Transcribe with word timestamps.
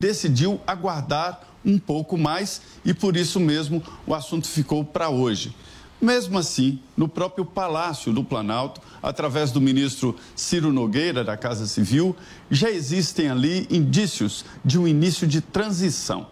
decidiu 0.00 0.60
aguardar 0.64 1.40
um 1.64 1.76
pouco 1.76 2.16
mais 2.16 2.62
e 2.84 2.94
por 2.94 3.16
isso 3.16 3.40
mesmo 3.40 3.82
o 4.06 4.14
assunto 4.14 4.46
ficou 4.46 4.84
para 4.84 5.08
hoje. 5.08 5.52
Mesmo 6.00 6.38
assim, 6.38 6.78
no 6.96 7.08
próprio 7.08 7.44
Palácio 7.44 8.12
do 8.12 8.22
Planalto, 8.22 8.80
através 9.02 9.50
do 9.50 9.60
ministro 9.60 10.14
Ciro 10.36 10.72
Nogueira, 10.72 11.24
da 11.24 11.36
Casa 11.36 11.66
Civil, 11.66 12.14
já 12.48 12.70
existem 12.70 13.28
ali 13.28 13.66
indícios 13.68 14.44
de 14.64 14.78
um 14.78 14.86
início 14.86 15.26
de 15.26 15.40
transição. 15.40 16.28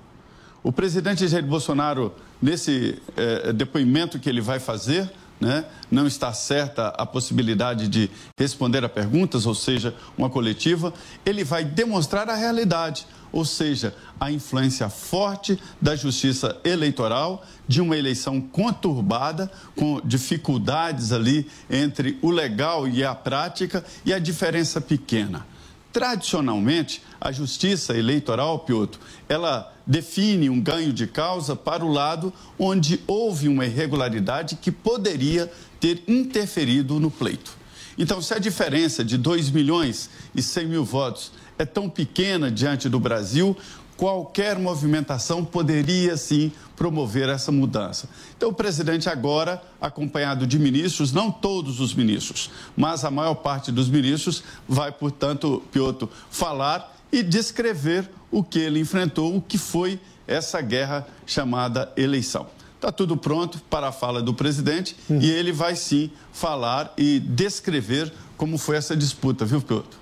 O 0.62 0.70
presidente 0.70 1.26
Jair 1.26 1.44
Bolsonaro, 1.44 2.14
nesse 2.40 3.02
eh, 3.16 3.52
depoimento 3.52 4.20
que 4.20 4.28
ele 4.28 4.40
vai 4.40 4.60
fazer, 4.60 5.10
né, 5.40 5.64
não 5.90 6.06
está 6.06 6.32
certa 6.32 6.88
a 6.88 7.04
possibilidade 7.04 7.88
de 7.88 8.10
responder 8.38 8.84
a 8.84 8.88
perguntas, 8.88 9.46
ou 9.46 9.54
seja, 9.54 9.94
uma 10.16 10.30
coletiva, 10.30 10.94
ele 11.24 11.44
vai 11.44 11.64
demonstrar 11.64 12.28
a 12.30 12.34
realidade, 12.34 13.06
ou 13.36 13.44
seja, 13.44 13.94
a 14.18 14.32
influência 14.32 14.88
forte 14.88 15.58
da 15.78 15.94
justiça 15.94 16.58
eleitoral 16.64 17.44
de 17.68 17.82
uma 17.82 17.94
eleição 17.94 18.40
conturbada, 18.40 19.52
com 19.76 20.00
dificuldades 20.02 21.12
ali 21.12 21.46
entre 21.68 22.18
o 22.22 22.30
legal 22.30 22.88
e 22.88 23.04
a 23.04 23.14
prática 23.14 23.84
e 24.06 24.14
a 24.14 24.18
diferença 24.18 24.80
pequena. 24.80 25.46
Tradicionalmente, 25.92 27.02
a 27.20 27.30
justiça 27.30 27.94
eleitoral, 27.94 28.60
Piotr, 28.60 28.98
ela 29.28 29.70
define 29.86 30.48
um 30.48 30.58
ganho 30.58 30.90
de 30.90 31.06
causa 31.06 31.54
para 31.54 31.84
o 31.84 31.92
lado 31.92 32.32
onde 32.58 33.02
houve 33.06 33.48
uma 33.48 33.66
irregularidade 33.66 34.56
que 34.56 34.72
poderia 34.72 35.52
ter 35.78 36.02
interferido 36.08 36.98
no 36.98 37.10
pleito. 37.10 37.54
Então, 37.98 38.20
se 38.20 38.32
a 38.34 38.38
diferença 38.38 39.04
de 39.04 39.16
2 39.16 39.50
milhões 39.50 40.10
e 40.34 40.42
100 40.42 40.66
mil 40.66 40.84
votos 40.84 41.32
é 41.58 41.64
tão 41.64 41.88
pequena 41.88 42.50
diante 42.50 42.88
do 42.88 43.00
Brasil, 43.00 43.56
qualquer 43.96 44.58
movimentação 44.58 45.44
poderia 45.44 46.16
sim 46.16 46.52
promover 46.76 47.28
essa 47.28 47.50
mudança. 47.50 48.08
Então, 48.36 48.50
o 48.50 48.52
presidente, 48.52 49.08
agora, 49.08 49.62
acompanhado 49.80 50.46
de 50.46 50.58
ministros, 50.58 51.12
não 51.12 51.30
todos 51.30 51.80
os 51.80 51.94
ministros, 51.94 52.50
mas 52.76 53.04
a 53.04 53.10
maior 53.10 53.36
parte 53.36 53.72
dos 53.72 53.88
ministros, 53.88 54.42
vai, 54.68 54.92
portanto, 54.92 55.62
Piotr, 55.72 56.06
falar 56.30 56.94
e 57.10 57.22
descrever 57.22 58.08
o 58.30 58.44
que 58.44 58.58
ele 58.58 58.80
enfrentou, 58.80 59.34
o 59.34 59.40
que 59.40 59.56
foi 59.56 59.98
essa 60.26 60.60
guerra 60.60 61.06
chamada 61.24 61.90
eleição. 61.96 62.46
Está 62.74 62.92
tudo 62.92 63.16
pronto 63.16 63.58
para 63.70 63.88
a 63.88 63.92
fala 63.92 64.20
do 64.20 64.34
presidente 64.34 64.94
uhum. 65.08 65.18
e 65.20 65.30
ele 65.30 65.50
vai 65.50 65.74
sim 65.74 66.10
falar 66.30 66.92
e 66.98 67.18
descrever 67.18 68.12
como 68.36 68.58
foi 68.58 68.76
essa 68.76 68.94
disputa, 68.94 69.46
viu, 69.46 69.62
Piotr? 69.62 69.96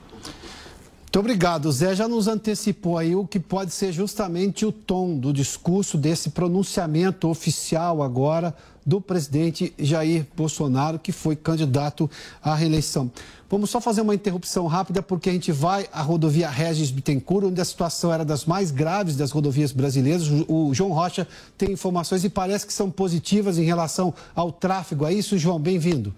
Muito 1.15 1.27
obrigado. 1.27 1.71
Zé 1.71 1.95
já 1.95 2.09
nos 2.09 2.27
antecipou 2.27 2.99
aí 2.99 3.15
o 3.15 3.25
que 3.25 3.39
pode 3.39 3.71
ser 3.71 3.93
justamente 3.93 4.67
o 4.67 4.73
tom 4.73 5.17
do 5.17 5.33
discurso 5.33 5.97
desse 5.97 6.31
pronunciamento 6.31 7.29
oficial 7.29 8.03
agora 8.03 8.53
do 8.85 9.01
presidente 9.01 9.73
Jair 9.79 10.27
Bolsonaro, 10.37 10.99
que 10.99 11.13
foi 11.13 11.37
candidato 11.37 12.11
à 12.43 12.53
reeleição. 12.57 13.13
Vamos 13.49 13.71
só 13.71 13.81
fazer 13.81 14.01
uma 14.01 14.13
interrupção 14.13 14.67
rápida, 14.67 15.05
porque 15.05 15.31
a 15.31 15.33
gente 15.33 15.53
vai 15.53 15.87
à 15.93 16.03
rodovia 16.03 16.51
Regis 16.51 16.91
Bittencourt, 16.91 17.47
onde 17.47 17.61
a 17.61 17.65
situação 17.65 18.13
era 18.13 18.25
das 18.25 18.45
mais 18.45 18.73
graves 18.73 19.15
das 19.15 19.31
rodovias 19.31 19.71
brasileiras. 19.71 20.29
O 20.49 20.75
João 20.75 20.91
Rocha 20.91 21.29
tem 21.57 21.71
informações 21.71 22.25
e 22.25 22.29
parece 22.29 22.67
que 22.67 22.73
são 22.73 22.91
positivas 22.91 23.57
em 23.57 23.63
relação 23.63 24.13
ao 24.35 24.51
tráfego. 24.51 25.07
É 25.07 25.13
isso, 25.13 25.39
João? 25.39 25.61
Bem-vindo. 25.61 26.13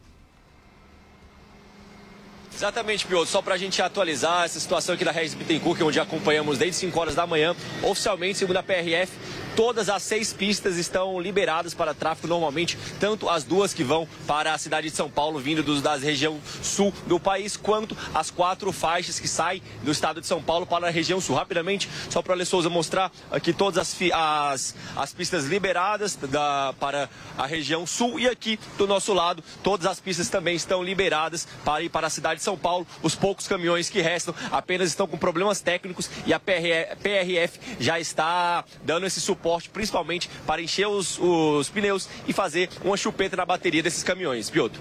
Exatamente, 2.57 3.07
Piotr. 3.07 3.29
Só 3.29 3.43
para 3.43 3.55
a 3.55 3.59
gente 3.59 3.83
atualizar 3.83 4.47
essa 4.47 4.59
situação 4.59 4.95
aqui 4.95 5.05
da 5.05 5.11
Regis 5.11 5.35
Bittencourt, 5.35 5.79
onde 5.83 6.01
acompanhamos 6.01 6.57
desde 6.57 6.77
5 6.77 6.98
horas 6.98 7.15
da 7.15 7.27
manhã, 7.27 7.55
oficialmente, 7.83 8.39
segundo 8.39 8.57
a 8.57 8.63
PRF, 8.63 9.13
todas 9.57 9.89
as 9.89 10.03
seis 10.03 10.35
pistas 10.35 10.77
estão 10.77 11.19
liberadas 11.19 11.73
para 11.73 11.95
tráfego 11.95 12.29
normalmente, 12.29 12.77
tanto 13.01 13.29
as 13.29 13.43
duas 13.43 13.73
que 13.73 13.83
vão 13.83 14.07
para 14.27 14.53
a 14.53 14.59
cidade 14.59 14.91
de 14.91 14.95
São 14.95 15.11
Paulo, 15.11 15.39
vindo 15.39 15.63
dos, 15.63 15.80
da 15.80 15.97
região 15.97 16.39
sul 16.63 16.92
do 17.07 17.19
país, 17.19 17.57
quanto 17.57 17.97
as 18.14 18.30
quatro 18.30 18.70
faixas 18.70 19.19
que 19.19 19.27
saem 19.27 19.63
do 19.83 19.91
estado 19.91 20.20
de 20.20 20.27
São 20.27 20.42
Paulo 20.42 20.67
para 20.67 20.89
a 20.89 20.91
região 20.91 21.20
sul. 21.20 21.35
Rapidamente, 21.35 21.89
só 22.11 22.20
para 22.20 22.36
o 22.36 22.47
Souza 22.47 22.69
mostrar 22.69 23.11
aqui 23.30 23.53
todas 23.53 23.79
as, 23.79 23.97
as, 24.13 24.75
as 24.95 25.13
pistas 25.14 25.47
liberadas 25.47 26.17
da, 26.17 26.75
para 26.79 27.09
a 27.39 27.47
região 27.47 27.86
sul 27.86 28.20
e 28.20 28.29
aqui 28.29 28.59
do 28.77 28.86
nosso 28.86 29.14
lado, 29.14 29.42
todas 29.63 29.86
as 29.86 29.98
pistas 29.98 30.29
também 30.29 30.55
estão 30.55 30.83
liberadas 30.83 31.48
para 31.64 31.83
ir 31.83 31.89
para 31.89 32.09
a 32.09 32.11
cidade 32.11 32.41
de 32.41 32.45
são 32.45 32.59
Paulo. 32.59 32.86
Os 33.03 33.14
poucos 33.14 33.48
caminhões 33.48 33.89
que 33.89 34.03
restam 34.03 34.35
apenas 34.53 34.89
estão 34.89 35.07
com 35.07 35.17
problemas 35.17 35.63
técnicos 35.63 36.11
e 36.27 36.35
a 36.35 36.39
PRF 36.39 37.59
já 37.80 37.98
está 37.98 38.63
dando 38.85 39.07
esse 39.07 39.20
suporte, 39.20 39.45
principalmente 39.73 40.30
para 40.46 40.62
encher 40.62 40.86
os, 40.86 41.18
os 41.18 41.68
pneus 41.68 42.08
e 42.27 42.33
fazer 42.33 42.68
uma 42.84 42.96
chupeta 42.96 43.36
na 43.36 43.45
bateria 43.45 43.83
desses 43.83 44.02
caminhões. 44.02 44.51
Piotr. 44.51 44.79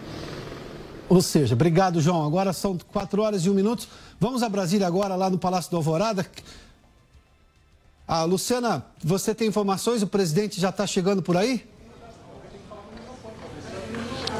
Ou 1.08 1.22
seja, 1.22 1.54
obrigado, 1.54 2.02
João. 2.02 2.26
Agora 2.26 2.52
são 2.52 2.78
4 2.78 3.22
horas 3.22 3.46
e 3.46 3.50
1 3.50 3.54
minuto. 3.54 3.88
Vamos 4.20 4.42
a 4.42 4.50
Brasília 4.50 4.88
agora, 4.88 5.16
lá 5.16 5.30
no 5.30 5.38
Palácio 5.38 5.70
do 5.70 5.78
Alvorada. 5.78 6.26
Ah, 8.08 8.24
Luciana, 8.24 8.86
você 9.04 9.34
tem 9.34 9.48
informações? 9.48 10.02
O 10.02 10.08
presidente 10.08 10.60
já 10.60 10.70
está 10.70 10.86
chegando 10.86 11.22
por 11.22 11.38
aí? 11.38 11.66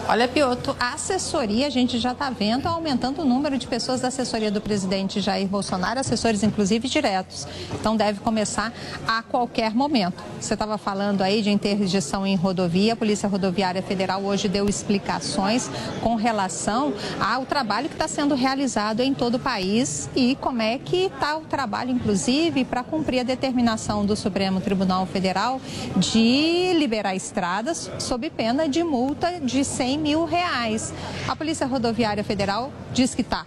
Olha, 0.08 0.28
Pioto, 0.28 0.76
a 0.80 0.94
assessoria, 0.94 1.66
a 1.66 1.70
gente 1.72 1.98
já 1.98 2.12
está 2.12 2.30
vendo 2.30 2.68
aumentando 2.68 3.24
o 3.24 3.26
número 3.26 3.58
de 3.58 3.66
pessoas 3.66 4.02
da 4.02 4.10
assessoria 4.10 4.52
do 4.52 4.62
presidente 4.62 5.20
Jair 5.20 5.48
Bolsonaro, 5.48 6.00
assessores 6.00 6.44
inclusive 6.44 6.88
diretos. 6.88 7.48
Então 7.74 7.98
deve 7.98 8.20
começar 8.20 8.72
a 9.08 9.24
qualquer 9.24 9.74
momento. 9.74 10.24
Você 10.40 10.54
estava 10.54 10.78
falando 10.78 11.24
aí 11.24 11.42
de 11.42 11.50
interdição 11.50 12.26
em 12.26 12.36
rodovia, 12.36 12.94
a 12.94 12.96
Polícia 12.96 13.28
Rodoviária 13.28 13.82
Federal 13.82 14.22
hoje 14.24 14.48
deu 14.48 14.70
explicações 14.70 15.72
com 16.04 16.14
relação 16.14 16.94
ao 17.20 17.44
trabalho 17.44 17.90
que 17.90 17.96
está 17.96 18.08
sendo 18.08 18.36
realizado 18.36 19.00
em 19.00 19.12
todo 19.12 19.36
o 19.36 19.40
país 19.40 20.08
e 20.16 20.36
como 20.36 20.62
é 20.62 20.78
que 20.78 21.06
está 21.06 21.36
o 21.36 21.42
trabalho, 21.42 21.90
inclusive, 21.90 22.64
para 22.64 22.84
cumprir 22.84 23.22
a 23.22 23.24
determinação 23.24 24.06
do 24.06 24.16
Supremo 24.16 24.62
Tribunal 24.62 25.08
Federal 25.08 25.60
de 25.98 26.74
liberar 26.76 27.16
estradas 27.16 27.90
sob 27.98 28.30
pena 28.30 28.70
de 28.70 28.84
multa 28.84 29.40
de 29.40 29.66
100 29.66 29.95
100 29.96 29.98
mil 30.02 30.26
reais. 30.26 30.94
A 31.28 31.36
Polícia 31.36 31.66
Rodoviária 31.66 32.24
Federal 32.24 32.72
diz 32.94 33.16
que 33.16 33.22
está 33.22 33.46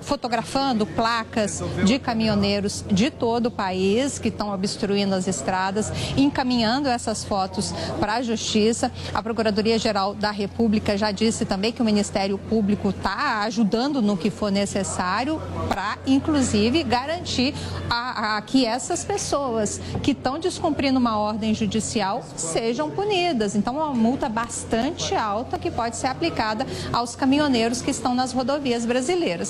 fotografando 0.00 0.86
placas 0.86 1.62
de 1.84 1.98
caminhoneiros 1.98 2.84
de 2.90 3.10
todo 3.10 3.46
o 3.46 3.50
país 3.50 4.18
que 4.18 4.28
estão 4.28 4.52
obstruindo 4.52 5.14
as 5.14 5.28
estradas, 5.28 5.92
encaminhando 6.16 6.88
essas 6.88 7.24
fotos 7.24 7.72
para 8.00 8.14
a 8.14 8.22
Justiça. 8.22 8.90
A 9.12 9.22
Procuradoria-Geral 9.22 10.14
da 10.14 10.30
República 10.30 10.96
já 10.96 11.10
disse 11.10 11.44
também 11.44 11.72
que 11.72 11.82
o 11.82 11.84
Ministério 11.84 12.38
Público 12.38 12.90
está 12.90 13.42
ajudando 13.42 14.02
no 14.02 14.16
que 14.16 14.30
for 14.30 14.50
necessário 14.50 15.40
para, 15.68 15.98
inclusive, 16.06 16.82
garantir 16.82 17.54
a, 17.88 18.36
a, 18.36 18.42
que 18.42 18.64
essas 18.64 19.04
pessoas 19.04 19.80
que 20.02 20.12
estão 20.12 20.38
descumprindo 20.38 20.98
uma 20.98 21.18
ordem 21.18 21.54
judicial 21.54 22.22
sejam 22.36 22.90
punidas. 22.90 23.54
Então, 23.54 23.76
uma 23.76 23.92
multa 23.92 24.28
bastante 24.28 25.14
alta 25.14 25.58
que 25.58 25.70
pode 25.70 25.96
ser 25.96 26.08
aplicada 26.08 26.66
aos 26.92 27.14
caminhoneiros 27.14 27.82
que 27.82 27.90
estão 27.90 28.14
nas 28.14 28.32
rodovias 28.32 28.84
brasileiras. 28.84 29.43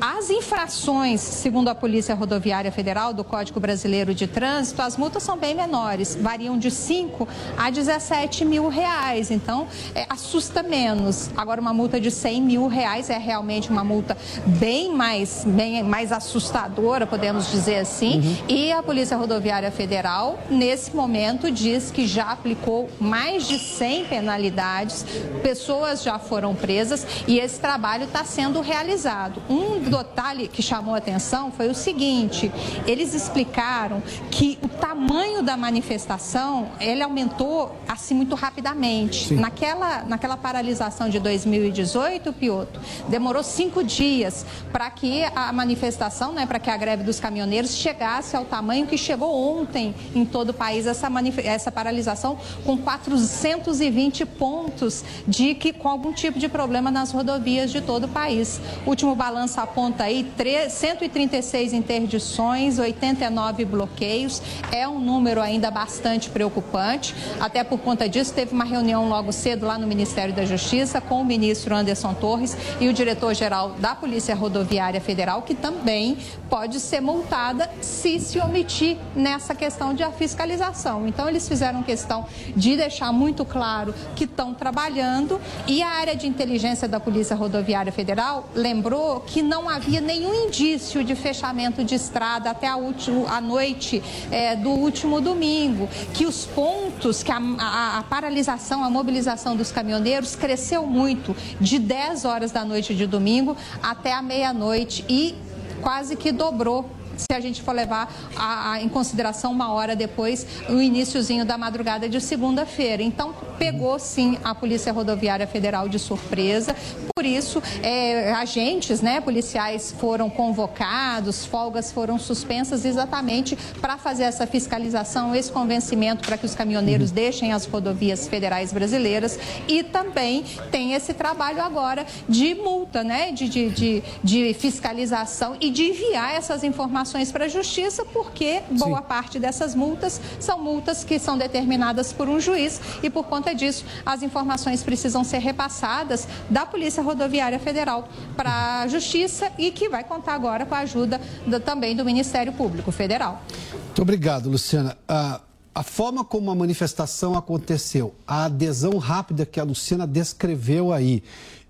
As 0.00 0.30
infrações, 0.30 1.20
segundo 1.20 1.68
a 1.68 1.74
Polícia 1.74 2.14
Rodoviária 2.14 2.72
Federal 2.72 3.12
do 3.12 3.22
Código 3.24 3.60
Brasileiro 3.60 4.14
de 4.14 4.26
Trânsito, 4.26 4.82
as 4.82 4.96
multas 4.96 5.22
são 5.22 5.36
bem 5.36 5.54
menores, 5.54 6.16
variam 6.20 6.58
de 6.58 6.70
5 6.70 7.28
a 7.56 7.70
17 7.70 8.44
mil 8.44 8.68
reais. 8.68 9.30
Então, 9.30 9.66
é, 9.94 10.06
assusta 10.08 10.62
menos. 10.62 11.30
Agora, 11.36 11.60
uma 11.60 11.72
multa 11.72 12.00
de 12.00 12.10
100 12.10 12.42
mil 12.42 12.66
reais 12.66 13.10
é 13.10 13.18
realmente 13.18 13.70
uma 13.70 13.84
multa 13.84 14.16
bem 14.46 14.94
mais, 14.94 15.44
bem 15.46 15.82
mais 15.82 16.12
assustadora, 16.12 17.06
podemos 17.06 17.50
dizer 17.50 17.76
assim. 17.76 18.20
Uhum. 18.20 18.36
E 18.48 18.72
a 18.72 18.82
Polícia 18.82 19.16
Rodoviária 19.16 19.70
Federal, 19.70 20.38
nesse 20.50 20.94
momento, 20.94 21.50
diz 21.50 21.90
que 21.90 22.06
já 22.06 22.30
aplicou 22.30 22.88
mais 23.00 23.46
de 23.46 23.58
100 23.58 24.06
penalidades, 24.06 25.04
pessoas 25.42 26.02
já 26.02 26.18
foram 26.18 26.54
presas 26.54 27.06
e 27.26 27.38
esse 27.38 27.58
trabalho 27.60 28.04
está 28.04 28.24
sendo 28.24 28.60
realizado. 28.60 29.33
Um 29.48 29.80
detalhe 29.80 30.48
que 30.48 30.62
chamou 30.62 30.94
a 30.94 30.98
atenção 30.98 31.52
foi 31.52 31.68
o 31.68 31.74
seguinte: 31.74 32.50
eles 32.86 33.14
explicaram 33.14 34.02
que 34.30 34.58
o 34.62 34.68
tamanho 34.68 35.42
da 35.42 35.56
manifestação 35.56 36.70
ele 36.80 37.02
aumentou 37.02 37.74
assim 37.88 38.14
muito 38.14 38.34
rapidamente. 38.34 39.34
Naquela, 39.34 40.02
naquela 40.02 40.36
paralisação 40.36 41.08
de 41.08 41.18
2018, 41.18 42.32
Pioto, 42.32 42.80
demorou 43.08 43.42
cinco 43.42 43.82
dias 43.82 44.44
para 44.72 44.90
que 44.90 45.24
a 45.34 45.52
manifestação, 45.52 46.32
né, 46.32 46.46
para 46.46 46.58
que 46.58 46.70
a 46.70 46.76
greve 46.76 47.04
dos 47.04 47.20
caminhoneiros 47.20 47.76
chegasse 47.76 48.36
ao 48.36 48.44
tamanho 48.44 48.86
que 48.86 48.96
chegou 48.96 49.34
ontem 49.34 49.94
em 50.14 50.24
todo 50.24 50.50
o 50.50 50.54
país 50.54 50.86
essa, 50.86 51.08
essa 51.44 51.70
paralisação 51.70 52.38
com 52.64 52.76
420 52.76 54.26
pontos 54.26 55.04
de 55.26 55.54
que 55.54 55.72
com 55.72 55.88
algum 55.88 56.12
tipo 56.12 56.38
de 56.38 56.48
problema 56.48 56.90
nas 56.90 57.12
rodovias 57.12 57.70
de 57.70 57.80
todo 57.80 58.04
o 58.04 58.08
país. 58.08 58.60
Último 58.86 59.13
último 59.14 59.16
balanço 59.16 59.60
aponta 59.60 60.04
aí 60.04 60.26
136 60.68 61.72
interdições, 61.72 62.78
89 62.78 63.64
bloqueios. 63.64 64.42
É 64.72 64.86
um 64.88 64.98
número 64.98 65.40
ainda 65.40 65.70
bastante 65.70 66.28
preocupante. 66.28 67.14
Até 67.40 67.62
por 67.62 67.78
conta 67.78 68.08
disso, 68.08 68.34
teve 68.34 68.52
uma 68.52 68.64
reunião 68.64 69.08
logo 69.08 69.32
cedo 69.32 69.66
lá 69.66 69.78
no 69.78 69.86
Ministério 69.86 70.34
da 70.34 70.44
Justiça 70.44 71.00
com 71.00 71.20
o 71.20 71.24
ministro 71.24 71.74
Anderson 71.74 72.12
Torres 72.14 72.56
e 72.80 72.88
o 72.88 72.92
diretor-geral 72.92 73.70
da 73.78 73.94
Polícia 73.94 74.34
Rodoviária 74.34 75.00
Federal, 75.00 75.42
que 75.42 75.54
também 75.54 76.18
pode 76.50 76.80
ser 76.80 77.00
multada 77.00 77.70
se 77.80 78.18
se 78.18 78.38
omitir 78.38 78.96
nessa 79.14 79.54
questão 79.54 79.94
de 79.94 80.04
fiscalização. 80.12 81.06
Então, 81.06 81.28
eles 81.28 81.48
fizeram 81.48 81.82
questão 81.82 82.26
de 82.54 82.76
deixar 82.76 83.12
muito 83.12 83.44
claro 83.44 83.94
que 84.16 84.24
estão 84.24 84.54
trabalhando 84.54 85.40
e 85.66 85.82
a 85.82 85.88
área 85.88 86.16
de 86.16 86.26
inteligência 86.26 86.88
da 86.88 86.98
Polícia 86.98 87.36
Rodoviária 87.36 87.92
Federal 87.92 88.48
lembrou 88.54 89.03
que 89.26 89.42
não 89.42 89.68
havia 89.68 90.00
nenhum 90.00 90.46
indício 90.46 91.04
de 91.04 91.14
fechamento 91.14 91.84
de 91.84 91.94
estrada 91.94 92.50
até 92.50 92.66
a, 92.66 92.76
último, 92.76 93.26
a 93.26 93.40
noite 93.40 94.02
é, 94.30 94.56
do 94.56 94.70
último 94.70 95.20
domingo, 95.20 95.88
que 96.12 96.26
os 96.26 96.44
pontos, 96.46 97.22
que 97.22 97.30
a, 97.30 97.38
a, 97.58 97.98
a 97.98 98.02
paralisação, 98.04 98.84
a 98.84 98.90
mobilização 98.90 99.56
dos 99.56 99.70
caminhoneiros 99.70 100.34
cresceu 100.34 100.86
muito, 100.86 101.36
de 101.60 101.78
10 101.78 102.24
horas 102.24 102.50
da 102.50 102.64
noite 102.64 102.94
de 102.94 103.06
domingo 103.06 103.56
até 103.82 104.12
a 104.12 104.22
meia-noite 104.22 105.04
e 105.08 105.34
quase 105.82 106.16
que 106.16 106.32
dobrou 106.32 106.88
se 107.16 107.32
a 107.32 107.40
gente 107.40 107.62
for 107.62 107.72
levar 107.72 108.12
a, 108.36 108.72
a, 108.72 108.82
em 108.82 108.88
consideração 108.88 109.52
uma 109.52 109.72
hora 109.72 109.94
depois 109.94 110.46
o 110.68 110.80
iníciozinho 110.80 111.44
da 111.44 111.56
madrugada 111.56 112.08
de 112.08 112.20
segunda-feira. 112.20 113.02
Então, 113.02 113.34
pegou 113.58 113.98
sim 113.98 114.38
a 114.42 114.54
Polícia 114.54 114.92
Rodoviária 114.92 115.46
Federal 115.46 115.88
de 115.88 115.98
surpresa. 115.98 116.74
Por 117.14 117.24
isso, 117.24 117.62
é, 117.82 118.32
agentes 118.32 119.00
né, 119.00 119.20
policiais 119.20 119.94
foram 119.98 120.28
convocados, 120.28 121.44
folgas 121.44 121.92
foram 121.92 122.18
suspensas 122.18 122.84
exatamente 122.84 123.56
para 123.80 123.96
fazer 123.96 124.24
essa 124.24 124.46
fiscalização, 124.46 125.34
esse 125.34 125.50
convencimento 125.50 126.26
para 126.26 126.36
que 126.36 126.46
os 126.46 126.54
caminhoneiros 126.54 127.10
uhum. 127.10 127.14
deixem 127.14 127.52
as 127.52 127.66
rodovias 127.66 128.26
federais 128.26 128.72
brasileiras 128.72 129.38
e 129.68 129.82
também 129.82 130.44
tem 130.70 130.94
esse 130.94 131.14
trabalho 131.14 131.62
agora 131.62 132.06
de 132.28 132.54
multa, 132.54 133.04
né, 133.04 133.32
de, 133.32 133.48
de, 133.48 133.70
de, 133.70 134.02
de 134.22 134.54
fiscalização 134.54 135.56
e 135.60 135.70
de 135.70 135.84
enviar 135.90 136.34
essas 136.34 136.64
informações 136.64 137.03
informações 137.04 137.30
para 137.30 137.44
a 137.44 137.48
justiça, 137.48 138.04
porque 138.04 138.62
boa 138.70 139.00
Sim. 139.00 139.06
parte 139.06 139.38
dessas 139.38 139.74
multas 139.74 140.20
são 140.40 140.58
multas 140.58 141.04
que 141.04 141.18
são 141.18 141.36
determinadas 141.36 142.12
por 142.12 142.28
um 142.28 142.40
juiz 142.40 142.80
e, 143.02 143.10
por 143.10 143.24
conta 143.24 143.54
disso, 143.54 143.84
as 144.06 144.22
informações 144.22 144.82
precisam 144.82 145.22
ser 145.22 145.38
repassadas 145.38 146.26
da 146.48 146.64
Polícia 146.64 147.02
Rodoviária 147.02 147.58
Federal 147.58 148.08
para 148.34 148.80
a 148.80 148.88
Justiça 148.88 149.52
e 149.58 149.70
que 149.70 149.88
vai 149.88 150.02
contar 150.02 150.32
agora 150.32 150.64
com 150.64 150.74
a 150.74 150.78
ajuda 150.78 151.20
do, 151.46 151.60
também 151.60 151.94
do 151.94 152.04
Ministério 152.04 152.52
Público 152.54 152.90
Federal. 152.90 153.42
Muito 153.86 154.02
obrigado, 154.02 154.48
Luciana. 154.48 154.96
Ah, 155.06 155.40
a 155.74 155.82
forma 155.82 156.24
como 156.24 156.50
a 156.50 156.54
manifestação 156.54 157.36
aconteceu, 157.36 158.14
a 158.26 158.44
adesão 158.44 158.96
rápida 158.96 159.44
que 159.44 159.60
a 159.60 159.64
Luciana 159.64 160.06
descreveu 160.06 160.92
aí 160.92 161.22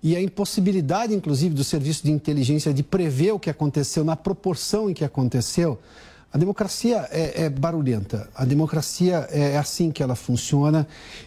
e 0.05 0.15
a 0.15 0.21
impossibilidade, 0.21 1.15
inclusive, 1.15 1.55
do 1.55 1.63
serviço 1.63 2.03
de 2.03 2.11
inteligência 2.11 2.71
de 2.71 2.83
prever 2.83 3.31
o 3.31 3.39
que 3.39 3.49
aconteceu 3.49 4.03
na 4.03 4.15
proporção 4.15 4.87
em 4.87 4.93
que 4.93 5.03
aconteceu, 5.03 5.79
a 6.31 6.37
democracia 6.37 7.07
é, 7.11 7.45
é, 7.45 7.49
barulhenta, 7.49 8.29
a 8.35 8.43
democracia 8.43 9.25
é, 9.31 9.53
é 9.53 9.57
assim 9.57 9.89
que 9.89 10.03
ela 10.03 10.15
funciona. 10.15 10.85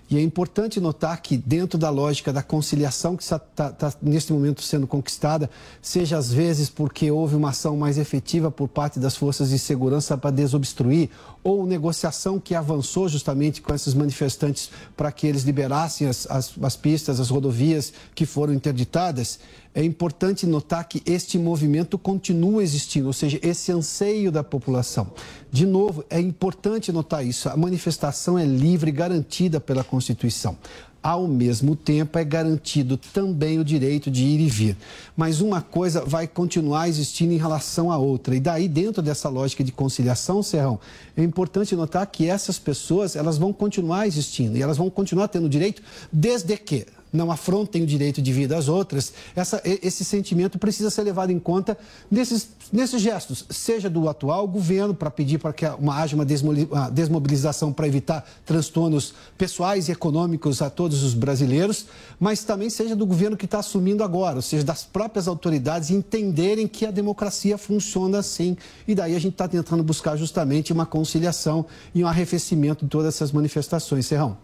E 0.09 0.17
é 0.17 0.21
importante 0.21 0.79
notar 0.81 1.21
que 1.23 1.37
dentro 1.37 1.79
da 1.79 1.91
lógica 1.91 2.31
da 2.31 2.43
conciliação 2.43 3.17
que 3.17 3.23
está 3.23 3.39
tá, 3.39 3.93
neste 4.01 4.35
momento 4.35 4.61
sendo 4.61 4.87
conquistada, 4.87 5.51
seja 5.81 6.19
às 6.19 6.31
vezes 6.31 6.69
porque 6.71 7.11
houve 7.11 7.35
uma 7.35 7.49
ação 7.49 7.75
mais 7.75 7.99
efetiva 7.99 8.51
por 8.51 8.69
parte 8.69 9.01
das 9.01 9.17
forças 9.17 9.49
de 9.49 9.59
segurança 9.59 10.17
para 10.17 10.31
desobstruir 10.31 11.09
ou 11.43 11.67
negociação 11.67 12.39
que 12.39 12.55
avançou 12.55 13.09
justamente 13.09 13.63
com 13.63 13.75
esses 13.75 13.95
manifestantes 13.95 14.71
para 14.97 15.13
que 15.13 15.27
eles 15.27 15.43
liberassem 15.43 16.07
as, 16.07 16.27
as, 16.31 16.53
as 16.61 16.77
pistas, 16.77 17.21
as 17.21 17.31
rodovias 17.31 17.93
que 18.15 18.27
foram 18.27 18.53
interditadas, 18.53 19.39
é 19.75 19.85
importante 19.85 20.47
notar 20.47 20.89
que 20.89 21.03
este 21.07 21.39
movimento 21.39 21.97
continua 21.97 22.63
existindo, 22.63 23.07
ou 23.07 23.13
seja, 23.13 23.39
esse 23.43 23.71
anseio 23.71 24.33
da 24.33 24.43
população. 24.43 25.13
De 25.53 25.65
novo, 25.65 26.05
é 26.11 26.21
importante 26.21 26.91
notar 26.91 27.25
isso: 27.25 27.49
a 27.49 27.57
manifestação 27.57 28.39
é 28.39 28.45
livre, 28.45 28.91
garantida 28.91 29.61
pela 29.61 29.85
Constituição. 29.85 30.57
Ao 31.03 31.29
mesmo 31.29 31.77
tempo, 31.77 32.19
é 32.19 32.25
garantido 32.25 32.97
também 32.97 33.59
o 33.59 33.65
direito 33.65 34.11
de 34.11 34.25
ir 34.25 34.41
e 34.41 34.49
vir. 34.49 34.77
Mas 35.17 35.41
uma 35.41 35.63
coisa 35.63 36.05
vai 36.05 36.27
continuar 36.27 36.89
existindo 36.89 37.33
em 37.33 37.37
relação 37.37 37.93
à 37.93 37.97
outra. 37.97 38.35
E 38.35 38.41
daí, 38.41 38.69
dentro 38.69 39.01
dessa 39.01 39.29
lógica 39.29 39.63
de 39.63 39.71
conciliação, 39.71 40.43
Serrão, 40.43 40.81
é 41.17 41.23
importante 41.23 41.77
notar 41.77 42.07
que 42.07 42.29
essas 42.29 42.59
pessoas 42.59 43.15
elas 43.15 43.39
vão 43.39 43.53
continuar 43.53 44.07
existindo 44.07 44.59
e 44.59 44.63
elas 44.63 44.77
vão 44.77 44.91
continuar 44.91 45.29
tendo 45.29 45.49
direito 45.49 45.83
desde 46.13 46.57
que 46.57 46.87
não 47.13 47.31
afrontem 47.31 47.83
o 47.83 47.87
direito 47.87 48.21
de 48.21 48.33
vida 48.33 48.57
às 48.57 48.69
outras, 48.69 49.13
essa, 49.35 49.61
esse 49.65 50.05
sentimento 50.05 50.59
precisa 50.59 50.91
ser 50.91 51.03
levado 51.03 51.31
em 51.31 51.39
conta 51.39 51.77
nesses, 52.11 52.49
nesses 52.73 53.01
gestos, 53.01 53.45
seja 53.51 53.89
do 53.89 54.09
atual 54.09 54.47
governo, 54.47 54.95
para 54.95 55.11
pedir 55.11 55.39
para 55.39 55.53
que 55.53 55.67
uma, 55.67 55.97
haja 55.97 56.15
uma 56.15 56.25
desmobilização 56.25 57.73
para 57.73 57.87
evitar 57.87 58.29
transtornos 58.45 59.15
pessoais 59.37 59.89
e 59.89 59.93
econômicos 59.93 60.61
a 60.63 60.71
todos 60.71 61.03
os 61.03 61.15
brasileiros, 61.15 61.87
mas 62.19 62.45
também 62.45 62.71
seja 62.71 62.95
do 62.95 63.07
governo 63.07 63.37
que 63.37 63.45
está 63.45 63.59
assumindo 63.59 64.05
agora, 64.05 64.37
ou 64.37 64.43
seja, 64.43 64.65
das 64.65 64.85
próprias 64.85 65.29
autoridades 65.29 65.91
entenderem 65.91 66.67
que 66.67 66.87
a 66.87 66.91
democracia 66.91 67.57
funciona 67.57 68.19
assim. 68.19 68.57
E 68.87 68.95
daí 68.95 69.15
a 69.15 69.19
gente 69.19 69.35
está 69.35 69.49
tentando 69.49 69.83
buscar 69.83 70.17
justamente 70.17 70.73
uma 70.73 70.87
conciliação 70.87 71.67
e 71.95 72.03
um 72.03 72.07
arrefecimento 72.07 72.85
de 72.85 72.91
todas 72.91 73.15
essas 73.15 73.33
manifestações. 73.33 74.07
Serrão. 74.07 74.37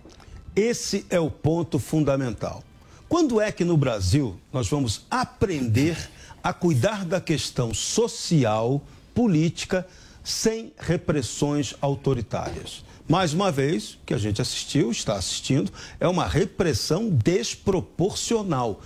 Esse 0.56 1.04
é 1.10 1.18
o 1.18 1.28
ponto 1.28 1.80
fundamental. 1.80 2.62
Quando 3.08 3.40
é 3.40 3.50
que 3.50 3.64
no 3.64 3.76
Brasil 3.76 4.36
nós 4.52 4.68
vamos 4.68 5.04
aprender 5.10 6.08
a 6.42 6.52
cuidar 6.52 7.04
da 7.04 7.20
questão 7.20 7.74
social, 7.74 8.80
política, 9.12 9.84
sem 10.22 10.72
repressões 10.78 11.74
autoritárias? 11.80 12.84
Mais 13.08 13.34
uma 13.34 13.50
vez, 13.50 13.98
que 14.06 14.14
a 14.14 14.18
gente 14.18 14.40
assistiu, 14.40 14.92
está 14.92 15.16
assistindo, 15.16 15.72
é 15.98 16.06
uma 16.06 16.26
repressão 16.26 17.10
desproporcional. 17.10 18.80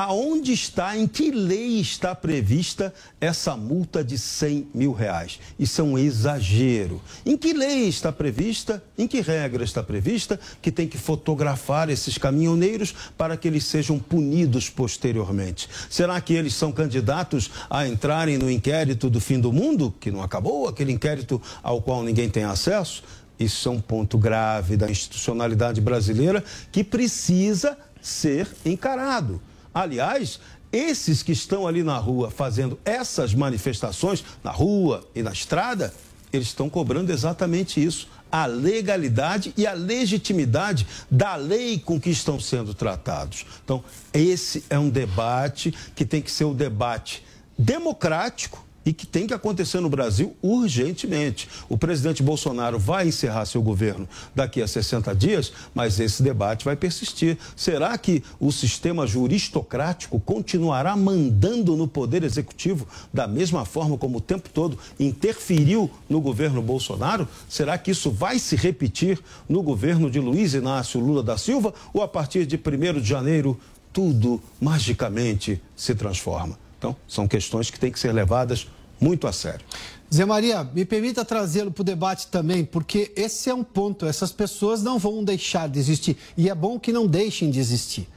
Aonde 0.00 0.52
está, 0.52 0.96
em 0.96 1.08
que 1.08 1.32
lei 1.32 1.80
está 1.80 2.14
prevista 2.14 2.94
essa 3.20 3.56
multa 3.56 4.04
de 4.04 4.16
100 4.16 4.68
mil 4.72 4.92
reais? 4.92 5.40
Isso 5.58 5.80
é 5.80 5.84
um 5.84 5.98
exagero. 5.98 7.02
Em 7.26 7.36
que 7.36 7.52
lei 7.52 7.88
está 7.88 8.12
prevista, 8.12 8.80
em 8.96 9.08
que 9.08 9.20
regra 9.20 9.64
está 9.64 9.82
prevista 9.82 10.38
que 10.62 10.70
tem 10.70 10.86
que 10.86 10.96
fotografar 10.96 11.90
esses 11.90 12.16
caminhoneiros 12.16 12.94
para 13.16 13.36
que 13.36 13.48
eles 13.48 13.64
sejam 13.64 13.98
punidos 13.98 14.70
posteriormente? 14.70 15.68
Será 15.90 16.20
que 16.20 16.32
eles 16.32 16.54
são 16.54 16.70
candidatos 16.70 17.50
a 17.68 17.84
entrarem 17.84 18.38
no 18.38 18.48
inquérito 18.48 19.10
do 19.10 19.20
fim 19.20 19.40
do 19.40 19.52
mundo, 19.52 19.92
que 19.98 20.12
não 20.12 20.22
acabou, 20.22 20.68
aquele 20.68 20.92
inquérito 20.92 21.42
ao 21.60 21.82
qual 21.82 22.04
ninguém 22.04 22.30
tem 22.30 22.44
acesso? 22.44 23.02
Isso 23.36 23.68
é 23.68 23.72
um 23.72 23.80
ponto 23.80 24.16
grave 24.16 24.76
da 24.76 24.88
institucionalidade 24.88 25.80
brasileira 25.80 26.44
que 26.70 26.84
precisa 26.84 27.76
ser 28.00 28.46
encarado. 28.64 29.42
Aliás, 29.72 30.40
esses 30.72 31.22
que 31.22 31.32
estão 31.32 31.66
ali 31.66 31.82
na 31.82 31.96
rua 31.98 32.30
fazendo 32.30 32.78
essas 32.84 33.34
manifestações, 33.34 34.24
na 34.44 34.50
rua 34.50 35.06
e 35.14 35.22
na 35.22 35.32
estrada, 35.32 35.92
eles 36.32 36.48
estão 36.48 36.68
cobrando 36.68 37.10
exatamente 37.10 37.82
isso. 37.82 38.08
A 38.30 38.44
legalidade 38.44 39.54
e 39.56 39.66
a 39.66 39.72
legitimidade 39.72 40.86
da 41.10 41.34
lei 41.36 41.78
com 41.78 41.98
que 41.98 42.10
estão 42.10 42.38
sendo 42.38 42.74
tratados. 42.74 43.46
Então, 43.64 43.82
esse 44.12 44.62
é 44.68 44.78
um 44.78 44.90
debate 44.90 45.72
que 45.94 46.04
tem 46.04 46.20
que 46.20 46.30
ser 46.30 46.44
um 46.44 46.54
debate 46.54 47.24
democrático 47.58 48.67
e 48.84 48.92
que 48.92 49.06
tem 49.06 49.26
que 49.26 49.34
acontecer 49.34 49.80
no 49.80 49.88
Brasil 49.88 50.34
urgentemente. 50.42 51.48
O 51.68 51.76
presidente 51.76 52.22
Bolsonaro 52.22 52.78
vai 52.78 53.08
encerrar 53.08 53.44
seu 53.44 53.60
governo 53.60 54.08
daqui 54.34 54.62
a 54.62 54.68
60 54.68 55.14
dias, 55.14 55.52
mas 55.74 56.00
esse 56.00 56.22
debate 56.22 56.64
vai 56.64 56.76
persistir. 56.76 57.36
Será 57.54 57.96
que 57.98 58.22
o 58.40 58.50
sistema 58.50 59.06
juristocrático 59.06 60.18
continuará 60.20 60.96
mandando 60.96 61.76
no 61.76 61.86
poder 61.86 62.22
executivo 62.22 62.86
da 63.12 63.26
mesma 63.26 63.64
forma 63.64 63.98
como 63.98 64.18
o 64.18 64.22
tempo 64.22 64.48
todo 64.48 64.78
interferiu 64.98 65.90
no 66.08 66.20
governo 66.20 66.62
Bolsonaro? 66.62 67.28
Será 67.48 67.76
que 67.76 67.90
isso 67.90 68.10
vai 68.10 68.38
se 68.38 68.56
repetir 68.56 69.18
no 69.48 69.62
governo 69.62 70.10
de 70.10 70.18
Luiz 70.18 70.54
Inácio 70.54 71.00
Lula 71.00 71.22
da 71.22 71.36
Silva 71.36 71.74
ou 71.92 72.02
a 72.02 72.08
partir 72.08 72.46
de 72.46 72.56
1 72.56 73.00
de 73.00 73.08
janeiro 73.08 73.58
tudo 73.92 74.40
magicamente 74.60 75.60
se 75.76 75.94
transforma? 75.94 76.67
Então, 76.78 76.96
são 77.06 77.26
questões 77.26 77.70
que 77.70 77.78
têm 77.78 77.90
que 77.90 77.98
ser 77.98 78.12
levadas 78.12 78.68
muito 79.00 79.26
a 79.26 79.32
sério. 79.32 79.64
Zé 80.12 80.24
Maria, 80.24 80.64
me 80.64 80.84
permita 80.84 81.24
trazê-lo 81.24 81.70
para 81.70 81.82
o 81.82 81.84
debate 81.84 82.28
também, 82.28 82.64
porque 82.64 83.12
esse 83.14 83.50
é 83.50 83.54
um 83.54 83.62
ponto. 83.62 84.06
Essas 84.06 84.32
pessoas 84.32 84.82
não 84.82 84.98
vão 84.98 85.22
deixar 85.22 85.68
de 85.68 85.78
existir. 85.78 86.16
E 86.36 86.48
é 86.48 86.54
bom 86.54 86.78
que 86.78 86.92
não 86.92 87.06
deixem 87.06 87.50
de 87.50 87.60
existir. 87.60 88.08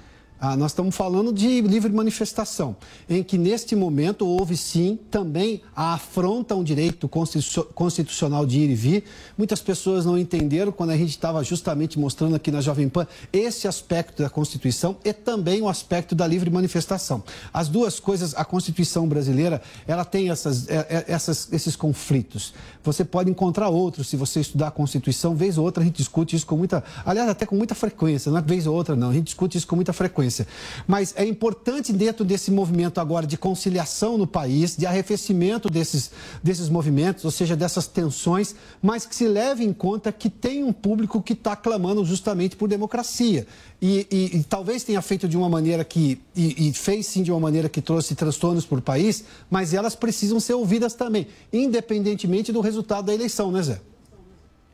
Ah, 0.44 0.58
nós 0.58 0.72
estamos 0.72 0.96
falando 0.96 1.32
de 1.32 1.62
livre 1.62 1.94
manifestação, 1.94 2.76
em 3.08 3.22
que 3.22 3.38
neste 3.38 3.76
momento 3.76 4.26
houve 4.26 4.58
sim 4.58 4.98
também 5.12 5.62
a 5.76 5.94
afronta 5.94 6.56
a 6.56 6.58
um 6.58 6.64
direito 6.64 7.08
constitucional 7.08 8.44
de 8.44 8.60
ir 8.60 8.72
e 8.72 8.74
vir. 8.74 9.04
Muitas 9.38 9.62
pessoas 9.62 10.04
não 10.04 10.18
entenderam 10.18 10.72
quando 10.72 10.90
a 10.90 10.98
gente 10.98 11.12
estava 11.12 11.44
justamente 11.44 12.00
mostrando 12.00 12.36
aqui 12.36 12.50
na 12.50 12.60
Jovem 12.60 12.90
Pan 12.90 13.06
esse 13.32 13.68
aspecto 13.68 14.24
da 14.24 14.32
Constituição 14.32 14.98
e 15.06 15.14
também 15.14 15.62
o 15.62 15.70
aspecto 15.70 16.16
da 16.16 16.26
livre 16.26 16.50
manifestação. 16.50 17.24
As 17.54 17.68
duas 17.68 18.00
coisas, 18.00 18.34
a 18.34 18.44
Constituição 18.44 19.08
brasileira, 19.08 19.62
ela 19.86 20.04
tem 20.04 20.32
essas, 20.32 20.68
é, 20.68 20.88
é, 20.90 21.06
essas, 21.08 21.54
esses 21.54 21.76
conflitos. 21.76 22.52
Você 22.84 23.06
pode 23.06 23.30
encontrar 23.30 23.70
outros 23.70 24.10
se 24.10 24.18
você 24.18 24.40
estudar 24.40 24.70
a 24.70 24.72
Constituição, 24.72 25.36
vez 25.36 25.60
ou 25.60 25.66
outra 25.66 25.84
a 25.84 25.86
gente 25.86 25.98
discute 25.98 26.36
isso 26.36 26.48
com 26.48 26.58
muita, 26.58 26.84
aliás, 27.06 27.30
até 27.30 27.46
com 27.46 27.56
muita 27.56 27.76
frequência, 27.76 28.32
não 28.32 28.40
é 28.40 28.42
vez 28.42 28.66
ou 28.66 28.74
outra 28.74 28.96
não, 28.96 29.12
a 29.12 29.14
gente 29.14 29.26
discute 29.26 29.56
isso 29.56 29.68
com 29.68 29.76
muita 29.76 29.94
frequência. 29.94 30.31
Mas 30.88 31.14
é 31.18 31.26
importante, 31.26 31.92
dentro 31.92 32.24
desse 32.24 32.52
movimento 32.52 33.00
agora 33.00 33.26
de 33.26 33.38
conciliação 33.38 34.18
no 34.18 34.28
país, 34.28 34.76
de 34.76 34.86
arrefecimento 34.86 35.70
desses, 35.70 36.12
desses 36.42 36.70
movimentos, 36.70 37.26
ou 37.26 37.32
seja, 37.32 37.56
dessas 37.56 37.88
tensões, 37.88 38.56
mas 38.82 39.06
que 39.06 39.16
se 39.16 39.28
leve 39.28 39.64
em 39.64 39.74
conta 39.74 40.12
que 40.12 40.30
tem 40.30 40.64
um 40.64 40.72
público 40.72 41.22
que 41.22 41.34
está 41.34 41.56
clamando 41.56 42.06
justamente 42.06 42.56
por 42.56 42.70
democracia. 42.70 43.46
E, 43.82 44.08
e, 44.12 44.38
e, 44.38 44.44
talvez 44.44 44.84
tenha 44.84 45.02
feito 45.02 45.28
de 45.28 45.36
uma 45.36 45.50
maneira 45.50 45.84
que. 45.84 46.22
E, 46.36 46.70
e, 46.70 46.74
fez 46.74 47.08
sim 47.08 47.24
de 47.24 47.32
uma 47.32 47.40
maneira 47.40 47.68
que 47.68 47.82
trouxe 47.82 48.14
transtornos 48.14 48.64
para 48.64 48.78
o 48.78 48.82
país, 48.82 49.24
mas 49.50 49.74
elas 49.74 49.96
precisam 49.96 50.40
ser 50.40 50.54
ouvidas 50.54 50.94
também, 50.94 51.28
independentemente 51.52 52.52
do 52.52 52.62
resultado 52.62 53.06
da 53.06 53.14
eleição, 53.14 53.52
né, 53.52 53.64
Zé? 53.64 53.82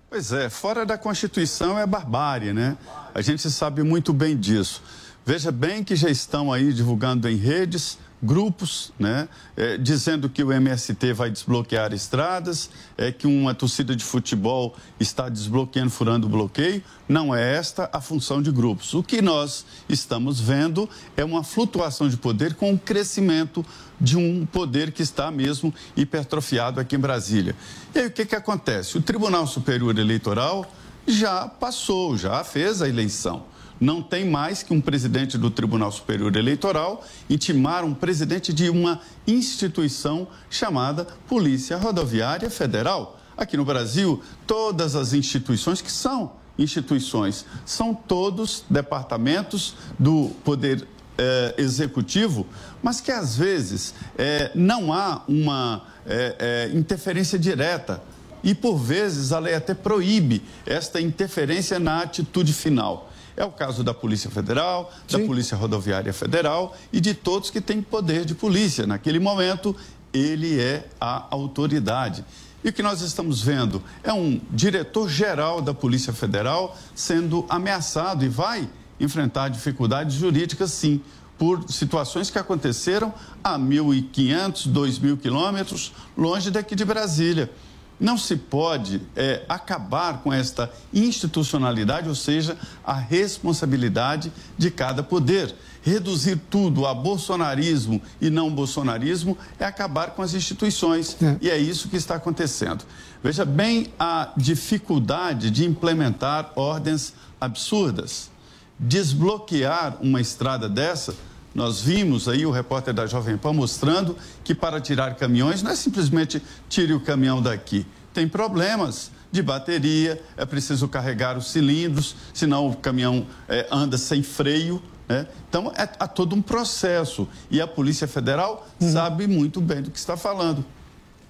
Pois 0.10 0.32
é, 0.32 0.50
fora 0.50 0.86
da 0.86 0.98
Constituição 0.98 1.78
é 1.78 1.86
barbárie, 1.86 2.54
né? 2.54 2.78
A 3.14 3.22
gente 3.22 3.50
sabe 3.50 3.84
muito 3.84 4.14
bem 4.14 4.38
disso. 4.38 4.82
Veja 5.28 5.52
bem 5.52 5.84
que 5.84 5.94
já 5.94 6.10
estão 6.10 6.54
aí 6.54 6.72
divulgando 6.72 7.28
em 7.28 7.36
redes, 7.36 7.98
grupos, 8.24 8.94
né, 8.98 9.28
é, 9.58 9.78
dizendo 9.78 10.30
que 10.30 10.42
o 10.42 10.54
MST 10.54 11.12
vai 11.12 11.30
desbloquear 11.30 11.92
estradas, 11.92 12.70
é, 12.98 13.12
que 13.12 13.28
uma 13.28 13.54
torcida 13.54 13.94
de 13.94 14.06
futebol 14.06 14.74
está 14.98 15.28
desbloqueando, 15.28 15.90
furando 15.90 16.28
o 16.28 16.30
bloqueio. 16.30 16.82
Não 17.10 17.36
é 17.36 17.58
esta 17.58 17.90
a 17.92 18.00
função 18.00 18.42
de 18.42 18.54
grupos. 18.54 18.94
O 18.94 19.04
que 19.04 19.22
nós 19.22 19.66
estamos 19.90 20.40
vendo 20.40 20.90
é 21.18 21.26
uma 21.26 21.44
flutuação 21.44 22.08
de 22.08 22.16
poder 22.16 22.56
com 22.56 22.72
o 22.72 22.80
crescimento 22.80 23.66
de 24.00 24.16
um 24.16 24.46
poder 24.46 24.94
que 24.94 25.02
está 25.02 25.30
mesmo 25.30 25.74
hipertrofiado 25.98 26.80
aqui 26.80 26.96
em 26.96 27.00
Brasília. 27.00 27.54
E 27.94 28.00
aí 28.00 28.08
o 28.08 28.12
que, 28.12 28.26
que 28.26 28.36
acontece? 28.36 28.98
O 28.98 29.02
Tribunal 29.02 29.46
Superior 29.46 30.00
Eleitoral 30.00 30.66
já 31.06 31.50
passou, 31.50 32.16
já 32.18 32.42
fez 32.46 32.82
a 32.82 32.88
eleição 32.88 33.57
não 33.80 34.02
tem 34.02 34.26
mais 34.30 34.64
que 34.64 34.74
um 34.74 34.82
presidente 34.82 35.38
do 35.38 35.50
Tribunal 35.50 35.92
Superior 35.92 36.36
Eleitoral 36.36 37.04
intimar 37.30 37.84
um 37.84 37.94
presidente 37.94 38.54
de 38.54 38.70
uma 38.70 39.02
instituição 39.26 40.28
chamada 40.50 41.08
Polícia 41.28 41.78
Rodoviária 41.78 42.50
Federal. 42.50 43.20
Aqui 43.38 43.56
no 43.56 43.66
Brasil, 43.66 44.22
todas 44.46 44.96
as 44.96 45.14
instituições 45.14 45.82
que 45.82 45.92
são 45.92 46.32
instituições 46.58 47.46
são 47.66 47.94
todos 47.94 48.64
departamentos 48.70 49.76
do 49.98 50.32
Poder 50.44 50.88
eh, 51.18 51.56
Executivo, 51.58 52.48
mas 52.82 53.00
que 53.00 53.12
às 53.12 53.36
vezes 53.36 53.94
eh, 54.18 54.52
não 54.56 54.92
há 54.92 55.24
uma 55.28 55.84
eh, 56.06 56.72
interferência 56.74 57.38
direta. 57.38 58.02
E 58.44 58.54
por 58.54 58.78
vezes 58.78 59.32
a 59.32 59.40
lei 59.40 59.56
até 59.56 59.74
proíbe 59.74 60.44
esta 60.66 61.02
interferência 61.02 61.80
na 61.80 62.04
atitude 62.04 62.54
final. 62.54 63.07
É 63.38 63.46
o 63.46 63.52
caso 63.52 63.84
da 63.84 63.94
Polícia 63.94 64.32
Federal, 64.32 64.92
Sim. 65.08 65.20
da 65.20 65.28
Polícia 65.28 65.56
Rodoviária 65.56 66.12
Federal 66.12 66.76
e 66.92 67.00
de 67.00 67.14
todos 67.14 67.52
que 67.52 67.62
têm 67.62 67.84
poder 67.84 68.26
de 68.26 68.34
polícia. 68.34 68.88
Naquele 68.88 69.20
momento, 69.20 69.76
ele 70.12 70.60
é 70.60 70.88
a 71.00 71.28
autoridade. 71.30 72.26
E 72.64 72.70
o 72.70 72.74
que 72.74 72.82
nós 72.82 73.02
estamos 73.02 73.40
vendo 73.40 73.84
é 74.04 74.12
um 74.12 74.42
diretor-geral 74.50 75.62
da 75.62 75.72
Polícia 75.72 76.12
Federal 76.12 76.76
sendo 76.96 77.46
ameaçado 77.48 78.26
e 78.26 78.28
vai 78.28 78.68
enfrentar 79.00 79.50
dificuldades 79.50 80.16
jurídicas, 80.16 80.72
sim, 80.72 81.00
por 81.38 81.64
situações 81.70 82.32
que 82.32 82.40
aconteceram 82.40 83.14
a 83.44 83.60
1.500, 83.60 84.68
2.000 84.68 85.18
quilômetros 85.18 85.94
longe 86.18 86.50
daqui 86.50 86.76
de 86.76 86.84
Brasília. 86.84 87.52
Não 88.00 88.18
se 88.18 88.36
pode 88.36 89.02
é, 89.16 89.44
acabar 89.50 90.20
com 90.20 90.32
esta 90.32 90.72
institucionalidade, 90.94 92.08
ou 92.08 92.14
seja, 92.16 92.56
a 92.86 92.94
responsabilidade 92.94 94.32
de 94.58 94.70
cada 94.70 95.02
poder. 95.02 95.56
Reduzir 95.82 96.40
tudo 96.50 96.86
a 96.86 96.94
bolsonarismo 96.94 98.02
e 98.20 98.30
não 98.30 98.54
bolsonarismo 98.54 99.38
é 99.58 99.66
acabar 99.66 100.12
com 100.12 100.22
as 100.22 100.34
instituições. 100.34 101.18
É. 101.22 101.38
E 101.42 101.50
é 101.50 101.58
isso 101.58 101.88
que 101.90 101.96
está 101.96 102.16
acontecendo. 102.16 102.84
Veja 103.24 103.46
bem 103.46 103.88
a 103.98 104.32
dificuldade 104.38 105.50
de 105.50 105.66
implementar 105.66 106.52
ordens 106.56 107.14
absurdas. 107.42 108.30
Desbloquear 108.78 109.98
uma 110.02 110.22
estrada 110.22 110.70
dessa 110.70 111.16
nós 111.54 111.82
vimos 111.82 112.28
aí 112.28 112.46
o 112.46 112.52
repórter 112.52 112.94
da 112.94 113.08
Jovem 113.08 113.38
Pan 113.38 113.54
mostrando 113.54 114.16
que 114.44 114.54
para 114.54 114.80
tirar 114.80 115.16
caminhões 115.16 115.64
não 115.64 115.72
é 115.72 115.76
simplesmente 115.76 116.42
tire 116.70 116.94
o 116.94 117.00
caminhão 117.00 117.42
daqui. 117.42 117.86
Tem 118.14 118.28
problemas 118.28 119.12
de 119.32 119.42
bateria, 119.42 120.22
é 120.36 120.46
preciso 120.46 120.88
carregar 120.88 121.38
os 121.38 121.52
cilindros, 121.52 122.16
senão 122.34 122.70
o 122.70 122.76
caminhão 122.76 123.26
é, 123.48 123.68
anda 123.72 123.98
sem 123.98 124.24
freio. 124.24 124.82
Né? 125.08 125.28
Então, 125.50 125.72
é, 125.76 125.90
há 126.00 126.08
todo 126.08 126.36
um 126.36 126.42
processo. 126.42 127.28
E 127.50 127.62
a 127.62 127.68
Polícia 127.68 128.08
Federal 128.08 128.68
uhum. 128.80 128.92
sabe 128.92 129.28
muito 129.28 129.62
bem 129.62 129.82
do 129.82 129.92
que 129.92 130.00
está 130.00 130.18
falando. 130.18 130.66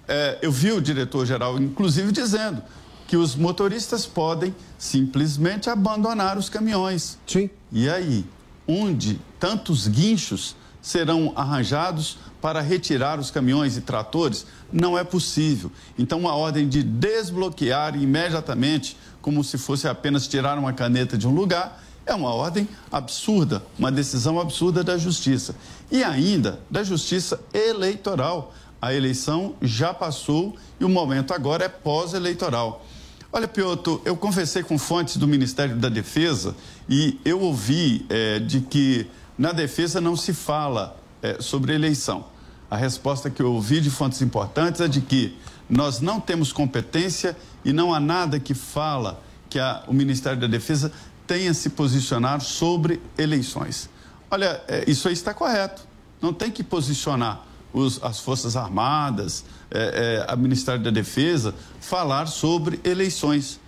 É, 0.06 0.38
eu 0.40 0.50
vi 0.50 0.72
o 0.72 0.80
diretor-geral, 0.80 1.58
inclusive, 1.58 2.10
dizendo 2.12 2.62
que 3.06 3.16
os 3.16 3.34
motoristas 3.34 4.06
podem 4.06 4.54
simplesmente 4.78 5.70
abandonar 5.70 6.38
os 6.38 6.48
caminhões. 6.48 7.18
Sim. 7.26 7.50
E 7.72 7.88
aí? 7.88 8.24
Onde 8.68 9.18
tantos 9.40 9.88
guinchos 9.88 10.54
serão 10.82 11.32
arranjados 11.34 12.18
para 12.40 12.60
retirar 12.60 13.18
os 13.18 13.30
caminhões 13.30 13.76
e 13.76 13.80
tratores, 13.80 14.46
não 14.72 14.96
é 14.96 15.02
possível. 15.02 15.72
Então, 15.98 16.20
uma 16.20 16.34
ordem 16.34 16.68
de 16.68 16.82
desbloquear 16.82 18.00
imediatamente, 18.00 18.96
como 19.20 19.42
se 19.42 19.58
fosse 19.58 19.88
apenas 19.88 20.28
tirar 20.28 20.58
uma 20.58 20.72
caneta 20.72 21.18
de 21.18 21.26
um 21.26 21.34
lugar, 21.34 21.82
é 22.06 22.14
uma 22.14 22.32
ordem 22.32 22.68
absurda, 22.90 23.62
uma 23.78 23.90
decisão 23.90 24.40
absurda 24.40 24.84
da 24.84 24.96
Justiça. 24.96 25.54
E 25.90 26.02
ainda 26.04 26.60
da 26.70 26.82
Justiça 26.82 27.40
Eleitoral. 27.52 28.54
A 28.80 28.94
eleição 28.94 29.56
já 29.60 29.92
passou 29.92 30.56
e 30.78 30.84
o 30.84 30.88
momento 30.88 31.34
agora 31.34 31.64
é 31.64 31.68
pós-eleitoral. 31.68 32.86
Olha, 33.30 33.46
Piotr, 33.46 34.00
eu 34.06 34.16
conversei 34.16 34.62
com 34.62 34.78
fontes 34.78 35.18
do 35.18 35.28
Ministério 35.28 35.76
da 35.76 35.90
Defesa 35.90 36.56
e 36.88 37.20
eu 37.26 37.38
ouvi 37.40 38.06
é, 38.08 38.38
de 38.38 38.62
que 38.62 39.06
na 39.36 39.52
defesa 39.52 40.00
não 40.00 40.16
se 40.16 40.32
fala 40.32 40.98
é, 41.20 41.36
sobre 41.38 41.74
eleição. 41.74 42.24
A 42.70 42.76
resposta 42.76 43.28
que 43.28 43.42
eu 43.42 43.52
ouvi 43.52 43.82
de 43.82 43.90
fontes 43.90 44.22
importantes 44.22 44.80
é 44.80 44.88
de 44.88 45.02
que 45.02 45.36
nós 45.68 46.00
não 46.00 46.18
temos 46.18 46.52
competência 46.52 47.36
e 47.62 47.70
não 47.70 47.92
há 47.92 48.00
nada 48.00 48.40
que 48.40 48.54
fala 48.54 49.22
que 49.50 49.58
a, 49.58 49.84
o 49.86 49.92
Ministério 49.92 50.40
da 50.40 50.46
Defesa 50.46 50.90
tenha 51.26 51.52
se 51.52 51.68
posicionado 51.68 52.42
sobre 52.42 52.98
eleições. 53.18 53.90
Olha, 54.30 54.62
é, 54.66 54.84
isso 54.86 55.06
aí 55.06 55.12
está 55.12 55.34
correto. 55.34 55.82
Não 56.22 56.32
tem 56.32 56.50
que 56.50 56.64
posicionar 56.64 57.44
os, 57.74 58.02
as 58.02 58.20
Forças 58.20 58.56
Armadas, 58.56 59.44
é, 59.70 60.24
é, 60.28 60.32
a 60.32 60.36
Ministério 60.36 60.82
da 60.82 60.90
Defesa, 60.90 61.54
falar 61.80 62.26
sobre 62.26 62.80
eleições. 62.84 63.60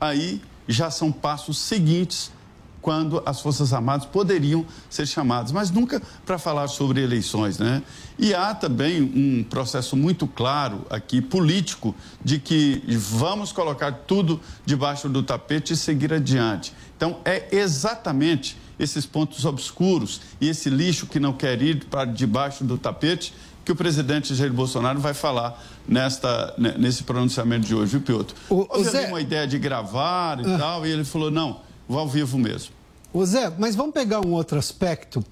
Aí 0.00 0.42
já 0.68 0.90
são 0.90 1.10
passos 1.12 1.58
seguintes 1.58 2.30
quando 2.86 3.20
as 3.26 3.40
Forças 3.40 3.72
Armadas 3.72 4.06
poderiam 4.06 4.64
ser 4.88 5.06
chamadas, 5.06 5.50
mas 5.50 5.72
nunca 5.72 6.00
para 6.24 6.38
falar 6.38 6.68
sobre 6.68 7.02
eleições, 7.02 7.58
né? 7.58 7.82
E 8.16 8.32
há 8.32 8.54
também 8.54 9.02
um 9.02 9.42
processo 9.42 9.96
muito 9.96 10.24
claro 10.24 10.86
aqui, 10.88 11.20
político, 11.20 11.96
de 12.24 12.38
que 12.38 12.80
vamos 12.96 13.50
colocar 13.50 13.90
tudo 13.90 14.40
debaixo 14.64 15.08
do 15.08 15.20
tapete 15.20 15.72
e 15.72 15.76
seguir 15.76 16.12
adiante. 16.12 16.72
Então, 16.96 17.18
é 17.24 17.48
exatamente 17.50 18.56
esses 18.78 19.04
pontos 19.04 19.44
obscuros 19.44 20.20
e 20.40 20.48
esse 20.48 20.70
lixo 20.70 21.06
que 21.06 21.18
não 21.18 21.32
quer 21.32 21.60
ir 21.60 21.86
para 21.86 22.04
debaixo 22.04 22.62
do 22.62 22.78
tapete 22.78 23.34
que 23.66 23.72
o 23.72 23.76
presidente 23.76 24.32
Jair 24.32 24.52
Bolsonaro 24.52 25.00
vai 25.00 25.12
falar 25.12 25.60
nesta, 25.88 26.54
nesse 26.78 27.02
pronunciamento 27.02 27.66
de 27.66 27.74
hoje, 27.74 27.98
viu, 27.98 28.00
Piotr? 28.00 28.32
O, 28.48 28.64
Houve 28.70 28.88
Zé... 28.88 29.08
uma 29.08 29.20
ideia 29.20 29.44
de 29.44 29.58
gravar 29.58 30.38
e 30.38 30.54
ah. 30.54 30.56
tal, 30.56 30.86
e 30.86 30.90
ele 30.92 31.04
falou, 31.04 31.32
não, 31.32 31.62
vou 31.88 31.98
ao 31.98 32.08
vivo 32.08 32.38
mesmo. 32.38 32.70
Ô 33.12 33.26
Zé, 33.26 33.52
mas 33.58 33.74
vamos 33.74 33.92
pegar 33.92 34.24
um 34.24 34.30
outro 34.34 34.56
aspecto. 34.56 35.22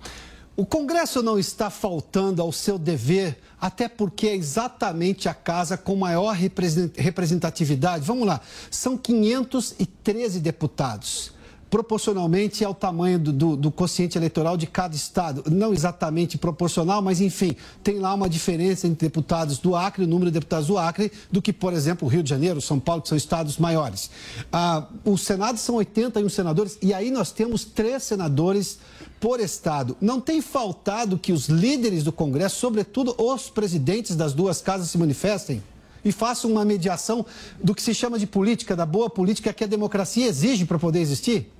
O 0.56 0.66
Congresso 0.66 1.22
não 1.22 1.38
está 1.38 1.70
faltando 1.70 2.42
ao 2.42 2.50
seu 2.50 2.76
dever, 2.76 3.38
até 3.60 3.88
porque 3.88 4.26
é 4.26 4.34
exatamente 4.34 5.28
a 5.28 5.34
casa 5.34 5.76
com 5.76 5.94
maior 5.94 6.34
representatividade. 6.34 8.04
Vamos 8.04 8.26
lá, 8.26 8.40
são 8.68 8.98
513 8.98 10.40
deputados 10.40 11.33
proporcionalmente 11.74 12.64
ao 12.64 12.72
tamanho 12.72 13.18
do, 13.18 13.32
do, 13.32 13.56
do 13.56 13.68
quociente 13.68 14.16
eleitoral 14.16 14.56
de 14.56 14.64
cada 14.64 14.94
estado. 14.94 15.42
Não 15.50 15.72
exatamente 15.72 16.38
proporcional, 16.38 17.02
mas 17.02 17.20
enfim, 17.20 17.56
tem 17.82 17.98
lá 17.98 18.14
uma 18.14 18.28
diferença 18.28 18.86
entre 18.86 19.08
deputados 19.08 19.58
do 19.58 19.74
Acre, 19.74 20.04
o 20.04 20.06
número 20.06 20.30
de 20.30 20.34
deputados 20.34 20.68
do 20.68 20.78
Acre, 20.78 21.10
do 21.32 21.42
que, 21.42 21.52
por 21.52 21.72
exemplo, 21.72 22.06
o 22.06 22.08
Rio 22.08 22.22
de 22.22 22.30
Janeiro, 22.30 22.60
São 22.60 22.78
Paulo, 22.78 23.02
que 23.02 23.08
são 23.08 23.18
estados 23.18 23.58
maiores. 23.58 24.08
Ah, 24.52 24.86
o 25.04 25.18
Senado 25.18 25.58
são 25.58 25.74
81 25.74 26.28
senadores 26.28 26.78
e 26.80 26.94
aí 26.94 27.10
nós 27.10 27.32
temos 27.32 27.64
três 27.64 28.04
senadores 28.04 28.78
por 29.18 29.40
estado. 29.40 29.96
Não 30.00 30.20
tem 30.20 30.40
faltado 30.40 31.18
que 31.18 31.32
os 31.32 31.48
líderes 31.48 32.04
do 32.04 32.12
Congresso, 32.12 32.54
sobretudo 32.54 33.16
os 33.18 33.50
presidentes 33.50 34.14
das 34.14 34.32
duas 34.32 34.62
casas, 34.62 34.90
se 34.90 34.96
manifestem? 34.96 35.60
e 36.04 36.12
façam 36.12 36.50
uma 36.50 36.64
mediação 36.64 37.24
do 37.62 37.74
que 37.74 37.82
se 37.82 37.94
chama 37.94 38.18
de 38.18 38.26
política, 38.26 38.76
da 38.76 38.84
boa 38.84 39.08
política 39.08 39.52
que 39.52 39.64
a 39.64 39.66
democracia 39.66 40.26
exige 40.26 40.66
para 40.66 40.78
poder 40.78 41.00
existir? 41.00 41.50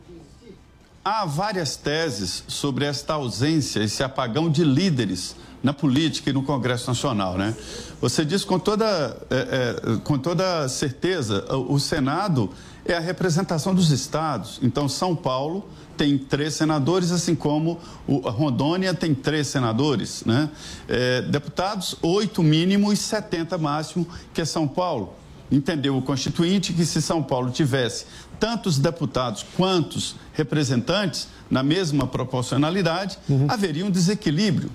Há 1.04 1.26
várias 1.26 1.76
teses 1.76 2.44
sobre 2.48 2.86
esta 2.86 3.12
ausência, 3.12 3.80
esse 3.80 4.02
apagão 4.02 4.50
de 4.50 4.64
líderes 4.64 5.36
na 5.62 5.74
política 5.74 6.30
e 6.30 6.32
no 6.32 6.42
Congresso 6.42 6.88
Nacional, 6.88 7.36
né? 7.36 7.54
Você 8.00 8.24
diz 8.24 8.42
com 8.42 8.58
toda, 8.58 9.14
é, 9.30 9.36
é, 9.36 9.96
com 9.98 10.18
toda 10.18 10.66
certeza, 10.66 11.44
o, 11.54 11.78
Senado 11.78 12.50
é 12.86 12.94
a 12.94 13.00
representação 13.00 13.74
dos 13.74 13.90
estados. 13.90 14.58
Então, 14.62 14.88
São 14.88 15.14
Paulo 15.14 15.68
tem 15.94 16.16
três 16.16 16.54
senadores, 16.54 17.12
assim 17.12 17.34
como 17.34 17.78
a 18.24 18.30
Rondônia 18.30 18.94
tem 18.94 19.14
três 19.14 19.46
senadores, 19.46 20.22
né? 20.24 20.48
É, 20.88 21.20
deputados, 21.20 21.96
oito 22.00 22.42
mínimo 22.42 22.90
e 22.90 22.96
70 22.96 23.58
máximo, 23.58 24.08
que 24.32 24.40
é 24.40 24.44
São 24.46 24.66
Paulo. 24.66 25.14
Entendeu 25.50 25.96
o 25.96 26.02
Constituinte 26.02 26.72
que 26.72 26.84
se 26.86 27.00
São 27.02 27.22
Paulo 27.22 27.50
tivesse 27.50 28.06
tantos 28.38 28.78
deputados 28.78 29.44
quantos 29.56 30.16
representantes, 30.32 31.28
na 31.50 31.62
mesma 31.62 32.06
proporcionalidade, 32.06 33.18
uhum. 33.28 33.46
haveria 33.48 33.84
um 33.84 33.90
desequilíbrio. 33.90 34.70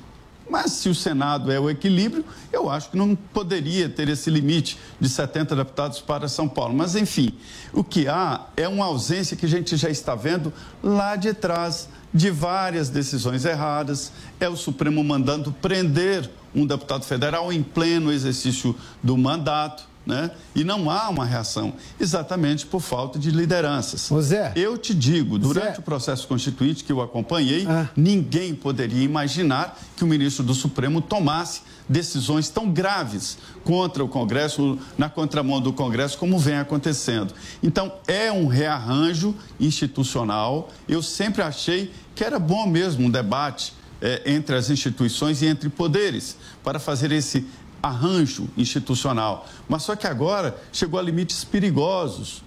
Mas 0.49 0.71
se 0.71 0.89
o 0.89 0.95
Senado 0.95 1.51
é 1.51 1.59
o 1.59 1.69
equilíbrio, 1.69 2.25
eu 2.51 2.69
acho 2.69 2.89
que 2.89 2.97
não 2.97 3.15
poderia 3.15 3.87
ter 3.87 4.09
esse 4.09 4.31
limite 4.31 4.79
de 4.99 5.07
70 5.07 5.55
deputados 5.55 5.99
para 5.99 6.27
São 6.27 6.49
Paulo. 6.49 6.73
Mas, 6.73 6.95
enfim, 6.95 7.31
o 7.71 7.83
que 7.83 8.07
há 8.07 8.47
é 8.57 8.67
uma 8.67 8.85
ausência 8.85 9.37
que 9.37 9.45
a 9.45 9.49
gente 9.49 9.77
já 9.77 9.89
está 9.89 10.15
vendo 10.15 10.51
lá 10.81 11.15
de 11.15 11.33
trás 11.33 11.87
de 12.11 12.31
várias 12.31 12.89
decisões 12.89 13.45
erradas. 13.45 14.11
É 14.39 14.49
o 14.49 14.55
Supremo 14.55 15.03
mandando 15.03 15.51
prender 15.51 16.27
um 16.55 16.65
deputado 16.65 17.05
federal 17.05 17.53
em 17.53 17.61
pleno 17.61 18.11
exercício 18.11 18.75
do 19.03 19.15
mandato 19.15 19.88
né? 20.09 20.31
E 20.55 20.63
não 20.63 20.89
há 20.89 21.07
uma 21.07 21.23
reação, 21.23 21.73
exatamente 21.99 22.65
por 22.65 22.81
falta 22.81 23.19
de 23.19 23.29
lideranças. 23.29 24.09
Zé, 24.21 24.51
eu 24.55 24.77
te 24.77 24.93
digo, 24.93 25.37
durante 25.37 25.75
Zé. 25.75 25.79
o 25.79 25.83
processo 25.83 26.27
constituinte 26.27 26.83
que 26.83 26.91
eu 26.91 26.99
acompanhei, 26.99 27.65
ah. 27.67 27.87
ninguém 27.95 28.55
poderia 28.55 29.03
imaginar 29.03 29.79
que 29.95 30.03
o 30.03 30.07
ministro 30.07 30.43
do 30.43 30.55
Supremo 30.55 30.99
tomasse 30.99 31.61
decisões 31.87 32.49
tão 32.49 32.69
graves 32.69 33.37
contra 33.63 34.03
o 34.03 34.07
Congresso, 34.07 34.77
na 34.97 35.09
contramão 35.09 35.61
do 35.61 35.71
Congresso, 35.71 36.17
como 36.17 36.39
vem 36.39 36.57
acontecendo. 36.57 37.33
Então, 37.61 37.93
é 38.07 38.31
um 38.31 38.47
rearranjo 38.47 39.35
institucional. 39.59 40.69
Eu 40.87 41.03
sempre 41.03 41.41
achei 41.41 41.91
que 42.15 42.23
era 42.23 42.39
bom 42.39 42.67
mesmo 42.67 43.05
um 43.05 43.09
debate 43.09 43.73
é, 44.01 44.21
entre 44.25 44.55
as 44.55 44.69
instituições 44.69 45.41
e 45.41 45.45
entre 45.45 45.69
poderes 45.69 46.37
para 46.63 46.79
fazer 46.79 47.11
esse 47.11 47.45
arranjo 47.81 48.47
institucional. 48.57 49.47
Mas 49.67 49.83
só 49.83 49.95
que 49.95 50.07
agora 50.07 50.57
chegou 50.71 50.99
a 50.99 51.03
limites 51.03 51.43
perigosos. 51.43 52.43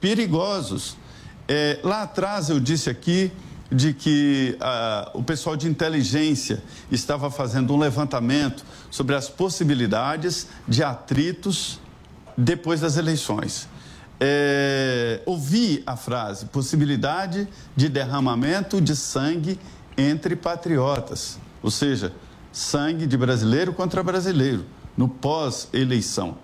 Perigosos. 0.00 0.96
É, 1.48 1.78
lá 1.82 2.02
atrás 2.02 2.48
eu 2.48 2.58
disse 2.58 2.90
aqui 2.90 3.32
de 3.70 3.94
que 3.94 4.56
ah, 4.60 5.10
o 5.14 5.22
pessoal 5.22 5.56
de 5.56 5.66
inteligência 5.66 6.62
estava 6.90 7.30
fazendo 7.30 7.72
um 7.72 7.78
levantamento 7.78 8.64
sobre 8.90 9.14
as 9.14 9.28
possibilidades 9.28 10.46
de 10.68 10.84
atritos 10.84 11.80
depois 12.36 12.80
das 12.80 12.96
eleições. 12.96 13.68
É, 14.20 15.20
ouvi 15.26 15.82
a 15.84 15.96
frase 15.96 16.46
possibilidade 16.46 17.48
de 17.74 17.88
derramamento 17.88 18.80
de 18.80 18.94
sangue 18.94 19.58
entre 19.96 20.36
patriotas, 20.36 21.38
ou 21.62 21.70
seja, 21.70 22.12
sangue 22.52 23.06
de 23.06 23.16
brasileiro 23.16 23.72
contra 23.72 24.02
brasileiro, 24.02 24.64
no 24.96 25.08
pós-eleição. 25.08 26.36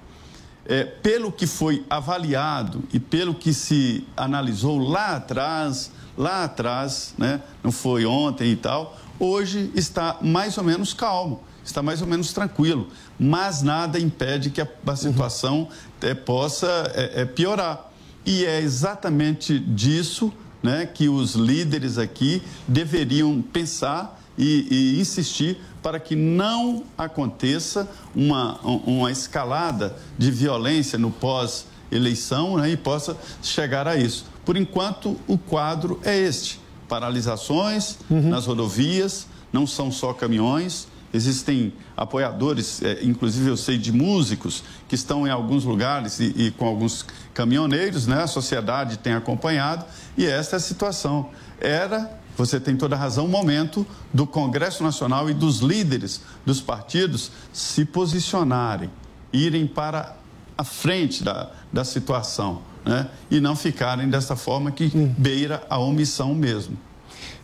É, 0.65 0.85
pelo 0.85 1.33
que 1.33 1.47
foi 1.47 1.85
avaliado 1.89 2.83
e 2.93 3.01
pelo 3.01 3.35
que 3.35 3.55
se 3.55 4.07
analisou 4.17 4.79
lá 4.79 5.17
atrás, 5.17 5.91
lá 6.17 6.45
atrás, 6.45 7.15
né, 7.17 7.41
não 7.63 7.73
foi 7.73 8.05
ontem 8.05 8.53
e 8.53 8.57
tal, 8.57 8.99
hoje 9.19 9.71
está 9.75 10.19
mais 10.21 10.59
ou 10.59 10.65
menos 10.65 10.93
calmo, 10.93 11.43
está 11.65 11.83
mais 11.83 12.03
ou 12.03 12.09
menos 12.09 12.33
tranquilo, 12.33 12.89
mas 13.19 13.63
nada 13.63 13.99
impede 13.99 14.51
que 14.51 14.61
a, 14.61 14.69
a 14.87 14.97
situação 14.97 15.61
uhum. 15.61 15.69
é, 16.03 16.15
possa 16.15 16.93
é, 16.95 17.23
é, 17.23 17.25
piorar. 17.25 17.91
E 18.27 18.45
é 18.45 18.61
exatamente 18.61 19.59
disso 19.59 20.33
né, 20.63 20.87
que 20.87 21.09
os 21.09 21.35
líderes 21.35 21.99
aqui 21.99 22.43
deveriam 22.67 23.41
pensar 23.41 24.21
e, 24.37 24.67
e 24.71 25.01
insistir 25.01 25.59
para 25.83 26.01
que 26.01 26.17
não 26.17 26.85
aconteça 26.97 27.89
uma, 28.15 28.59
uma 28.63 29.11
escalada 29.11 29.97
de 30.17 30.31
violência 30.31 30.99
no 30.99 31.11
pós-eleição 31.11 32.57
né, 32.57 32.71
e 32.71 32.77
possa 32.77 33.17
chegar 33.43 33.87
a 33.87 33.97
isso. 33.97 34.27
Por 34.45 34.57
enquanto, 34.57 35.17
o 35.27 35.37
quadro 35.37 36.01
é 36.05 36.17
este: 36.17 36.61
paralisações 36.89 37.99
uhum. 38.11 38.29
nas 38.29 38.47
rodovias, 38.47 39.27
não 39.53 39.67
são 39.67 39.91
só 39.91 40.13
caminhões. 40.13 40.89
Existem 41.13 41.73
apoiadores, 41.97 42.83
é, 42.83 43.03
inclusive 43.03 43.49
eu 43.49 43.57
sei 43.57 43.79
de 43.79 43.91
músicos, 43.91 44.63
que 44.87 44.95
estão 44.95 45.27
em 45.27 45.31
alguns 45.31 45.65
lugares 45.65 46.21
e, 46.21 46.35
e, 46.37 46.51
com 46.51 46.67
alguns 46.67 47.05
caminhoneiros, 47.33 48.07
né? 48.07 48.23
A 48.23 48.27
sociedade 48.27 48.99
tem 48.99 49.15
acompanhado 49.15 49.87
e 50.19 50.27
esta 50.27 50.57
é 50.57 50.59
a 50.59 50.61
situação. 50.61 51.31
Era 51.59 52.18
você 52.39 52.61
tem 52.61 52.77
toda 52.77 52.95
a 52.95 52.99
razão, 52.99 53.25
o 53.27 53.29
momento 53.29 53.85
do 54.15 54.25
Congresso 54.25 54.85
Nacional 54.85 55.29
e 55.29 55.35
dos 55.35 55.59
líderes 55.59 56.21
dos 56.47 56.61
partidos 56.61 57.33
se 57.53 57.85
posicionarem, 57.85 58.89
irem 59.33 59.67
para 59.67 60.17
a 60.57 60.63
frente 60.63 61.25
da, 61.25 61.51
da 61.73 61.85
situação, 61.85 62.63
né? 62.85 63.09
e 63.29 63.41
não 63.41 63.57
ficarem 63.57 64.09
dessa 64.09 64.37
forma 64.37 64.71
que 64.71 64.89
beira 65.19 65.67
a 65.69 65.79
omissão 65.79 66.33
mesmo. 66.33 66.79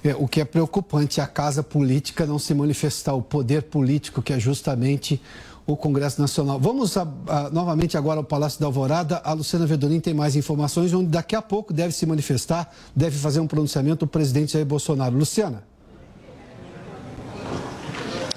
É, 0.04 0.14
o 0.14 0.28
que 0.28 0.40
é 0.40 0.44
preocupante 0.44 1.18
é 1.18 1.24
a 1.24 1.26
casa 1.26 1.62
política 1.62 2.24
não 2.24 2.38
se 2.38 2.54
manifestar, 2.54 3.14
o 3.14 3.22
poder 3.22 3.62
político, 3.64 4.22
que 4.22 4.32
é 4.32 4.38
justamente 4.38 5.20
o 5.66 5.76
Congresso 5.76 6.20
Nacional. 6.20 6.58
Vamos 6.60 6.96
a, 6.96 7.06
a, 7.26 7.50
novamente 7.50 7.96
agora 7.96 8.20
ao 8.20 8.24
Palácio 8.24 8.60
da 8.60 8.66
Alvorada. 8.66 9.20
A 9.24 9.32
Luciana 9.32 9.66
Vedolim 9.66 10.00
tem 10.00 10.14
mais 10.14 10.36
informações, 10.36 10.92
onde 10.92 11.08
daqui 11.08 11.34
a 11.34 11.42
pouco 11.42 11.72
deve 11.72 11.94
se 11.94 12.04
manifestar, 12.06 12.70
deve 12.94 13.16
fazer 13.18 13.40
um 13.40 13.46
pronunciamento 13.46 14.04
o 14.04 14.08
presidente 14.08 14.52
Jair 14.52 14.66
Bolsonaro. 14.66 15.16
Luciana. 15.16 15.73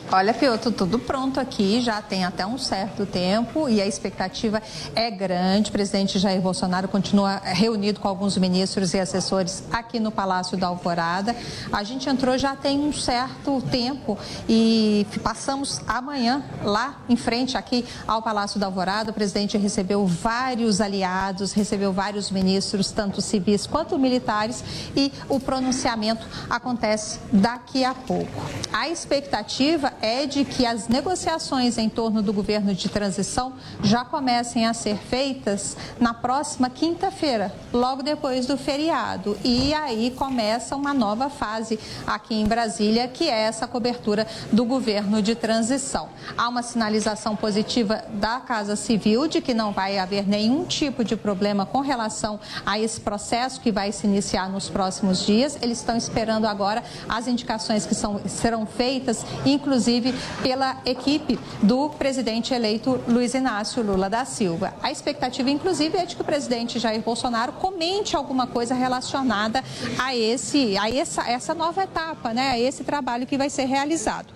Olha, 0.10 0.34
Pioto, 0.34 0.72
tudo 0.72 0.98
pronto 0.98 1.38
aqui, 1.38 1.82
já 1.82 2.02
tem 2.02 2.24
até 2.24 2.46
um 2.46 2.58
certo 2.58 3.06
tempo 3.06 3.68
e 3.68 3.82
a 3.82 3.86
expectativa 3.86 4.64
é 4.96 5.12
grande. 5.12 5.70
O 5.70 5.74
presidente 5.74 6.18
Jair 6.18 6.40
Bolsonaro 6.40 6.88
continua 6.88 7.42
reunido 7.44 8.00
com 8.00 8.08
alguns 8.08 8.38
ministros 8.38 8.94
e 8.94 9.00
assessores 9.02 9.66
aqui 9.70 10.00
no 10.00 10.10
Palácio 10.10 10.58
da 10.58 10.68
Alvorada. 10.68 11.36
A 11.74 11.84
gente 11.84 12.08
entrou 12.08 12.38
já 12.38 12.56
tem 12.56 12.80
um 12.80 12.94
certo 12.94 13.62
tempo 13.70 14.18
e 14.48 15.06
passamos 15.22 15.82
amanhã 15.86 16.42
lá 16.64 17.02
em 17.10 17.18
frente 17.18 17.58
aqui 17.58 17.84
ao 18.08 18.22
Palácio 18.22 18.58
da 18.62 18.68
Alvorada. 18.68 19.12
O 19.12 19.14
presidente 19.14 19.58
recebeu 19.58 20.08
vários 20.08 20.80
aliados, 20.80 21.52
recebeu 21.52 21.92
vários 21.92 22.32
ministros, 22.32 22.92
tanto 22.92 23.22
civis 23.22 23.68
quanto 23.68 24.00
militares, 24.00 24.64
e 24.96 25.12
o 25.28 25.38
pronunciamento 25.38 26.26
acontece 26.50 27.20
daqui 27.30 27.84
a 27.84 27.94
pouco. 27.94 28.42
A 28.72 28.88
expectativa 28.88 29.97
é 30.02 30.26
de 30.26 30.46
que 30.46 30.66
as 30.66 30.88
negociações 30.88 31.78
em 31.78 31.90
torno 31.90 32.22
do 32.22 32.32
governo 32.32 32.74
de 32.74 32.90
transição 32.90 33.54
já 33.84 34.06
comecem 34.06 34.66
a 34.66 34.74
ser 34.74 34.98
feitas 34.98 35.76
na 36.00 36.14
próxima 36.14 36.70
quinta-feira, 36.70 37.54
logo 37.74 38.04
depois 38.04 38.46
do 38.46 38.58
feriado. 38.58 39.38
E 39.44 39.74
aí 39.74 40.12
começa 40.12 40.76
uma 40.76 40.94
nova 40.94 41.30
fase 41.30 41.80
aqui 42.06 42.36
em 42.36 42.46
Brasília, 42.46 43.08
que 43.08 43.30
é 43.30 43.42
essa 43.42 43.68
cobertura 43.68 44.28
do 44.52 44.66
governo 44.66 45.22
de 45.22 45.36
transição. 45.36 46.10
Há 46.38 46.48
uma 46.48 46.62
sinalização 46.62 47.36
positiva 47.36 48.04
da 48.14 48.40
Casa 48.40 48.76
Civil 48.76 49.28
de 49.28 49.42
que 49.42 49.54
não 49.54 49.72
vai 49.72 49.98
haver 49.98 50.28
nenhum 50.28 50.66
tipo 50.66 51.04
de 51.04 51.16
problema 51.16 51.66
com 51.66 51.80
relação 51.80 52.40
a 52.66 52.80
esse 52.80 53.02
processo 53.02 53.62
que 53.62 53.72
vai 53.72 53.92
se 53.92 54.06
iniciar 54.06 54.50
nos 54.50 54.70
próximos 54.70 55.26
dias. 55.26 55.58
Eles 55.62 55.80
estão 55.80 55.98
esperando 55.98 56.46
agora 56.46 56.84
as 57.10 57.28
indicações 57.28 57.86
que 57.86 57.96
são, 57.96 58.22
serão 58.28 58.66
feitas, 58.66 59.26
inclusive 59.46 59.87
inclusive 59.88 60.14
pela 60.44 60.78
equipe 60.86 61.40
do 61.62 61.90
presidente 61.90 62.54
eleito 62.54 63.00
Luiz 63.08 63.34
Inácio 63.34 63.82
Lula 63.82 64.10
da 64.10 64.26
Silva. 64.26 64.74
A 64.84 64.92
expectativa, 64.92 65.50
inclusive, 65.50 65.98
é 65.98 66.06
de 66.06 66.16
que 66.16 66.22
o 66.22 66.26
presidente 66.26 66.78
Jair 66.78 67.02
Bolsonaro 67.02 67.54
comente 67.54 68.16
alguma 68.16 68.46
coisa 68.46 68.76
relacionada 68.76 69.64
a 69.98 70.16
esse, 70.16 70.78
a 70.78 70.90
essa, 70.90 71.24
essa 71.30 71.54
nova 71.54 71.84
etapa, 71.84 72.34
né? 72.34 72.52
A 72.52 72.60
esse 72.60 72.84
trabalho 72.84 73.26
que 73.26 73.38
vai 73.38 73.50
ser 73.50 73.66
realizado. 73.66 74.28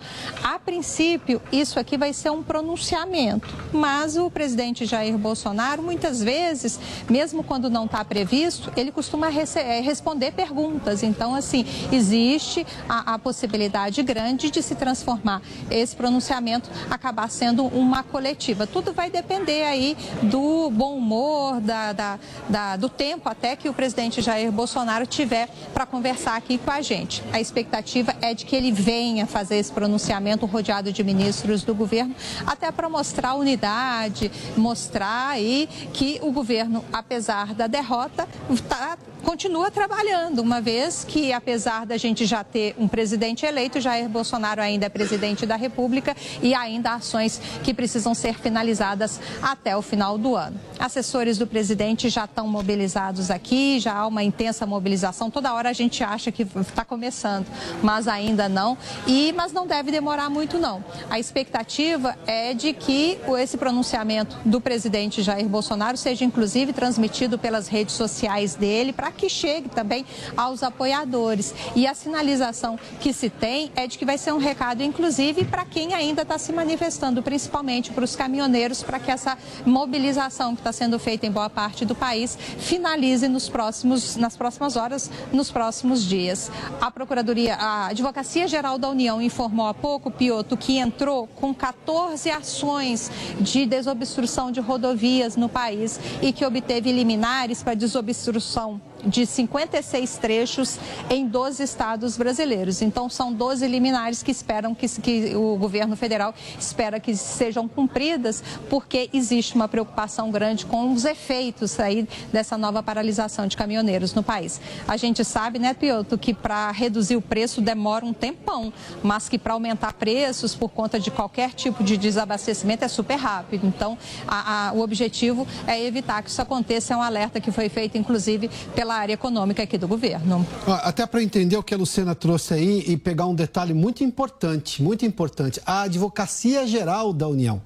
A 0.41 0.57
princípio, 0.57 1.41
isso 1.51 1.79
aqui 1.79 1.97
vai 1.97 2.13
ser 2.13 2.29
um 2.29 2.41
pronunciamento, 2.41 3.53
mas 3.73 4.15
o 4.15 4.29
presidente 4.29 4.85
Jair 4.85 5.17
Bolsonaro, 5.17 5.83
muitas 5.83 6.23
vezes, 6.23 6.79
mesmo 7.09 7.43
quando 7.43 7.69
não 7.69 7.85
está 7.85 8.05
previsto, 8.05 8.71
ele 8.77 8.91
costuma 8.91 9.27
é, 9.27 9.81
responder 9.81 10.31
perguntas. 10.31 11.03
Então, 11.03 11.35
assim, 11.35 11.65
existe 11.91 12.65
a, 12.87 13.15
a 13.15 13.19
possibilidade 13.19 14.01
grande 14.01 14.49
de 14.49 14.63
se 14.63 14.75
transformar 14.75 15.40
esse 15.69 15.95
pronunciamento 15.95 16.69
acabar 16.89 17.29
sendo 17.29 17.65
uma 17.65 18.03
coletiva. 18.03 18.67
Tudo 18.67 18.93
vai 18.93 19.09
depender 19.09 19.63
aí 19.63 19.97
do 20.23 20.69
bom 20.69 20.97
humor, 20.97 21.59
da, 21.59 21.93
da, 21.93 22.19
da, 22.49 22.75
do 22.75 22.89
tempo 22.89 23.29
até 23.29 23.55
que 23.55 23.69
o 23.69 23.73
presidente 23.73 24.21
Jair 24.21 24.51
Bolsonaro 24.51 25.05
tiver 25.05 25.49
para 25.73 25.85
conversar 25.85 26.35
aqui 26.35 26.57
com 26.57 26.71
a 26.71 26.81
gente. 26.81 27.23
A 27.31 27.39
expectativa 27.39 28.15
é 28.21 28.33
de 28.33 28.45
que 28.45 28.55
ele 28.55 28.71
venha 28.71 29.25
fazer 29.25 29.57
esse 29.57 29.71
pronunciamento 29.71 30.45
rodeado 30.45 30.91
de 30.91 31.03
ministros 31.03 31.63
do 31.63 31.73
governo, 31.73 32.15
até 32.45 32.71
para 32.71 32.89
mostrar 32.89 33.35
unidade, 33.35 34.31
mostrar 34.57 35.29
aí 35.29 35.67
que 35.93 36.19
o 36.21 36.31
governo, 36.31 36.83
apesar 36.91 37.53
da 37.53 37.67
derrota, 37.67 38.27
está 38.49 38.97
continua 39.21 39.71
trabalhando, 39.71 40.39
uma 40.39 40.59
vez 40.59 41.05
que, 41.07 41.31
apesar 41.31 41.85
da 41.85 41.95
gente 41.95 42.25
já 42.25 42.43
ter 42.43 42.75
um 42.77 42.87
presidente 42.87 43.45
eleito, 43.45 43.79
Jair 43.79 44.09
Bolsonaro 44.09 44.61
ainda 44.61 44.87
é 44.87 44.89
presidente 44.89 45.30
da 45.45 45.55
República 45.55 46.15
e 46.41 46.53
ainda 46.53 46.93
ações 46.93 47.41
que 47.63 47.73
precisam 47.73 48.13
ser 48.13 48.35
finalizadas 48.35 49.19
até 49.41 49.75
o 49.75 49.81
final 49.81 50.17
do 50.17 50.35
ano. 50.35 50.59
Assessores 50.79 51.37
do 51.37 51.47
presidente 51.47 52.09
já 52.09 52.25
estão 52.25 52.47
mobilizados 52.47 53.31
aqui, 53.31 53.79
já 53.79 53.93
há 53.93 54.07
uma 54.07 54.23
intensa 54.23 54.65
mobilização. 54.65 55.31
Toda 55.31 55.53
hora 55.53 55.69
a 55.69 55.73
gente 55.73 56.03
acha 56.03 56.31
que 56.31 56.43
está 56.43 56.83
começando, 56.83 57.45
mas 57.81 58.07
ainda 58.07 58.49
não. 58.49 58.77
E 59.07 59.33
mas 59.33 59.53
não 59.53 59.65
deve 59.65 59.91
demorar 59.91 60.29
muito 60.29 60.59
não. 60.59 60.83
A 61.09 61.19
expectativa 61.19 62.17
é 62.27 62.53
de 62.53 62.73
que 62.73 63.19
esse 63.39 63.57
pronunciamento 63.57 64.37
do 64.43 64.59
presidente 64.59 65.21
Jair 65.21 65.47
Bolsonaro 65.47 65.97
seja 65.97 66.25
inclusive 66.25 66.73
transmitido 66.73 67.37
pelas 67.37 67.67
redes 67.67 67.95
sociais 67.95 68.55
dele 68.55 68.91
para 68.91 69.11
que 69.11 69.29
chegue 69.29 69.69
também 69.69 70.05
aos 70.35 70.63
apoiadores. 70.63 71.53
E 71.75 71.87
a 71.87 71.93
sinalização 71.93 72.77
que 72.99 73.13
se 73.13 73.29
tem 73.29 73.71
é 73.75 73.87
de 73.87 73.97
que 73.97 74.05
vai 74.05 74.17
ser 74.17 74.33
um 74.33 74.37
recado, 74.37 74.83
inclusive, 74.83 75.20
para 75.49 75.65
quem 75.65 75.93
ainda 75.93 76.23
está 76.23 76.37
se 76.39 76.51
manifestando, 76.51 77.21
principalmente 77.21 77.91
para 77.91 78.03
os 78.03 78.15
caminhoneiros, 78.15 78.81
para 78.81 78.99
que 78.99 79.11
essa 79.11 79.37
mobilização 79.63 80.55
que 80.55 80.61
está 80.61 80.71
sendo 80.71 80.97
feita 80.97 81.27
em 81.27 81.31
boa 81.31 81.47
parte 81.47 81.85
do 81.85 81.93
país 81.93 82.35
finalize 82.57 83.27
nos 83.27 83.47
próximos, 83.47 84.15
nas 84.15 84.35
próximas 84.35 84.75
horas, 84.75 85.11
nos 85.31 85.51
próximos 85.51 86.03
dias. 86.03 86.49
A 86.81 86.89
Procuradoria, 86.89 87.55
a 87.55 87.87
Advocacia 87.87 88.47
Geral 88.47 88.79
da 88.79 88.89
União 88.89 89.21
informou 89.21 89.67
há 89.67 89.75
pouco, 89.75 90.09
Pioto, 90.09 90.57
que 90.57 90.77
entrou 90.77 91.27
com 91.27 91.53
14 91.53 92.31
ações 92.31 93.11
de 93.39 93.67
desobstrução 93.67 94.51
de 94.51 94.59
rodovias 94.59 95.35
no 95.35 95.47
país 95.47 95.99
e 96.19 96.33
que 96.33 96.43
obteve 96.43 96.91
liminares 96.91 97.61
para 97.61 97.75
desobstrução 97.75 98.81
de 99.05 99.25
56 99.25 100.17
trechos 100.17 100.79
em 101.09 101.27
12 101.27 101.63
estados 101.63 102.17
brasileiros. 102.17 102.81
Então, 102.81 103.09
são 103.09 103.33
12 103.33 103.67
liminares 103.67 104.23
que 104.23 104.31
esperam 104.31 104.73
que, 104.73 104.87
que, 105.01 105.35
o 105.35 105.55
governo 105.57 105.95
federal 105.95 106.33
espera 106.59 106.99
que 106.99 107.15
sejam 107.15 107.67
cumpridas, 107.67 108.43
porque 108.69 109.09
existe 109.13 109.55
uma 109.55 109.67
preocupação 109.67 110.31
grande 110.31 110.65
com 110.65 110.93
os 110.93 111.05
efeitos 111.05 111.79
aí 111.79 112.07
dessa 112.31 112.57
nova 112.57 112.81
paralisação 112.83 113.47
de 113.47 113.57
caminhoneiros 113.57 114.13
no 114.13 114.23
país. 114.23 114.59
A 114.87 114.97
gente 114.97 115.23
sabe, 115.23 115.59
né, 115.59 115.73
Pioto, 115.73 116.17
que 116.17 116.33
para 116.33 116.71
reduzir 116.71 117.15
o 117.15 117.21
preço 117.21 117.61
demora 117.61 118.05
um 118.05 118.13
tempão, 118.13 118.71
mas 119.03 119.29
que 119.29 119.37
para 119.37 119.53
aumentar 119.53 119.93
preços 119.93 120.55
por 120.55 120.69
conta 120.69 120.99
de 120.99 121.11
qualquer 121.11 121.53
tipo 121.53 121.83
de 121.83 121.97
desabastecimento 121.97 122.85
é 122.85 122.87
super 122.87 123.15
rápido. 123.15 123.65
Então, 123.67 123.97
a, 124.27 124.69
a, 124.69 124.73
o 124.73 124.81
objetivo 124.81 125.47
é 125.67 125.81
evitar 125.81 126.21
que 126.21 126.29
isso 126.29 126.41
aconteça. 126.41 126.93
É 126.93 126.97
um 126.97 127.01
alerta 127.01 127.39
que 127.39 127.51
foi 127.51 127.69
feito, 127.69 127.97
inclusive, 127.97 128.49
pela 128.75 128.90
pela 128.91 128.95
área 128.95 129.13
econômica 129.13 129.63
aqui 129.63 129.77
do 129.77 129.87
governo. 129.87 130.45
Até 130.67 131.05
para 131.05 131.23
entender 131.23 131.55
o 131.55 131.63
que 131.63 131.73
a 131.73 131.77
Luciana 131.77 132.13
trouxe 132.13 132.53
aí 132.53 132.83
e 132.87 132.97
pegar 132.97 133.25
um 133.25 133.35
detalhe 133.35 133.73
muito 133.73 134.03
importante, 134.03 134.83
muito 134.83 135.05
importante, 135.05 135.61
a 135.65 135.83
Advocacia 135.83 136.67
Geral 136.67 137.13
da 137.13 137.27
União 137.27 137.61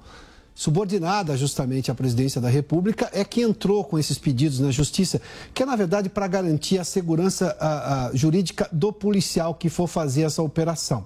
subordinada 0.56 1.36
justamente 1.36 1.90
à 1.90 1.94
presidência 1.94 2.40
da 2.40 2.48
República, 2.48 3.10
é 3.12 3.22
que 3.22 3.42
entrou 3.42 3.84
com 3.84 3.98
esses 3.98 4.16
pedidos 4.16 4.58
na 4.58 4.70
Justiça, 4.70 5.20
que 5.52 5.62
é, 5.62 5.66
na 5.66 5.76
verdade, 5.76 6.08
para 6.08 6.26
garantir 6.26 6.78
a 6.78 6.84
segurança 6.84 7.54
a, 7.60 8.06
a, 8.06 8.16
jurídica 8.16 8.66
do 8.72 8.90
policial 8.90 9.54
que 9.54 9.68
for 9.68 9.86
fazer 9.86 10.22
essa 10.22 10.42
operação. 10.42 11.04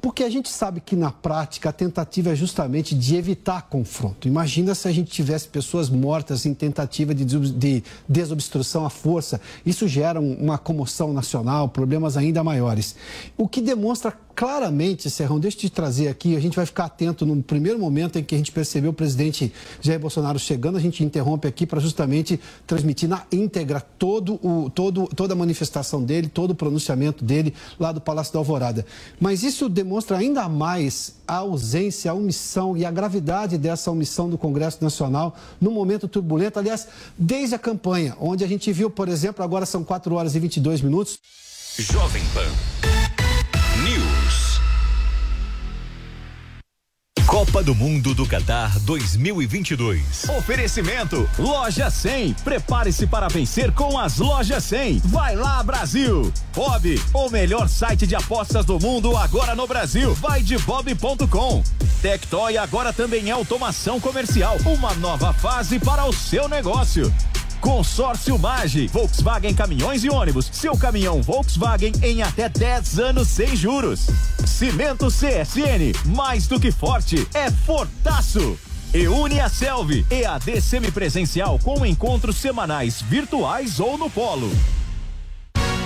Porque 0.00 0.22
a 0.22 0.30
gente 0.30 0.48
sabe 0.48 0.80
que, 0.80 0.94
na 0.94 1.10
prática, 1.10 1.70
a 1.70 1.72
tentativa 1.72 2.30
é 2.30 2.36
justamente 2.36 2.94
de 2.94 3.16
evitar 3.16 3.62
confronto. 3.62 4.28
Imagina 4.28 4.74
se 4.74 4.86
a 4.86 4.92
gente 4.92 5.10
tivesse 5.10 5.48
pessoas 5.48 5.90
mortas 5.90 6.46
em 6.46 6.54
tentativa 6.54 7.14
de, 7.14 7.24
de 7.24 7.82
desobstrução 8.08 8.86
à 8.86 8.90
força. 8.90 9.40
Isso 9.66 9.88
gera 9.88 10.20
uma 10.20 10.56
comoção 10.56 11.12
nacional, 11.12 11.68
problemas 11.68 12.16
ainda 12.16 12.44
maiores. 12.44 12.94
O 13.36 13.48
que 13.48 13.60
demonstra 13.60 14.12
claramente, 14.38 15.10
Serrão, 15.10 15.40
deixa 15.40 15.56
eu 15.56 15.62
te 15.62 15.68
trazer 15.68 16.06
aqui, 16.06 16.36
a 16.36 16.40
gente 16.40 16.54
vai 16.54 16.64
ficar 16.64 16.84
atento 16.84 17.26
no 17.26 17.42
primeiro 17.42 17.76
momento 17.76 18.20
em 18.20 18.22
que 18.22 18.36
a 18.36 18.38
gente 18.38 18.52
percebeu 18.52 18.92
o 18.92 18.94
presidente 18.94 19.52
Jair 19.80 19.98
Bolsonaro 19.98 20.38
chegando, 20.38 20.78
a 20.78 20.80
gente 20.80 21.02
interrompe 21.02 21.48
aqui 21.48 21.66
para 21.66 21.80
justamente 21.80 22.38
transmitir 22.64 23.08
na 23.08 23.24
íntegra 23.32 23.80
todo 23.80 24.34
o, 24.34 24.70
todo, 24.70 25.08
toda 25.08 25.32
a 25.32 25.36
manifestação 25.36 26.04
dele, 26.04 26.28
todo 26.28 26.52
o 26.52 26.54
pronunciamento 26.54 27.24
dele 27.24 27.52
lá 27.80 27.90
do 27.90 28.00
Palácio 28.00 28.32
da 28.32 28.38
Alvorada. 28.38 28.86
Mas 29.18 29.42
isso 29.42 29.68
demonstra 29.68 30.16
ainda 30.16 30.48
mais 30.48 31.16
a 31.26 31.38
ausência, 31.38 32.12
a 32.12 32.14
omissão 32.14 32.76
e 32.76 32.84
a 32.84 32.92
gravidade 32.92 33.58
dessa 33.58 33.90
omissão 33.90 34.30
do 34.30 34.38
Congresso 34.38 34.78
Nacional 34.80 35.36
num 35.60 35.72
momento 35.72 36.06
turbulento, 36.06 36.60
aliás, 36.60 36.86
desde 37.18 37.56
a 37.56 37.58
campanha, 37.58 38.16
onde 38.20 38.44
a 38.44 38.46
gente 38.46 38.72
viu, 38.72 38.88
por 38.88 39.08
exemplo, 39.08 39.42
agora 39.42 39.66
são 39.66 39.82
4 39.82 40.14
horas 40.14 40.36
e 40.36 40.38
22 40.38 40.80
minutos. 40.80 41.18
Jovem 41.76 42.22
Pan. 42.32 42.87
Copa 47.48 47.62
do 47.62 47.74
Mundo 47.74 48.14
do 48.14 48.26
Qatar 48.26 48.78
2022. 48.80 50.28
Oferecimento 50.36 51.28
Loja 51.38 51.90
100. 51.90 52.34
Prepare-se 52.44 53.06
para 53.06 53.26
vencer 53.26 53.72
com 53.72 53.98
as 53.98 54.18
Lojas 54.18 54.64
100. 54.64 54.98
Vai 55.06 55.34
lá, 55.34 55.62
Brasil. 55.62 56.30
Bob, 56.54 57.00
o 57.14 57.30
melhor 57.30 57.66
site 57.66 58.06
de 58.06 58.14
apostas 58.14 58.66
do 58.66 58.78
mundo 58.78 59.16
agora 59.16 59.54
no 59.54 59.66
Brasil. 59.66 60.12
Vai 60.16 60.42
de 60.42 60.58
bob.com. 60.58 61.62
Tectoy 62.02 62.58
agora 62.58 62.92
também 62.92 63.30
é 63.30 63.32
automação 63.32 63.98
comercial. 63.98 64.58
Uma 64.66 64.92
nova 64.96 65.32
fase 65.32 65.78
para 65.78 66.04
o 66.04 66.12
seu 66.12 66.50
negócio. 66.50 67.10
Consórcio 67.60 68.38
Mage, 68.38 68.86
Volkswagen 68.88 69.54
Caminhões 69.54 70.04
e 70.04 70.10
Ônibus. 70.10 70.48
Seu 70.52 70.76
caminhão 70.76 71.22
Volkswagen 71.22 71.92
em 72.02 72.22
até 72.22 72.48
10 72.48 72.98
anos 72.98 73.28
sem 73.28 73.54
juros. 73.54 74.06
Cimento 74.46 75.08
CSN, 75.08 75.92
mais 76.14 76.46
do 76.46 76.58
que 76.58 76.70
forte, 76.70 77.26
é 77.34 77.50
fortaço. 77.50 78.58
E 78.94 79.06
une 79.06 79.38
a 79.38 79.48
Selvi, 79.48 80.06
EAD 80.10 80.60
semipresencial 80.60 81.58
com 81.58 81.84
encontros 81.84 82.36
semanais 82.36 83.02
virtuais 83.02 83.80
ou 83.80 83.98
no 83.98 84.08
polo. 84.08 84.50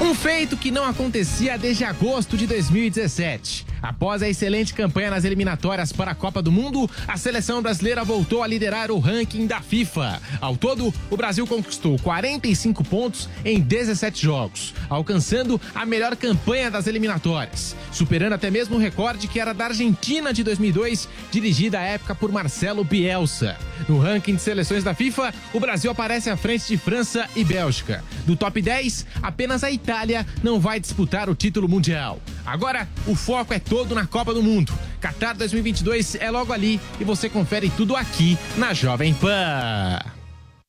Um 0.01 0.15
feito 0.15 0.57
que 0.57 0.71
não 0.71 0.85
acontecia 0.85 1.59
desde 1.59 1.85
agosto 1.85 2.37
de 2.37 2.47
2017. 2.47 3.72
Após 3.83 4.23
a 4.23 4.29
excelente 4.29 4.73
campanha 4.73 5.11
nas 5.11 5.25
eliminatórias 5.25 5.93
para 5.93 6.13
a 6.13 6.15
Copa 6.15 6.41
do 6.41 6.53
Mundo, 6.53 6.89
a 7.09 7.17
seleção 7.17 7.61
brasileira 7.61 8.05
voltou 8.05 8.43
a 8.43 8.47
liderar 8.47 8.93
o 8.93 9.01
ranking 9.01 9.47
da 9.47 9.61
FIFA. 9.61 10.21
Ao 10.41 10.57
todo, 10.57 10.95
o 11.11 11.17
Brasil 11.17 11.45
conquistou 11.47 11.99
45 11.99 12.85
pontos 12.85 13.29
em 13.45 13.61
17 13.61 14.23
jogos, 14.23 14.73
alcançando 14.89 15.61
a 15.75 15.85
melhor 15.85 16.15
campanha 16.15 16.71
das 16.71 16.87
eliminatórias, 16.87 17.75
superando 17.91 18.35
até 18.35 18.51
mesmo 18.51 18.77
o 18.77 18.79
recorde 18.79 19.27
que 19.27 19.41
era 19.41 19.53
da 19.53 19.67
Argentina 19.67 20.33
de 20.33 20.45
2002, 20.45 21.09
dirigida 21.33 21.81
à 21.81 21.83
época 21.83 22.15
por 22.15 22.31
Marcelo 22.31 22.85
Bielsa. 22.85 23.57
No 23.89 23.99
ranking 23.99 24.37
de 24.37 24.43
seleções 24.43 24.85
da 24.85 24.95
FIFA, 24.95 25.35
o 25.53 25.59
Brasil 25.59 25.91
aparece 25.91 26.31
à 26.31 26.37
frente 26.37 26.69
de 26.69 26.77
França 26.77 27.29
e 27.35 27.43
Bélgica. 27.43 28.05
Do 28.25 28.37
top 28.37 28.63
10, 28.63 29.07
apenas 29.21 29.65
a 29.65 29.73
Itália 29.73 30.25
não 30.41 30.61
vai 30.61 30.79
disputar 30.79 31.29
o 31.29 31.35
título 31.35 31.69
mundial. 31.69 32.21
Agora, 32.47 32.89
o 33.07 33.15
foco 33.15 33.53
é 33.53 33.59
todo 33.73 33.95
na 33.95 34.07
Copa 34.07 34.35
do 34.35 34.43
Mundo. 34.43 34.71
Qatar 35.01 35.35
2022 35.35 36.17
é 36.17 36.31
logo 36.31 36.53
ali 36.53 36.79
e 37.01 37.05
você 37.05 37.27
confere 37.31 37.71
tudo 37.71 37.97
aqui 37.97 38.37
na 38.59 38.75
Jovem 38.75 39.15
Pan. 39.15 40.22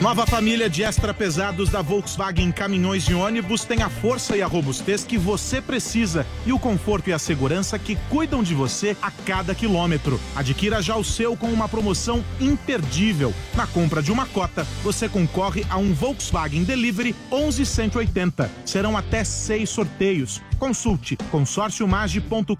A 0.00 0.02
nova 0.02 0.26
família 0.26 0.70
de 0.70 0.82
extra 0.82 1.12
pesados 1.12 1.68
da 1.68 1.82
Volkswagen 1.82 2.50
Caminhões 2.52 3.04
e 3.04 3.12
Ônibus 3.12 3.66
tem 3.66 3.82
a 3.82 3.90
força 3.90 4.34
e 4.34 4.40
a 4.40 4.46
robustez 4.46 5.04
que 5.04 5.18
você 5.18 5.60
precisa 5.60 6.26
e 6.46 6.54
o 6.54 6.58
conforto 6.58 7.10
e 7.10 7.12
a 7.12 7.18
segurança 7.18 7.78
que 7.78 7.96
cuidam 8.08 8.42
de 8.42 8.54
você 8.54 8.96
a 9.02 9.10
cada 9.10 9.54
quilômetro. 9.54 10.18
Adquira 10.34 10.80
já 10.80 10.96
o 10.96 11.04
seu 11.04 11.36
com 11.36 11.48
uma 11.48 11.68
promoção 11.68 12.24
imperdível. 12.40 13.34
Na 13.54 13.66
compra 13.66 14.02
de 14.02 14.10
uma 14.10 14.24
cota, 14.24 14.66
você 14.82 15.06
concorre 15.06 15.66
a 15.68 15.76
um 15.76 15.92
Volkswagen 15.92 16.64
Delivery 16.64 17.14
11180. 17.30 18.50
Serão 18.64 18.96
até 18.96 19.22
seis 19.22 19.68
sorteios. 19.68 20.40
Consulte 20.60 21.16
consórciomage.com.br 21.16 22.54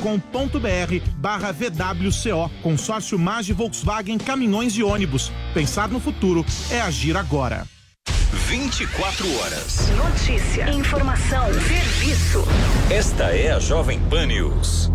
barra 1.19 1.53
VWCO. 1.53 2.51
Consórcio 2.63 3.19
Mage 3.19 3.53
Volkswagen 3.53 4.17
Caminhões 4.17 4.73
e 4.73 4.83
Ônibus. 4.83 5.31
Pensar 5.53 5.89
no 5.89 6.01
futuro 6.01 6.45
é 6.71 6.81
agir 6.81 7.17
agora. 7.17 7.67
24 8.49 9.39
horas. 9.39 9.89
Notícia, 9.91 10.71
informação, 10.71 11.47
serviço. 11.53 12.43
Esta 12.91 13.25
é 13.37 13.53
a 13.53 13.61
Jovem 13.61 14.01
Pan 14.09 14.27
News. 14.27 14.91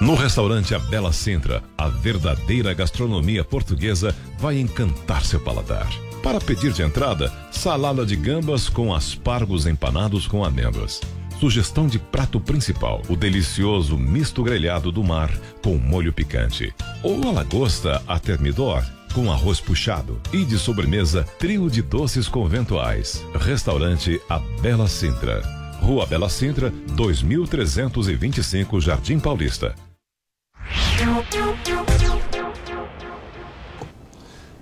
No 0.00 0.14
restaurante 0.14 0.74
A 0.74 0.78
Bela 0.78 1.12
Sintra, 1.12 1.62
a 1.76 1.88
verdadeira 1.88 2.72
gastronomia 2.74 3.42
portuguesa 3.42 4.14
vai 4.38 4.58
encantar 4.60 5.24
seu 5.24 5.40
paladar. 5.40 5.88
Para 6.26 6.40
pedir 6.40 6.72
de 6.72 6.82
entrada, 6.82 7.32
salada 7.52 8.04
de 8.04 8.16
gambas 8.16 8.68
com 8.68 8.92
aspargos 8.92 9.64
empanados 9.64 10.26
com 10.26 10.44
amêndoas. 10.44 11.00
Sugestão 11.38 11.86
de 11.86 12.00
prato 12.00 12.40
principal: 12.40 13.00
o 13.08 13.14
delicioso 13.14 13.96
misto 13.96 14.42
grelhado 14.42 14.90
do 14.90 15.04
mar 15.04 15.30
com 15.62 15.76
molho 15.76 16.12
picante. 16.12 16.74
Ou 17.00 17.28
a 17.28 17.30
lagosta 17.30 18.02
a 18.08 18.18
termidor 18.18 18.84
com 19.14 19.30
arroz 19.30 19.60
puxado. 19.60 20.20
E 20.32 20.44
de 20.44 20.58
sobremesa, 20.58 21.22
trio 21.38 21.70
de 21.70 21.80
doces 21.80 22.26
conventuais. 22.26 23.24
Restaurante 23.32 24.20
A 24.28 24.40
Bela 24.60 24.88
Sintra. 24.88 25.42
Rua 25.80 26.06
Bela 26.06 26.28
Sintra, 26.28 26.74
2325 26.96 28.80
Jardim 28.80 29.20
Paulista. 29.20 29.76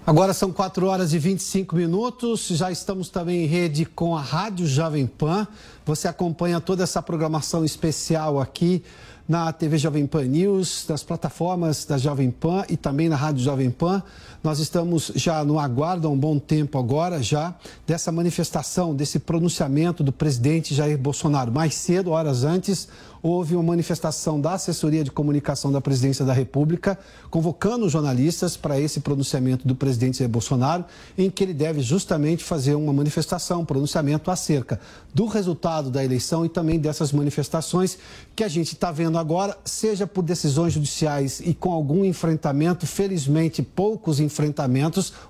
Agora 0.06 0.34
são 0.34 0.52
4 0.52 0.86
horas 0.86 1.14
e 1.14 1.18
25 1.18 1.74
minutos. 1.76 2.48
Já 2.48 2.70
estamos 2.70 3.08
também 3.08 3.44
em 3.44 3.46
rede 3.46 3.86
com 3.86 4.14
a 4.14 4.20
Rádio 4.20 4.66
Jovem 4.66 5.06
Pan. 5.06 5.48
Você 5.86 6.06
acompanha 6.06 6.60
toda 6.60 6.82
essa 6.82 7.00
programação 7.00 7.64
especial 7.64 8.38
aqui 8.38 8.82
na 9.26 9.50
TV 9.50 9.78
Jovem 9.78 10.06
Pan 10.06 10.24
News, 10.24 10.84
nas 10.86 11.02
plataformas 11.02 11.86
da 11.86 11.96
Jovem 11.96 12.30
Pan 12.30 12.64
e 12.68 12.76
também 12.76 13.08
na 13.08 13.16
Rádio 13.16 13.42
Jovem 13.42 13.70
Pan. 13.70 14.02
Nós 14.44 14.58
estamos 14.58 15.10
já 15.14 15.42
no 15.42 15.58
aguardo 15.58 16.06
há 16.06 16.10
um 16.10 16.18
bom 16.18 16.38
tempo 16.38 16.78
agora 16.78 17.22
já 17.22 17.54
dessa 17.86 18.12
manifestação, 18.12 18.94
desse 18.94 19.18
pronunciamento 19.18 20.04
do 20.04 20.12
presidente 20.12 20.74
Jair 20.74 20.98
Bolsonaro. 20.98 21.50
Mais 21.50 21.74
cedo, 21.74 22.10
horas 22.10 22.44
antes, 22.44 22.86
houve 23.24 23.54
uma 23.54 23.62
manifestação 23.62 24.38
da 24.38 24.52
assessoria 24.52 25.02
de 25.02 25.10
comunicação 25.10 25.72
da 25.72 25.80
presidência 25.80 26.26
da 26.26 26.34
República, 26.34 26.98
convocando 27.30 27.86
os 27.86 27.92
jornalistas 27.92 28.54
para 28.54 28.78
esse 28.78 29.00
pronunciamento 29.00 29.66
do 29.66 29.74
presidente 29.74 30.18
Jair 30.18 30.28
Bolsonaro, 30.28 30.84
em 31.16 31.30
que 31.30 31.42
ele 31.42 31.54
deve 31.54 31.80
justamente 31.80 32.44
fazer 32.44 32.74
uma 32.74 32.92
manifestação, 32.92 33.62
um 33.62 33.64
pronunciamento 33.64 34.30
acerca 34.30 34.78
do 35.14 35.24
resultado 35.24 35.90
da 35.90 36.04
eleição 36.04 36.44
e 36.44 36.50
também 36.50 36.78
dessas 36.78 37.12
manifestações 37.12 37.96
que 38.36 38.44
a 38.44 38.48
gente 38.48 38.74
está 38.74 38.92
vendo 38.92 39.16
agora, 39.16 39.56
seja 39.64 40.06
por 40.06 40.20
decisões 40.20 40.74
judiciais 40.74 41.40
e 41.40 41.54
com 41.54 41.72
algum 41.72 42.04
enfrentamento, 42.04 42.86
felizmente 42.86 43.62
poucos 43.62 44.20
enfrentamentos, 44.20 44.33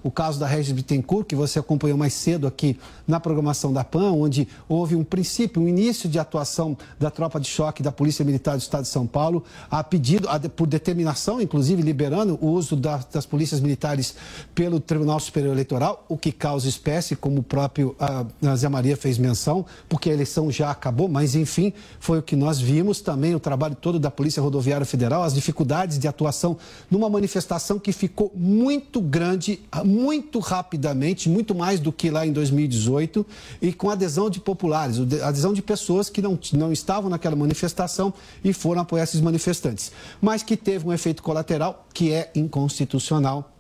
o 0.03 0.11
caso 0.11 0.39
da 0.39 0.47
Regis 0.47 0.73
Bittencourt, 0.73 1.27
que 1.27 1.37
você 1.37 1.59
acompanhou 1.59 1.99
mais 1.99 2.15
cedo 2.15 2.47
aqui 2.47 2.79
na 3.07 3.21
programação 3.21 3.73
da 3.73 3.85
PAN, 3.85 4.13
onde 4.13 4.49
houve 4.69 4.97
um 4.97 5.05
princípio, 5.05 5.63
um 5.63 5.69
início 5.69 6.09
de 6.09 6.19
atuação 6.19 6.77
da 6.99 7.11
tropa 7.11 7.39
de 7.39 7.49
choque 7.49 7.83
da 7.83 7.93
Polícia 7.93 8.25
Militar 8.25 8.57
do 8.57 8.61
Estado 8.61 8.83
de 8.83 8.89
São 8.89 9.07
Paulo, 9.07 9.45
a 9.71 9.83
pedido, 9.85 10.29
a, 10.29 10.39
por 10.41 10.67
determinação, 10.67 11.41
inclusive 11.41 11.83
liberando 11.83 12.39
o 12.41 12.49
uso 12.49 12.77
da, 12.77 13.01
das 13.13 13.27
polícias 13.27 13.61
militares 13.61 14.15
pelo 14.55 14.81
Tribunal 14.81 15.21
Superior 15.21 15.53
Eleitoral, 15.53 16.05
o 16.09 16.17
que 16.17 16.33
causa 16.33 16.69
espécie, 16.69 17.17
como 17.17 17.41
o 17.41 17.43
próprio 17.43 17.95
a, 17.99 18.25
a 18.47 18.57
Zé 18.57 18.69
Maria 18.69 18.97
fez 18.97 19.19
menção, 19.19 19.65
porque 19.89 20.11
a 20.11 20.13
eleição 20.13 20.51
já 20.51 20.71
acabou, 20.71 21.09
mas 21.09 21.35
enfim, 21.35 21.73
foi 21.99 22.19
o 22.19 22.23
que 22.23 22.37
nós 22.37 22.61
vimos. 22.61 23.01
Também, 23.01 23.35
o 23.35 23.41
trabalho 23.41 23.75
todo 23.75 23.99
da 23.99 24.11
Polícia 24.11 24.43
Rodoviária 24.43 24.87
Federal, 24.87 25.23
as 25.23 25.35
dificuldades 25.35 25.99
de 25.99 26.09
atuação 26.09 26.57
numa 26.91 27.09
manifestação 27.09 27.79
que 27.79 27.93
ficou 27.93 28.33
muito 28.35 28.94
grande, 29.01 29.61
muito 29.85 30.39
rapidamente, 30.39 31.29
muito 31.29 31.55
mais 31.55 31.81
do 31.81 31.93
que 31.93 32.11
lá 32.11 32.27
em 32.27 32.33
2018, 32.33 33.27
e 33.63 33.73
com 33.73 33.91
adesão 33.91 34.29
de 34.29 34.41
populares, 34.41 34.99
adesão 35.23 35.53
de 35.53 35.63
pessoas 35.63 36.09
que 36.09 36.21
não, 36.21 36.39
não 36.53 36.73
estavam 36.73 37.11
naquela 37.11 37.37
manifestação 37.37 38.13
e 38.43 38.53
foram 38.53 38.83
apoiar 38.83 39.05
esses 39.05 39.21
manifestantes. 39.21 39.93
Mas 40.21 40.43
que 40.43 40.57
teve 40.57 40.87
um 40.87 40.93
efeito 40.93 41.23
colateral 41.23 41.87
que 41.93 42.13
é 42.13 42.31
inconstitucional 42.35 43.54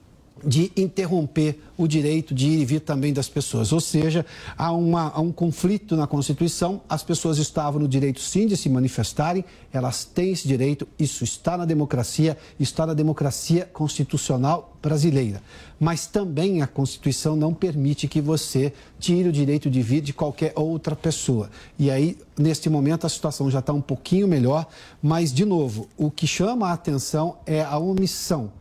de 0.46 0.70
interromper 0.76 1.59
o 1.76 1.88
direito 1.88 2.35
de 2.35 2.48
ir 2.48 2.61
e 2.61 2.64
vir 2.64 2.80
também 2.80 3.12
das 3.12 3.28
pessoas. 3.28 3.72
Ou 3.72 3.80
seja, 3.80 4.24
há, 4.57 4.72
uma, 4.72 5.11
há 5.11 5.20
um 5.20 5.33
conflito 5.33 5.96
na 5.96 6.07
Constituição, 6.07 6.80
as 6.88 7.02
pessoas 7.02 7.38
estavam 7.38 7.80
no 7.80 7.88
direito 7.88 8.20
sim 8.20 8.46
de 8.46 8.57
se 8.57 8.68
manifestarem, 8.68 9.44
elas 9.72 10.04
têm 10.04 10.33
esse 10.33 10.46
direito, 10.46 10.87
isso 10.98 11.24
está 11.24 11.57
na 11.57 11.64
democracia, 11.64 12.38
está 12.61 12.87
na 12.87 12.94
democracia 12.94 13.68
constitucional 13.72 14.76
brasileira. 14.80 15.42
Mas 15.80 16.07
também 16.07 16.62
a 16.62 16.66
Constituição 16.66 17.35
não 17.35 17.52
permite 17.52 18.07
que 18.07 18.20
você 18.20 18.72
tire 19.00 19.28
o 19.28 19.33
direito 19.33 19.68
de 19.68 19.83
vir 19.83 20.00
de 20.00 20.12
qualquer 20.12 20.52
outra 20.54 20.94
pessoa. 20.94 21.50
E 21.76 21.90
aí, 21.90 22.16
neste 22.38 22.70
momento, 22.70 23.04
a 23.04 23.09
situação 23.09 23.50
já 23.50 23.59
está 23.59 23.72
um 23.72 23.80
pouquinho 23.80 24.28
melhor, 24.28 24.66
mas, 25.02 25.33
de 25.33 25.44
novo, 25.44 25.88
o 25.96 26.11
que 26.11 26.26
chama 26.26 26.68
a 26.68 26.72
atenção 26.72 27.38
é 27.44 27.62
a 27.62 27.76
omissão, 27.78 28.52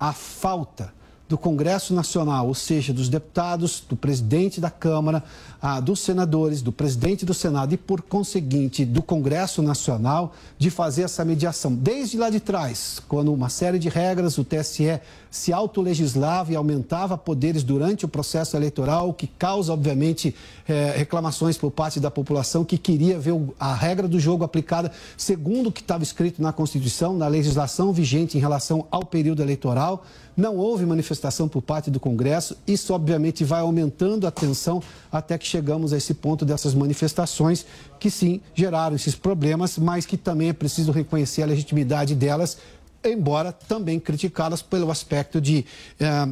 a 0.00 0.12
falta 0.12 1.01
do 1.32 1.38
Congresso 1.38 1.94
Nacional, 1.94 2.46
ou 2.46 2.54
seja, 2.54 2.92
dos 2.92 3.08
deputados, 3.08 3.82
do 3.88 3.96
presidente 3.96 4.60
da 4.60 4.68
Câmara, 4.68 5.24
ah, 5.62 5.80
dos 5.80 6.00
senadores, 6.00 6.60
do 6.60 6.70
presidente 6.70 7.24
do 7.24 7.32
Senado 7.32 7.72
e, 7.72 7.78
por 7.78 8.02
conseguinte, 8.02 8.84
do 8.84 9.02
Congresso 9.02 9.62
Nacional, 9.62 10.34
de 10.58 10.68
fazer 10.68 11.04
essa 11.04 11.24
mediação. 11.24 11.72
Desde 11.72 12.18
lá 12.18 12.28
de 12.28 12.38
trás, 12.38 13.00
quando 13.08 13.32
uma 13.32 13.48
série 13.48 13.78
de 13.78 13.88
regras, 13.88 14.36
o 14.36 14.44
TSE 14.44 15.00
se 15.30 15.54
autolegislava 15.54 16.52
e 16.52 16.56
aumentava 16.56 17.16
poderes 17.16 17.62
durante 17.62 18.04
o 18.04 18.08
processo 18.08 18.54
eleitoral, 18.54 19.08
o 19.08 19.14
que 19.14 19.26
causa, 19.26 19.72
obviamente, 19.72 20.34
eh, 20.68 20.92
reclamações 20.98 21.56
por 21.56 21.70
parte 21.70 21.98
da 21.98 22.10
população 22.10 22.62
que 22.62 22.76
queria 22.76 23.18
ver 23.18 23.32
a 23.58 23.72
regra 23.74 24.06
do 24.06 24.20
jogo 24.20 24.44
aplicada 24.44 24.92
segundo 25.16 25.68
o 25.68 25.72
que 25.72 25.80
estava 25.80 26.02
escrito 26.02 26.42
na 26.42 26.52
Constituição, 26.52 27.16
na 27.16 27.26
legislação 27.26 27.90
vigente 27.90 28.36
em 28.36 28.40
relação 28.40 28.86
ao 28.90 29.06
período 29.06 29.40
eleitoral. 29.40 30.04
Não 30.36 30.56
houve 30.56 30.86
manifestação 30.86 31.48
por 31.48 31.60
parte 31.60 31.90
do 31.90 32.00
Congresso. 32.00 32.56
Isso, 32.66 32.94
obviamente, 32.94 33.44
vai 33.44 33.60
aumentando 33.60 34.26
a 34.26 34.30
tensão 34.30 34.82
até 35.10 35.36
que 35.36 35.46
chegamos 35.46 35.92
a 35.92 35.96
esse 35.96 36.14
ponto 36.14 36.44
dessas 36.44 36.74
manifestações, 36.74 37.66
que 38.00 38.10
sim 38.10 38.40
geraram 38.54 38.96
esses 38.96 39.14
problemas, 39.14 39.76
mas 39.76 40.06
que 40.06 40.16
também 40.16 40.48
é 40.48 40.52
preciso 40.52 40.90
reconhecer 40.90 41.42
a 41.42 41.46
legitimidade 41.46 42.14
delas, 42.14 42.56
embora 43.04 43.52
também 43.52 44.00
criticá-las 44.00 44.62
pelo 44.62 44.90
aspecto 44.90 45.40
de. 45.40 45.64
Eh, 46.00 46.28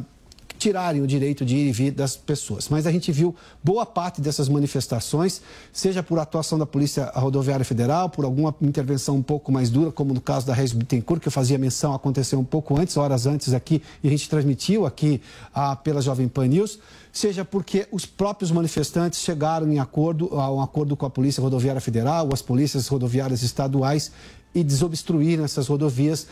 tirarem 0.61 1.01
o 1.01 1.07
direito 1.07 1.43
de 1.43 1.55
ir 1.55 1.69
e 1.69 1.71
vir 1.71 1.91
das 1.91 2.15
pessoas. 2.15 2.69
Mas 2.69 2.85
a 2.85 2.91
gente 2.91 3.11
viu 3.11 3.35
boa 3.63 3.83
parte 3.83 4.21
dessas 4.21 4.47
manifestações, 4.47 5.41
seja 5.73 6.03
por 6.03 6.19
atuação 6.19 6.59
da 6.59 6.67
Polícia 6.67 7.11
Rodoviária 7.15 7.65
Federal, 7.65 8.11
por 8.11 8.25
alguma 8.25 8.53
intervenção 8.61 9.15
um 9.15 9.23
pouco 9.23 9.51
mais 9.51 9.71
dura, 9.71 9.91
como 9.91 10.13
no 10.13 10.21
caso 10.21 10.45
da 10.45 10.53
Regis 10.53 10.73
Bittencourt, 10.73 11.19
que 11.19 11.27
eu 11.27 11.31
fazia 11.31 11.57
menção, 11.57 11.95
aconteceu 11.95 12.37
um 12.37 12.43
pouco 12.43 12.79
antes, 12.79 12.95
horas 12.95 13.25
antes 13.25 13.55
aqui, 13.55 13.81
e 14.03 14.07
a 14.07 14.11
gente 14.11 14.29
transmitiu 14.29 14.85
aqui 14.85 15.19
ah, 15.51 15.75
pela 15.75 15.99
Jovem 15.99 16.27
Pan 16.27 16.45
News, 16.45 16.77
seja 17.11 17.43
porque 17.43 17.87
os 17.91 18.05
próprios 18.05 18.51
manifestantes 18.51 19.19
chegaram 19.19 19.67
em 19.67 19.79
acordo, 19.79 20.39
a 20.39 20.53
um 20.53 20.61
acordo 20.61 20.95
com 20.95 21.07
a 21.07 21.09
Polícia 21.09 21.41
Rodoviária 21.41 21.81
Federal, 21.81 22.29
as 22.31 22.41
polícias 22.43 22.87
rodoviárias 22.87 23.41
estaduais, 23.41 24.11
e 24.53 24.63
desobstruírem 24.63 25.45
essas 25.45 25.67
rodovias, 25.67 26.27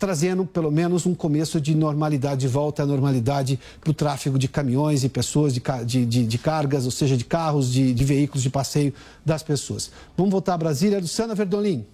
trazendo 0.00 0.46
pelo 0.46 0.72
menos 0.72 1.04
um 1.04 1.14
começo 1.14 1.60
de 1.60 1.74
normalidade, 1.74 2.40
de 2.40 2.48
volta 2.48 2.82
à 2.82 2.86
normalidade 2.86 3.60
para 3.78 3.90
o 3.90 3.94
tráfego 3.94 4.38
de 4.38 4.48
caminhões 4.48 5.04
e 5.04 5.10
pessoas, 5.10 5.52
de, 5.52 5.62
de, 5.84 6.06
de, 6.06 6.26
de 6.26 6.38
cargas, 6.38 6.86
ou 6.86 6.90
seja, 6.90 7.18
de 7.18 7.24
carros, 7.24 7.70
de, 7.70 7.92
de 7.92 8.04
veículos 8.04 8.42
de 8.42 8.48
passeio 8.48 8.94
das 9.24 9.42
pessoas. 9.42 9.90
Vamos 10.16 10.32
voltar 10.32 10.54
a 10.54 10.58
Brasília. 10.58 10.98
Luciana 10.98 11.34
Verdolim. 11.34 11.84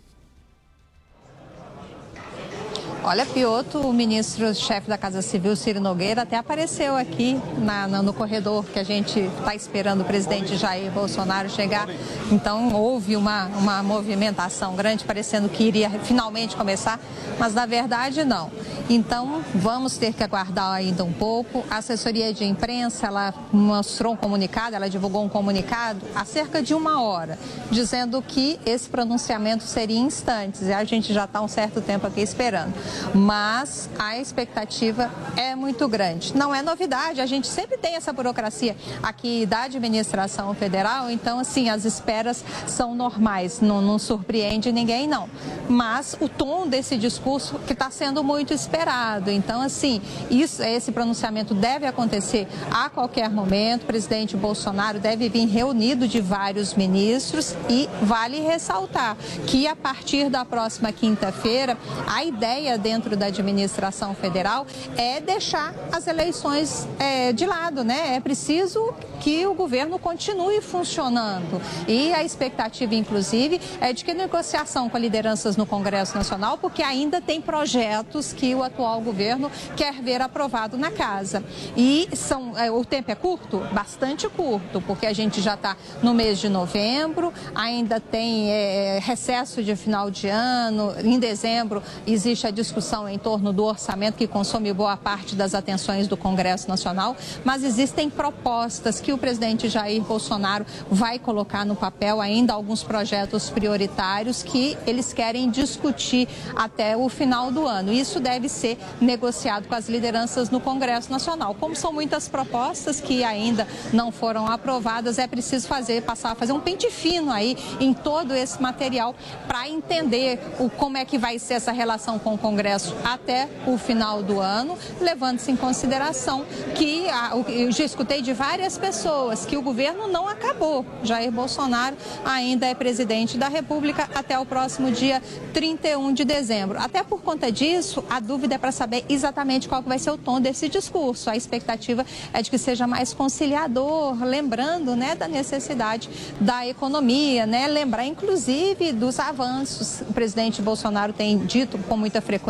Olha, 3.09 3.25
Pioto, 3.25 3.79
o 3.79 3.92
ministro-chefe 3.92 4.88
da 4.88 4.99
Casa 4.99 5.23
Civil, 5.23 5.55
Ciro 5.55 5.79
Nogueira, 5.79 6.23
até 6.23 6.37
apareceu 6.37 6.97
aqui 6.97 7.40
na, 7.57 7.87
no 7.87 8.12
corredor 8.12 8.64
que 8.64 8.81
a 8.81 8.83
gente 8.83 9.21
está 9.21 9.55
esperando 9.55 10.01
o 10.01 10.05
presidente 10.05 10.57
Jair 10.57 10.90
Bolsonaro 10.90 11.49
chegar. 11.49 11.88
Então, 12.33 12.75
houve 12.75 13.14
uma, 13.14 13.47
uma 13.47 13.81
movimentação 13.81 14.75
grande, 14.75 15.05
parecendo 15.05 15.49
que 15.49 15.62
iria 15.62 15.88
finalmente 15.88 16.57
começar, 16.57 16.99
mas 17.38 17.55
na 17.55 17.64
verdade 17.64 18.25
não. 18.25 18.51
Então, 18.90 19.40
vamos 19.55 19.97
ter 19.97 20.12
que 20.12 20.25
aguardar 20.25 20.73
ainda 20.73 21.05
um 21.05 21.12
pouco. 21.12 21.64
A 21.71 21.77
assessoria 21.77 22.35
de 22.35 22.45
imprensa, 22.45 23.07
ela 23.07 23.33
mostrou 23.53 24.14
um 24.14 24.16
comunicado, 24.16 24.75
ela 24.75 24.90
divulgou 24.90 25.25
um 25.25 25.29
comunicado 25.29 26.01
há 26.12 26.25
cerca 26.25 26.61
de 26.61 26.75
uma 26.75 27.01
hora, 27.01 27.38
dizendo 27.71 28.21
que 28.21 28.59
esse 28.66 28.88
pronunciamento 28.88 29.62
seria 29.62 30.01
instantes. 30.01 30.62
E 30.62 30.73
a 30.73 30.83
gente 30.83 31.14
já 31.14 31.25
está 31.25 31.40
um 31.40 31.47
certo 31.47 31.81
tempo 31.81 32.05
aqui 32.05 32.21
esperando 32.21 32.75
mas 33.14 33.88
a 33.98 34.18
expectativa 34.18 35.11
é 35.37 35.54
muito 35.54 35.88
grande. 35.88 36.37
Não 36.37 36.54
é 36.54 36.62
novidade, 36.62 37.20
a 37.20 37.26
gente 37.26 37.46
sempre 37.46 37.76
tem 37.76 37.96
essa 37.96 38.12
burocracia 38.12 38.76
aqui 39.02 39.46
da 39.46 39.62
administração 39.62 40.54
federal, 40.54 41.11
então, 41.11 41.38
assim, 41.38 41.68
as 41.68 41.85
esperas 41.85 42.44
são 42.66 42.94
normais, 42.94 43.61
não, 43.61 43.80
não 43.80 43.98
surpreende 43.98 44.72
ninguém, 44.72 45.06
não. 45.06 45.28
Mas 45.68 46.16
o 46.20 46.28
tom 46.28 46.66
desse 46.66 46.96
discurso 46.96 47.59
que 47.66 47.72
está 47.72 47.90
sendo 47.90 48.22
muito 48.22 48.52
esperado, 48.52 49.30
então, 49.30 49.61
assim, 49.61 50.00
isso, 50.30 50.62
esse 50.62 50.92
pronunciamento 50.92 51.54
deve 51.54 51.87
acontecer 51.87 52.48
a 52.70 52.88
qualquer 52.88 53.30
momento, 53.30 53.82
o 53.82 53.87
presidente 53.87 54.37
Bolsonaro 54.37 54.98
deve 54.98 55.28
vir 55.28 55.46
reunido 55.46 56.09
de 56.09 56.20
vários 56.20 56.74
ministros 56.74 57.54
e 57.68 57.88
vale 58.02 58.40
ressaltar 58.40 59.16
que 59.46 59.66
a 59.66 59.76
partir 59.76 60.28
da 60.28 60.44
próxima 60.44 60.92
quinta-feira, 60.92 61.76
a 62.06 62.24
ideia 62.24 62.78
dentro 62.87 63.16
da 63.16 63.27
administração 63.27 64.14
federal 64.14 64.64
é 64.96 65.20
deixar 65.20 65.75
as 65.90 66.07
eleições 66.07 66.87
é, 67.01 67.33
de 67.33 67.44
lado, 67.44 67.83
né? 67.83 68.14
É 68.14 68.20
preciso 68.20 68.94
que 69.18 69.44
o 69.44 69.55
governo 69.55 69.99
continue 69.99 70.61
funcionando. 70.61 71.61
E 71.88 72.12
a 72.14 72.22
expectativa, 72.22 72.94
inclusive, 72.94 73.61
é 73.81 73.92
de 73.92 74.05
que 74.05 74.14
negociação 74.14 74.88
com 74.88 74.99
lideranças 74.99 75.57
no 75.57 75.66
Congresso 75.66 76.16
Nacional, 76.16 76.59
porque 76.59 76.81
ainda 76.81 77.20
tem 77.20 77.40
projetos 77.40 78.33
que 78.33 78.55
o 78.55 78.62
atual 78.62 79.01
governo 79.01 79.51
quer 79.77 79.94
ver 79.94 80.22
aprovado 80.22 80.79
na 80.79 80.92
casa. 80.92 81.42
E 81.77 82.09
são, 82.14 82.57
é, 82.57 82.70
o 82.70 82.85
tempo 82.85 83.11
é 83.11 83.16
curto? 83.16 83.66
Bastante 83.72 84.29
curto, 84.29 84.81
porque 84.83 85.07
a 85.07 85.12
gente 85.12 85.40
já 85.42 85.55
está 85.55 85.77
no 86.05 86.14
mês 86.14 86.38
de 86.38 86.49
novembro, 86.49 87.33
ainda 87.53 87.99
tem 87.99 88.49
é, 88.49 89.01
recesso 89.03 89.61
de 89.61 89.75
final 89.75 90.09
de 90.09 90.29
ano, 90.29 90.94
em 91.03 91.18
dezembro 91.18 91.83
existe 92.07 92.46
a 92.46 92.51
discussão 92.53 92.76
discussão 92.77 93.09
em 93.09 93.19
torno 93.19 93.55
do 93.55 93.65
orçamento 93.65 94.17
que 94.17 94.27
consome 94.27 94.71
boa 94.71 94.99
parte 94.99 95.35
das 95.35 95.55
atenções 95.55 96.07
do 96.07 96.15
Congresso 96.15 96.69
Nacional, 96.69 97.17
mas 97.43 97.65
existem 97.65 98.11
propostas 98.11 99.01
que 99.01 99.15
o 99.15 99.19
presidente 99.19 99.67
Jair 99.67 100.03
Bolsonaro 100.03 100.67
vai 100.91 101.19
colocar 101.19 101.65
no 101.65 101.75
papel 101.75 102.21
ainda 102.21 102.53
alguns 102.53 102.85
projetos 102.85 103.49
prioritários 103.49 104.43
que 104.43 104.77
eles 104.87 105.15
querem 105.15 105.51
discutir 105.51 106.29
até 106.55 106.95
o 106.95 107.09
final 107.09 107.51
do 107.51 107.67
ano. 107.67 107.91
Isso 107.91 108.21
deve 108.21 108.47
ser 108.47 108.79
negociado 109.01 109.69
com 109.69 109.75
as 109.75 109.89
lideranças 109.89 110.51
no 110.51 110.61
Congresso 110.61 111.11
Nacional. 111.11 111.55
Como 111.55 111.75
são 111.75 111.95
muitas 111.95 112.29
propostas 112.29 113.01
que 113.01 113.25
ainda 113.25 113.67
não 113.91 114.12
foram 114.12 114.47
aprovadas, 114.47 115.19
é 115.19 115.27
preciso 115.27 115.67
fazer 115.67 116.03
passar 116.03 116.35
fazer 116.35 116.53
um 116.53 116.61
pente 116.61 116.91
fino 116.91 117.33
aí 117.33 117.57
em 117.81 117.95
todo 117.95 118.35
esse 118.35 118.61
material 118.61 119.15
para 119.49 119.67
entender 119.67 120.39
o 120.59 120.69
como 120.69 120.99
é 120.99 121.07
que 121.07 121.17
vai 121.17 121.39
ser 121.39 121.55
essa 121.55 121.73
relação 121.73 122.19
com 122.19 122.35
o 122.35 122.39
Congresso 122.39 122.56
Congresso 122.57 122.97
até 123.05 123.51
o 123.66 123.77
final 123.77 124.23
do 124.23 124.40
ano, 124.40 124.79
levando-se 124.99 125.53
em 125.53 125.57
consideração 125.57 126.47
que 126.75 127.05
eu 127.49 127.71
já 127.71 127.85
escutei 127.85 128.23
de 128.23 128.33
várias 128.33 128.79
pessoas 128.79 129.45
que 129.45 129.59
o 129.59 129.62
governo 129.62 130.09
não 130.09 130.27
acabou. 130.27 130.83
Jair 131.03 131.31
Bolsonaro 131.31 131.95
ainda 132.25 132.64
é 132.64 132.75
presidente 132.75 133.37
da 133.37 133.49
República 133.49 134.09
até 134.14 134.38
o 134.38 134.47
próximo 134.47 134.90
dia 134.90 135.23
31 135.53 136.14
de 136.14 136.25
dezembro. 136.25 136.79
Até 136.79 137.03
por 137.03 137.21
conta 137.21 137.53
disso, 137.53 138.03
a 138.09 138.21
dúvida 138.21 138.55
é 138.55 138.59
para 138.59 138.73
saber 138.73 139.05
exatamente 139.07 139.69
qual 139.69 139.83
vai 139.83 139.99
ser 139.99 140.12
o 140.12 140.16
tom 140.16 140.40
desse 140.40 140.66
discurso. 140.66 141.29
A 141.29 141.37
expectativa 141.37 142.07
é 142.33 142.40
de 142.40 142.49
que 142.49 142.57
seja 142.57 142.87
mais 142.87 143.12
conciliador, 143.12 144.16
lembrando 144.25 144.97
né, 144.97 145.14
da 145.14 145.29
necessidade 145.29 146.09
da 146.40 146.66
economia, 146.66 147.45
né, 147.45 147.66
lembrar 147.66 148.07
inclusive 148.07 148.92
dos 148.92 149.21
avanços. 149.21 150.01
O 150.09 150.14
presidente 150.14 150.62
Bolsonaro 150.62 151.12
tem 151.12 151.37
dito 151.37 151.77
com 151.87 151.99
muita 151.99 152.23
frequência 152.23 152.45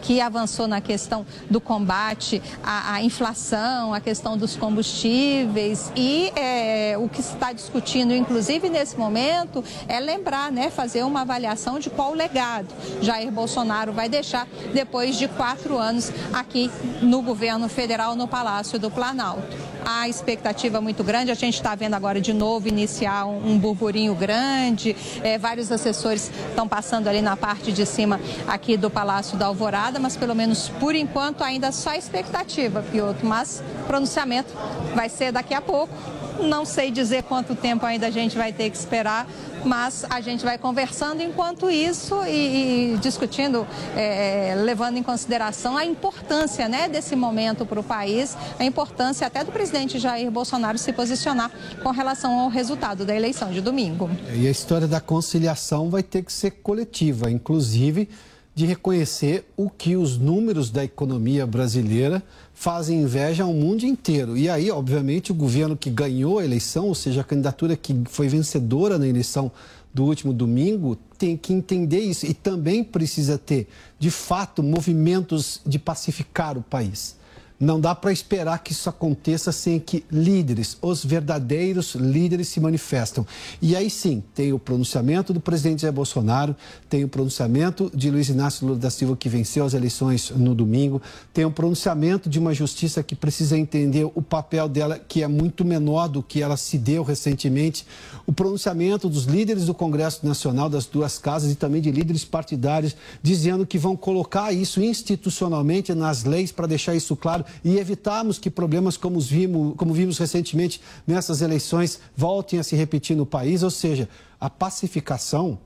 que 0.00 0.20
avançou 0.20 0.66
na 0.66 0.80
questão 0.80 1.26
do 1.50 1.60
combate 1.60 2.42
à, 2.62 2.94
à 2.94 3.02
inflação, 3.02 3.94
a 3.94 4.00
questão 4.00 4.36
dos 4.36 4.56
combustíveis. 4.56 5.92
E 5.96 6.32
é, 6.36 6.96
o 6.98 7.08
que 7.08 7.22
se 7.22 7.34
está 7.34 7.52
discutindo, 7.52 8.14
inclusive 8.14 8.68
nesse 8.68 8.96
momento, 8.96 9.64
é 9.88 10.00
lembrar, 10.00 10.50
né, 10.50 10.70
fazer 10.70 11.04
uma 11.04 11.22
avaliação 11.22 11.78
de 11.78 11.90
qual 11.90 12.14
legado 12.14 12.68
Jair 13.00 13.30
Bolsonaro 13.30 13.92
vai 13.92 14.08
deixar 14.08 14.46
depois 14.72 15.16
de 15.16 15.28
quatro 15.28 15.78
anos 15.78 16.10
aqui 16.32 16.70
no 17.00 17.22
governo 17.22 17.68
federal, 17.68 18.14
no 18.14 18.26
Palácio 18.28 18.78
do 18.78 18.90
Planalto 18.90 19.72
a 19.84 20.08
expectativa 20.08 20.80
muito 20.80 21.02
grande. 21.04 21.30
A 21.30 21.34
gente 21.34 21.54
está 21.54 21.74
vendo 21.74 21.94
agora 21.94 22.20
de 22.20 22.32
novo 22.32 22.68
iniciar 22.68 23.26
um, 23.26 23.52
um 23.52 23.58
burburinho 23.58 24.14
grande. 24.14 24.96
É, 25.22 25.38
vários 25.38 25.70
assessores 25.70 26.30
estão 26.48 26.68
passando 26.68 27.08
ali 27.08 27.22
na 27.22 27.36
parte 27.36 27.72
de 27.72 27.84
cima 27.86 28.20
aqui 28.46 28.76
do 28.76 28.90
Palácio 28.90 29.36
da 29.36 29.46
Alvorada, 29.46 29.98
mas 29.98 30.16
pelo 30.16 30.34
menos 30.34 30.68
por 30.80 30.94
enquanto 30.94 31.42
ainda 31.42 31.72
só 31.72 31.94
expectativa, 31.94 32.82
Piotr. 32.82 33.24
Mas 33.24 33.62
pronunciamento 33.86 34.52
vai 34.94 35.08
ser 35.08 35.32
daqui 35.32 35.54
a 35.54 35.60
pouco. 35.60 35.92
Não 36.40 36.64
sei 36.64 36.90
dizer 36.90 37.22
quanto 37.24 37.54
tempo 37.54 37.84
ainda 37.84 38.06
a 38.06 38.10
gente 38.10 38.36
vai 38.36 38.52
ter 38.52 38.70
que 38.70 38.76
esperar, 38.76 39.26
mas 39.64 40.04
a 40.08 40.20
gente 40.20 40.44
vai 40.44 40.58
conversando 40.58 41.22
enquanto 41.22 41.70
isso 41.70 42.24
e, 42.24 42.94
e 42.94 42.98
discutindo, 42.98 43.66
é, 43.96 44.54
levando 44.56 44.96
em 44.96 45.02
consideração 45.02 45.76
a 45.76 45.84
importância 45.84 46.68
né, 46.68 46.88
desse 46.88 47.14
momento 47.14 47.64
para 47.64 47.78
o 47.78 47.82
país, 47.82 48.36
a 48.58 48.64
importância 48.64 49.26
até 49.26 49.44
do 49.44 49.52
presidente 49.52 49.98
Jair 49.98 50.30
Bolsonaro 50.30 50.78
se 50.78 50.92
posicionar 50.92 51.50
com 51.82 51.90
relação 51.90 52.40
ao 52.40 52.48
resultado 52.48 53.04
da 53.04 53.14
eleição 53.14 53.50
de 53.50 53.60
domingo. 53.60 54.10
E 54.34 54.46
a 54.46 54.50
história 54.50 54.88
da 54.88 55.00
conciliação 55.00 55.90
vai 55.90 56.02
ter 56.02 56.22
que 56.22 56.32
ser 56.32 56.50
coletiva, 56.62 57.30
inclusive 57.30 58.08
de 58.54 58.66
reconhecer 58.66 59.46
o 59.56 59.70
que 59.70 59.96
os 59.96 60.18
números 60.18 60.70
da 60.70 60.84
economia 60.84 61.46
brasileira 61.46 62.22
fazem 62.52 63.02
inveja 63.02 63.44
ao 63.44 63.54
mundo 63.54 63.84
inteiro. 63.84 64.36
E 64.36 64.48
aí, 64.48 64.70
obviamente, 64.70 65.32
o 65.32 65.34
governo 65.34 65.76
que 65.76 65.88
ganhou 65.88 66.38
a 66.38 66.44
eleição, 66.44 66.88
ou 66.88 66.94
seja, 66.94 67.22
a 67.22 67.24
candidatura 67.24 67.76
que 67.76 68.02
foi 68.06 68.28
vencedora 68.28 68.98
na 68.98 69.08
eleição 69.08 69.50
do 69.92 70.04
último 70.04 70.32
domingo, 70.32 70.98
tem 71.18 71.36
que 71.36 71.52
entender 71.52 72.00
isso 72.00 72.26
e 72.26 72.34
também 72.34 72.84
precisa 72.84 73.38
ter, 73.38 73.68
de 73.98 74.10
fato, 74.10 74.62
movimentos 74.62 75.60
de 75.66 75.78
pacificar 75.78 76.58
o 76.58 76.62
país. 76.62 77.16
Não 77.62 77.78
dá 77.78 77.94
para 77.94 78.10
esperar 78.10 78.58
que 78.58 78.72
isso 78.72 78.88
aconteça 78.88 79.52
sem 79.52 79.78
que 79.78 80.04
líderes, 80.10 80.76
os 80.82 81.04
verdadeiros 81.04 81.94
líderes, 81.94 82.48
se 82.48 82.58
manifestam. 82.58 83.24
E 83.60 83.76
aí 83.76 83.88
sim, 83.88 84.20
tem 84.34 84.52
o 84.52 84.58
pronunciamento 84.58 85.32
do 85.32 85.38
presidente 85.38 85.82
Jair 85.82 85.94
Bolsonaro, 85.94 86.56
tem 86.90 87.04
o 87.04 87.08
pronunciamento 87.08 87.88
de 87.94 88.10
Luiz 88.10 88.28
Inácio 88.28 88.66
Lula 88.66 88.80
da 88.80 88.90
Silva, 88.90 89.16
que 89.16 89.28
venceu 89.28 89.64
as 89.64 89.74
eleições 89.74 90.30
no 90.30 90.56
domingo, 90.56 91.00
tem 91.32 91.44
o 91.44 91.52
pronunciamento 91.52 92.28
de 92.28 92.36
uma 92.40 92.52
justiça 92.52 93.00
que 93.00 93.14
precisa 93.14 93.56
entender 93.56 94.10
o 94.12 94.20
papel 94.20 94.68
dela, 94.68 94.98
que 94.98 95.22
é 95.22 95.28
muito 95.28 95.64
menor 95.64 96.08
do 96.08 96.20
que 96.20 96.42
ela 96.42 96.56
se 96.56 96.76
deu 96.76 97.04
recentemente, 97.04 97.86
o 98.26 98.32
pronunciamento 98.32 99.08
dos 99.08 99.26
líderes 99.26 99.66
do 99.66 99.74
Congresso 99.74 100.26
Nacional, 100.26 100.68
das 100.68 100.86
duas 100.86 101.16
casas 101.16 101.52
e 101.52 101.54
também 101.54 101.80
de 101.80 101.92
líderes 101.92 102.24
partidários, 102.24 102.96
dizendo 103.22 103.64
que 103.64 103.78
vão 103.78 103.96
colocar 103.96 104.52
isso 104.52 104.82
institucionalmente 104.82 105.94
nas 105.94 106.24
leis 106.24 106.50
para 106.50 106.66
deixar 106.66 106.96
isso 106.96 107.14
claro 107.14 107.44
e 107.64 107.78
evitarmos 107.78 108.38
que 108.38 108.50
problemas 108.50 108.96
como 108.96 109.20
vimos, 109.20 109.74
como 109.76 109.92
vimos 109.92 110.18
recentemente 110.18 110.80
nessas 111.06 111.42
eleições 111.42 112.00
voltem 112.16 112.58
a 112.58 112.62
se 112.62 112.76
repetir 112.76 113.16
no 113.16 113.26
país. 113.26 113.62
Ou 113.62 113.70
seja, 113.70 114.08
a 114.40 114.50
pacificação 114.50 115.58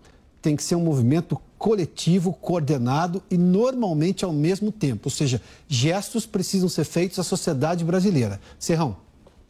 tem 0.42 0.54
que 0.54 0.62
ser 0.62 0.76
um 0.76 0.80
movimento 0.80 1.40
coletivo, 1.58 2.32
coordenado 2.32 3.22
e 3.30 3.36
normalmente 3.36 4.24
ao 4.24 4.32
mesmo 4.32 4.70
tempo. 4.70 5.02
Ou 5.06 5.10
seja, 5.10 5.40
gestos 5.66 6.26
precisam 6.26 6.68
ser 6.68 6.84
feitos 6.84 7.18
à 7.18 7.24
sociedade 7.24 7.84
brasileira. 7.84 8.40
Serrão. 8.58 8.96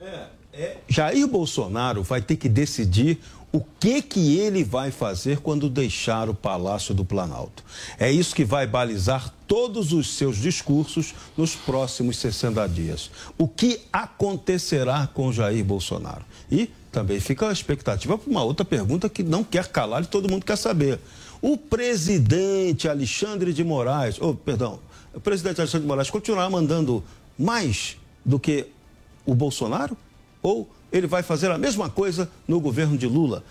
É, 0.00 0.26
é. 0.52 0.76
Jair 0.88 1.26
Bolsonaro 1.26 2.02
vai 2.02 2.22
ter 2.22 2.36
que 2.36 2.48
decidir 2.48 3.18
o 3.56 3.64
que 3.80 4.02
que 4.02 4.36
ele 4.36 4.62
vai 4.62 4.90
fazer 4.90 5.40
quando 5.40 5.70
deixar 5.70 6.28
o 6.28 6.34
Palácio 6.34 6.94
do 6.94 7.06
Planalto. 7.06 7.64
É 7.98 8.12
isso 8.12 8.34
que 8.34 8.44
vai 8.44 8.66
balizar 8.66 9.32
todos 9.48 9.94
os 9.94 10.14
seus 10.14 10.36
discursos 10.36 11.14
nos 11.38 11.56
próximos 11.56 12.18
60 12.18 12.68
dias. 12.68 13.10
O 13.38 13.48
que 13.48 13.80
acontecerá 13.90 15.06
com 15.06 15.32
Jair 15.32 15.64
Bolsonaro? 15.64 16.22
E 16.52 16.70
também 16.92 17.18
fica 17.18 17.48
a 17.48 17.52
expectativa 17.52 18.18
para 18.18 18.30
uma 18.30 18.42
outra 18.42 18.62
pergunta 18.62 19.08
que 19.08 19.22
não 19.22 19.42
quer 19.42 19.68
calar 19.68 20.02
e 20.02 20.06
todo 20.06 20.28
mundo 20.28 20.44
quer 20.44 20.56
saber. 20.56 21.00
O 21.40 21.56
presidente 21.56 22.90
Alexandre 22.90 23.54
de 23.54 23.64
Moraes, 23.64 24.20
oh, 24.20 24.34
perdão, 24.34 24.80
o 25.14 25.20
presidente 25.20 25.62
Alexandre 25.62 25.84
de 25.84 25.88
Moraes 25.88 26.10
continuará 26.10 26.50
mandando 26.50 27.02
mais 27.38 27.96
do 28.22 28.38
que 28.38 28.66
o 29.24 29.34
Bolsonaro? 29.34 29.96
Ou 30.42 30.68
ele 30.92 31.06
vai 31.06 31.22
fazer 31.22 31.50
a 31.50 31.58
mesma 31.58 31.88
coisa 31.90 32.30
no 32.46 32.60
governo 32.60 32.96
de 32.96 33.06
Lula? 33.06 33.44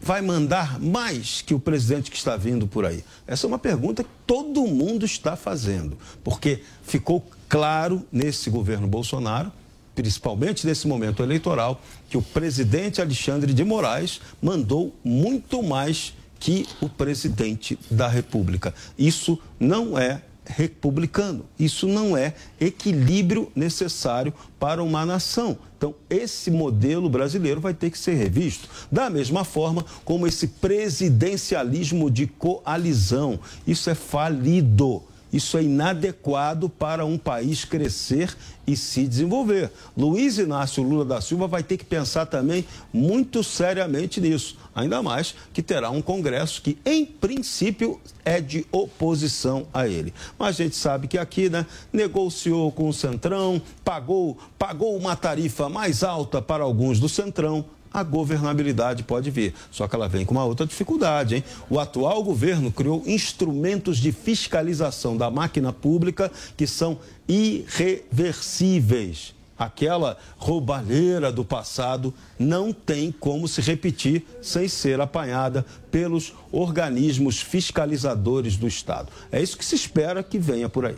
Vai 0.00 0.22
mandar 0.22 0.78
mais 0.78 1.42
que 1.42 1.54
o 1.54 1.58
presidente 1.58 2.10
que 2.10 2.16
está 2.16 2.36
vindo 2.36 2.66
por 2.66 2.86
aí? 2.86 3.04
Essa 3.26 3.46
é 3.46 3.48
uma 3.48 3.58
pergunta 3.58 4.04
que 4.04 4.10
todo 4.26 4.66
mundo 4.66 5.04
está 5.04 5.36
fazendo, 5.36 5.98
porque 6.22 6.62
ficou 6.82 7.26
claro 7.48 8.04
nesse 8.12 8.48
governo 8.48 8.86
Bolsonaro, 8.86 9.50
principalmente 9.94 10.64
nesse 10.64 10.86
momento 10.86 11.22
eleitoral, 11.22 11.80
que 12.08 12.16
o 12.16 12.22
presidente 12.22 13.00
Alexandre 13.00 13.52
de 13.52 13.64
Moraes 13.64 14.20
mandou 14.40 14.94
muito 15.02 15.62
mais 15.62 16.14
que 16.38 16.66
o 16.80 16.88
presidente 16.88 17.76
da 17.90 18.06
República. 18.06 18.72
Isso 18.96 19.38
não 19.58 19.98
é 19.98 20.22
republicano. 20.48 21.44
Isso 21.58 21.86
não 21.86 22.16
é 22.16 22.34
equilíbrio 22.60 23.50
necessário 23.54 24.32
para 24.58 24.82
uma 24.82 25.04
nação. 25.06 25.58
Então, 25.76 25.94
esse 26.10 26.50
modelo 26.50 27.08
brasileiro 27.08 27.60
vai 27.60 27.72
ter 27.72 27.90
que 27.90 27.98
ser 27.98 28.14
revisto. 28.14 28.68
Da 28.90 29.08
mesma 29.08 29.44
forma 29.44 29.84
como 30.04 30.26
esse 30.26 30.48
presidencialismo 30.48 32.10
de 32.10 32.26
coalizão. 32.26 33.38
Isso 33.66 33.88
é 33.88 33.94
falido. 33.94 35.02
Isso 35.32 35.58
é 35.58 35.62
inadequado 35.62 36.68
para 36.68 37.04
um 37.04 37.18
país 37.18 37.64
crescer 37.64 38.34
e 38.66 38.76
se 38.76 39.06
desenvolver. 39.06 39.70
Luiz 39.96 40.38
Inácio 40.38 40.82
Lula 40.82 41.04
da 41.04 41.20
Silva 41.20 41.46
vai 41.46 41.62
ter 41.62 41.76
que 41.76 41.84
pensar 41.84 42.26
também 42.26 42.64
muito 42.92 43.42
seriamente 43.42 44.20
nisso. 44.20 44.56
Ainda 44.74 45.02
mais 45.02 45.34
que 45.52 45.62
terá 45.62 45.90
um 45.90 46.02
Congresso 46.02 46.62
que, 46.62 46.78
em 46.84 47.04
princípio, 47.04 48.00
é 48.24 48.40
de 48.40 48.66
oposição 48.70 49.66
a 49.72 49.88
ele. 49.88 50.12
Mas 50.38 50.48
a 50.48 50.64
gente 50.64 50.76
sabe 50.76 51.08
que 51.08 51.18
aqui, 51.18 51.48
né, 51.48 51.66
negociou 51.92 52.70
com 52.70 52.88
o 52.88 52.92
Centrão, 52.92 53.60
pagou, 53.84 54.36
pagou 54.58 54.96
uma 54.96 55.16
tarifa 55.16 55.68
mais 55.68 56.04
alta 56.04 56.40
para 56.40 56.62
alguns 56.62 57.00
do 57.00 57.08
Centrão, 57.08 57.64
a 57.92 58.02
governabilidade 58.02 59.02
pode 59.02 59.30
vir. 59.30 59.54
Só 59.70 59.86
que 59.88 59.94
ela 59.94 60.08
vem 60.08 60.24
com 60.24 60.34
uma 60.34 60.44
outra 60.44 60.66
dificuldade, 60.66 61.36
hein? 61.36 61.44
O 61.70 61.78
atual 61.78 62.22
governo 62.22 62.72
criou 62.72 63.02
instrumentos 63.06 63.98
de 63.98 64.12
fiscalização 64.12 65.16
da 65.16 65.30
máquina 65.30 65.72
pública 65.72 66.30
que 66.56 66.66
são 66.66 66.98
irreversíveis. 67.26 69.34
Aquela 69.58 70.16
roubalheira 70.36 71.32
do 71.32 71.44
passado 71.44 72.14
não 72.38 72.72
tem 72.72 73.10
como 73.10 73.48
se 73.48 73.60
repetir 73.60 74.24
sem 74.40 74.68
ser 74.68 75.00
apanhada 75.00 75.66
pelos 75.90 76.32
organismos 76.52 77.40
fiscalizadores 77.40 78.56
do 78.56 78.68
Estado. 78.68 79.10
É 79.32 79.42
isso 79.42 79.58
que 79.58 79.64
se 79.64 79.74
espera 79.74 80.22
que 80.22 80.38
venha 80.38 80.68
por 80.68 80.86
aí. 80.86 80.96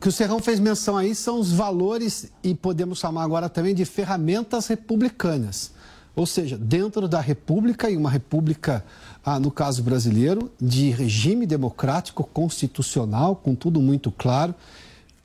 Que 0.00 0.08
o 0.08 0.12
Serrão 0.12 0.40
fez 0.40 0.58
menção 0.58 0.96
aí 0.96 1.14
são 1.14 1.38
os 1.38 1.52
valores 1.52 2.32
e 2.42 2.54
podemos 2.54 2.98
chamar 2.98 3.24
agora 3.24 3.50
também 3.50 3.74
de 3.74 3.84
ferramentas 3.84 4.66
republicanas. 4.66 5.72
Ou 6.14 6.26
seja, 6.26 6.58
dentro 6.58 7.08
da 7.08 7.20
República, 7.20 7.88
e 7.88 7.96
uma 7.96 8.10
República, 8.10 8.84
ah, 9.24 9.38
no 9.38 9.50
caso 9.50 9.82
brasileiro, 9.82 10.50
de 10.60 10.90
regime 10.90 11.46
democrático, 11.46 12.24
constitucional, 12.24 13.36
com 13.36 13.54
tudo 13.54 13.80
muito 13.80 14.10
claro. 14.10 14.54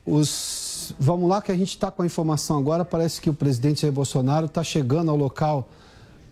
Os... 0.06 0.94
Vamos 1.00 1.28
lá, 1.28 1.42
que 1.42 1.52
a 1.52 1.58
gente 1.58 1.70
está 1.70 1.90
com 1.90 2.04
a 2.04 2.06
informação 2.06 2.58
agora. 2.58 2.86
Parece 2.86 3.20
que 3.20 3.30
o 3.30 3.34
presidente 3.34 3.82
Jair 3.82 3.94
Bolsonaro 3.94 4.46
está 4.46 4.64
chegando 4.64 5.10
ao 5.10 5.18
local 5.18 5.68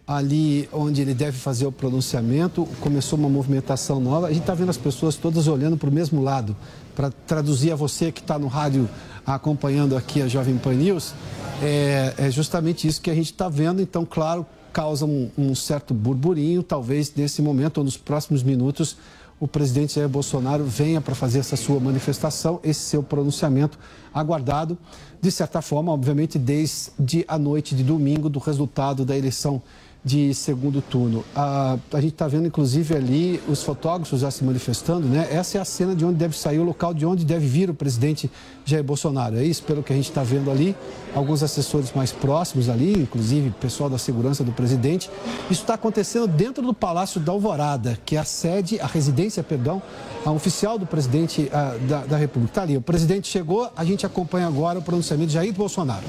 ali 0.05 0.67
onde 0.71 1.01
ele 1.01 1.13
deve 1.13 1.37
fazer 1.37 1.65
o 1.65 1.71
pronunciamento. 1.71 2.67
Começou 2.79 3.17
uma 3.17 3.29
movimentação 3.29 3.99
nova. 3.99 4.27
A 4.27 4.29
gente 4.29 4.41
está 4.41 4.53
vendo 4.53 4.69
as 4.69 4.77
pessoas 4.77 5.15
todas 5.15 5.47
olhando 5.47 5.77
para 5.77 5.89
o 5.89 5.91
mesmo 5.91 6.21
lado. 6.21 6.55
Para 6.95 7.09
traduzir 7.09 7.71
a 7.71 7.75
você 7.75 8.11
que 8.11 8.21
está 8.21 8.37
no 8.37 8.47
rádio 8.47 8.87
acompanhando 9.25 9.95
aqui 9.95 10.21
a 10.21 10.27
Jovem 10.27 10.57
Pan 10.57 10.73
News, 10.73 11.13
é, 11.61 12.13
é 12.17 12.31
justamente 12.31 12.87
isso 12.87 13.01
que 13.01 13.09
a 13.09 13.15
gente 13.15 13.31
está 13.31 13.49
vendo. 13.49 13.81
Então, 13.81 14.05
claro, 14.05 14.45
causa 14.71 15.05
um, 15.05 15.29
um, 15.37 15.53
certo 15.53 15.93
burburinho. 15.93 16.63
Talvez 16.63 17.13
nesse 17.15 17.41
momento 17.41 17.77
ou 17.77 17.83
nos 17.83 17.97
próximos 17.97 18.41
minutos 18.41 18.97
o 19.39 19.47
presidente 19.47 19.95
Jair 19.95 20.07
Bolsonaro 20.07 20.63
venha 20.63 21.01
para 21.01 21.13
fazer 21.13 21.39
essa 21.39 21.57
sua 21.57 21.77
manifestação, 21.79 22.61
esse 22.63 22.79
seu 22.79 23.03
pronunciamento 23.03 23.77
aguardado, 24.13 24.77
de 25.21 25.29
certa 25.29 25.61
forma, 25.61 25.91
obviamente, 25.91 26.39
desde 26.39 27.25
a 27.27 27.37
noite 27.37 27.75
de 27.75 27.83
domingo 27.83 28.29
do 28.29 28.39
resultado 28.39 29.03
da 29.03 29.17
eleição 29.17 29.61
de 30.03 30.33
segundo 30.33 30.81
turno. 30.81 31.23
A, 31.33 31.77
a 31.93 32.01
gente 32.01 32.13
está 32.13 32.27
vendo, 32.27 32.45
inclusive, 32.45 32.95
ali 32.95 33.41
os 33.47 33.63
fotógrafos 33.63 34.19
já 34.19 34.29
se 34.29 34.43
manifestando, 34.43 35.07
né? 35.07 35.27
Essa 35.31 35.57
é 35.57 35.61
a 35.61 35.65
cena 35.65 35.95
de 35.95 36.03
onde 36.03 36.15
deve 36.15 36.37
sair 36.37 36.59
o 36.59 36.63
local 36.63 36.93
de 36.93 37.05
onde 37.05 37.23
deve 37.23 37.47
vir 37.47 37.69
o 37.69 37.73
presidente 37.73 38.29
Jair 38.65 38.83
Bolsonaro. 38.83 39.37
É 39.37 39.43
isso, 39.43 39.63
pelo 39.63 39.81
que 39.81 39.93
a 39.93 39.95
gente 39.95 40.09
está 40.09 40.21
vendo 40.21 40.51
ali, 40.51 40.75
alguns 41.15 41.41
assessores 41.41 41.93
mais 41.93 42.11
próximos 42.11 42.67
ali, 42.67 42.93
inclusive 42.93 43.51
pessoal 43.51 43.89
da 43.89 43.97
segurança 43.97 44.43
do 44.43 44.51
presidente. 44.51 45.09
Isso 45.49 45.61
está 45.61 45.75
acontecendo 45.75 46.27
dentro 46.27 46.63
do 46.63 46.73
Palácio 46.73 47.21
da 47.21 47.31
Alvorada, 47.31 47.97
que 48.05 48.17
é 48.17 48.19
a 48.19 48.25
sede, 48.25 48.79
a 48.81 48.87
residência, 48.87 49.41
perdão, 49.41 49.81
a 50.25 50.31
oficial 50.31 50.77
do 50.77 50.85
presidente 50.85 51.49
a, 51.53 51.77
da, 51.87 52.05
da 52.05 52.17
República. 52.17 52.51
Está 52.51 52.61
ali, 52.63 52.75
o 52.75 52.81
presidente 52.81 53.27
chegou, 53.29 53.71
a 53.75 53.85
gente 53.85 54.05
acompanha 54.05 54.47
agora 54.47 54.79
o 54.79 54.81
pronunciamento 54.81 55.27
de 55.27 55.33
Jair 55.33 55.53
Bolsonaro. 55.53 56.03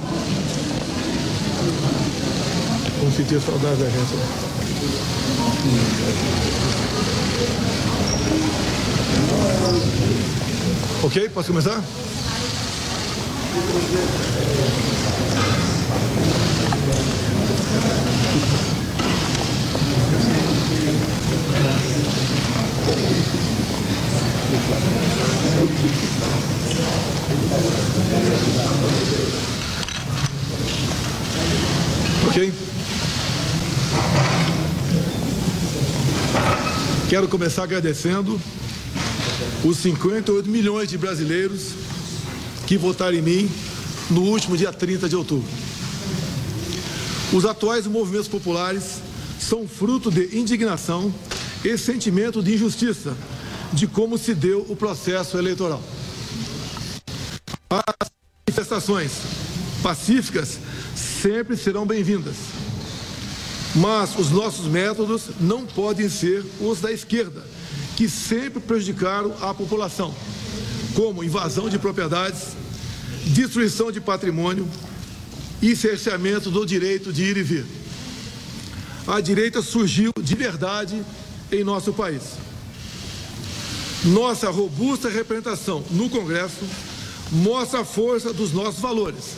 Sentir 3.17 3.41
saudade 3.41 3.77
da 3.77 3.89
gente. 3.89 4.15
Ok, 11.05 11.29
posso 11.29 11.49
começar? 11.49 11.81
Ok? 32.27 32.53
Quero 37.09 37.29
começar 37.29 37.65
agradecendo 37.65 38.41
os 39.63 39.77
58 39.79 40.49
milhões 40.49 40.89
de 40.89 40.97
brasileiros 40.97 41.73
que 42.67 42.79
votaram 42.79 43.17
em 43.17 43.23
mim 43.23 43.51
no 44.11 44.23
último 44.23 44.57
dia 44.57 44.73
30 44.73 45.09
de 45.09 45.15
outubro. 45.15 45.49
Os 47.33 47.45
atuais 47.45 47.87
movimentos 47.87 48.27
populares 48.27 49.03
são 49.39 49.69
fruto 49.69 50.11
de 50.11 50.37
indignação 50.37 51.15
e 51.63 51.77
sentimento 51.77 52.43
de 52.43 52.55
injustiça 52.55 53.15
de 53.73 53.87
como 53.87 54.17
se 54.17 54.35
deu 54.35 54.65
o 54.69 54.75
processo 54.75 55.37
eleitoral. 55.37 55.83
As 57.69 58.11
manifestações 58.49 59.13
pacíficas 59.83 60.59
sempre 60.97 61.57
serão 61.57 61.87
bem-vindas 61.87 62.54
mas 63.75 64.17
os 64.17 64.31
nossos 64.31 64.67
métodos 64.67 65.31
não 65.41 65.67
podem 65.67 66.09
ser 66.09 66.45
os 66.61 66.81
da 66.81 66.93
esquerda, 66.93 67.43
que 67.97 68.09
sempre 68.09 68.61
prejudicaram 68.61 69.35
a 69.41 69.53
população, 69.53 70.15
como 70.95 71.25
invasão 71.25 71.69
de 71.69 71.79
propriedades, 71.79 72.53
destruição 73.27 73.91
de 73.91 74.01
patrimônio 74.01 74.69
e 75.61 75.75
cerceamento 75.75 76.51
do 76.51 76.65
direito 76.65 77.13
de 77.13 77.25
ir 77.25 77.37
e 77.37 77.43
vir. 77.43 77.67
A 79.07 79.21
direita 79.21 79.61
surgiu 79.61 80.13
de 80.21 80.35
verdade 80.35 81.03
em 81.51 81.65
nosso 81.65 81.93
país. 81.93 82.23
Nossa 84.05 84.51
robusta 84.51 85.09
representação 85.09 85.83
no 85.91 86.09
Congresso 86.11 86.65
mostra 87.33 87.81
a 87.81 87.85
força 87.85 88.33
dos 88.33 88.53
nossos 88.53 88.81
valores: 88.81 89.33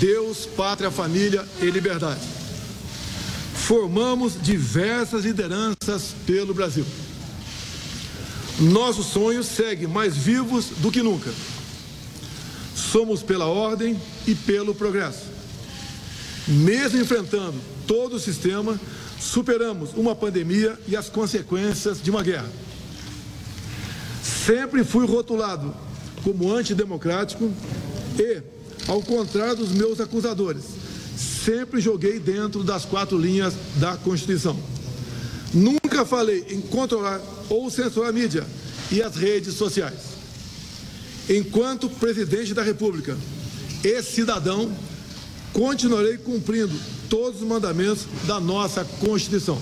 Deus, 0.00 0.46
pátria, 0.46 0.90
família 0.90 1.46
e 1.62 1.70
liberdade 1.70 2.43
formamos 3.64 4.34
diversas 4.42 5.24
lideranças 5.24 6.14
pelo 6.26 6.52
Brasil. 6.52 6.84
Nossos 8.60 9.06
sonhos 9.06 9.46
seguem 9.46 9.88
mais 9.88 10.14
vivos 10.14 10.66
do 10.78 10.92
que 10.92 11.02
nunca. 11.02 11.32
Somos 12.76 13.22
pela 13.22 13.46
ordem 13.46 13.98
e 14.26 14.34
pelo 14.34 14.74
progresso. 14.74 15.24
Mesmo 16.46 17.00
enfrentando 17.00 17.58
todo 17.86 18.16
o 18.16 18.20
sistema, 18.20 18.78
superamos 19.18 19.94
uma 19.94 20.14
pandemia 20.14 20.78
e 20.86 20.94
as 20.94 21.08
consequências 21.08 22.02
de 22.02 22.10
uma 22.10 22.22
guerra. 22.22 22.50
Sempre 24.22 24.84
fui 24.84 25.06
rotulado 25.06 25.74
como 26.22 26.52
antidemocrático 26.52 27.50
e, 28.18 28.42
ao 28.86 29.00
contrário 29.00 29.56
dos 29.56 29.72
meus 29.72 30.00
acusadores, 30.00 30.64
sempre 31.44 31.80
joguei 31.80 32.18
dentro 32.18 32.64
das 32.64 32.84
quatro 32.84 33.18
linhas 33.18 33.54
da 33.76 33.96
Constituição. 33.96 34.58
Nunca 35.52 36.04
falei 36.04 36.46
em 36.48 36.60
controlar 36.60 37.20
ou 37.48 37.70
censurar 37.70 38.08
a 38.08 38.12
mídia 38.12 38.46
e 38.90 39.02
as 39.02 39.14
redes 39.14 39.54
sociais. 39.54 40.14
Enquanto 41.28 41.88
presidente 41.88 42.54
da 42.54 42.62
República 42.62 43.16
e 43.82 44.02
cidadão, 44.02 44.74
continuarei 45.52 46.16
cumprindo 46.16 46.74
todos 47.08 47.42
os 47.42 47.46
mandamentos 47.46 48.06
da 48.26 48.40
nossa 48.40 48.84
Constituição. 48.84 49.60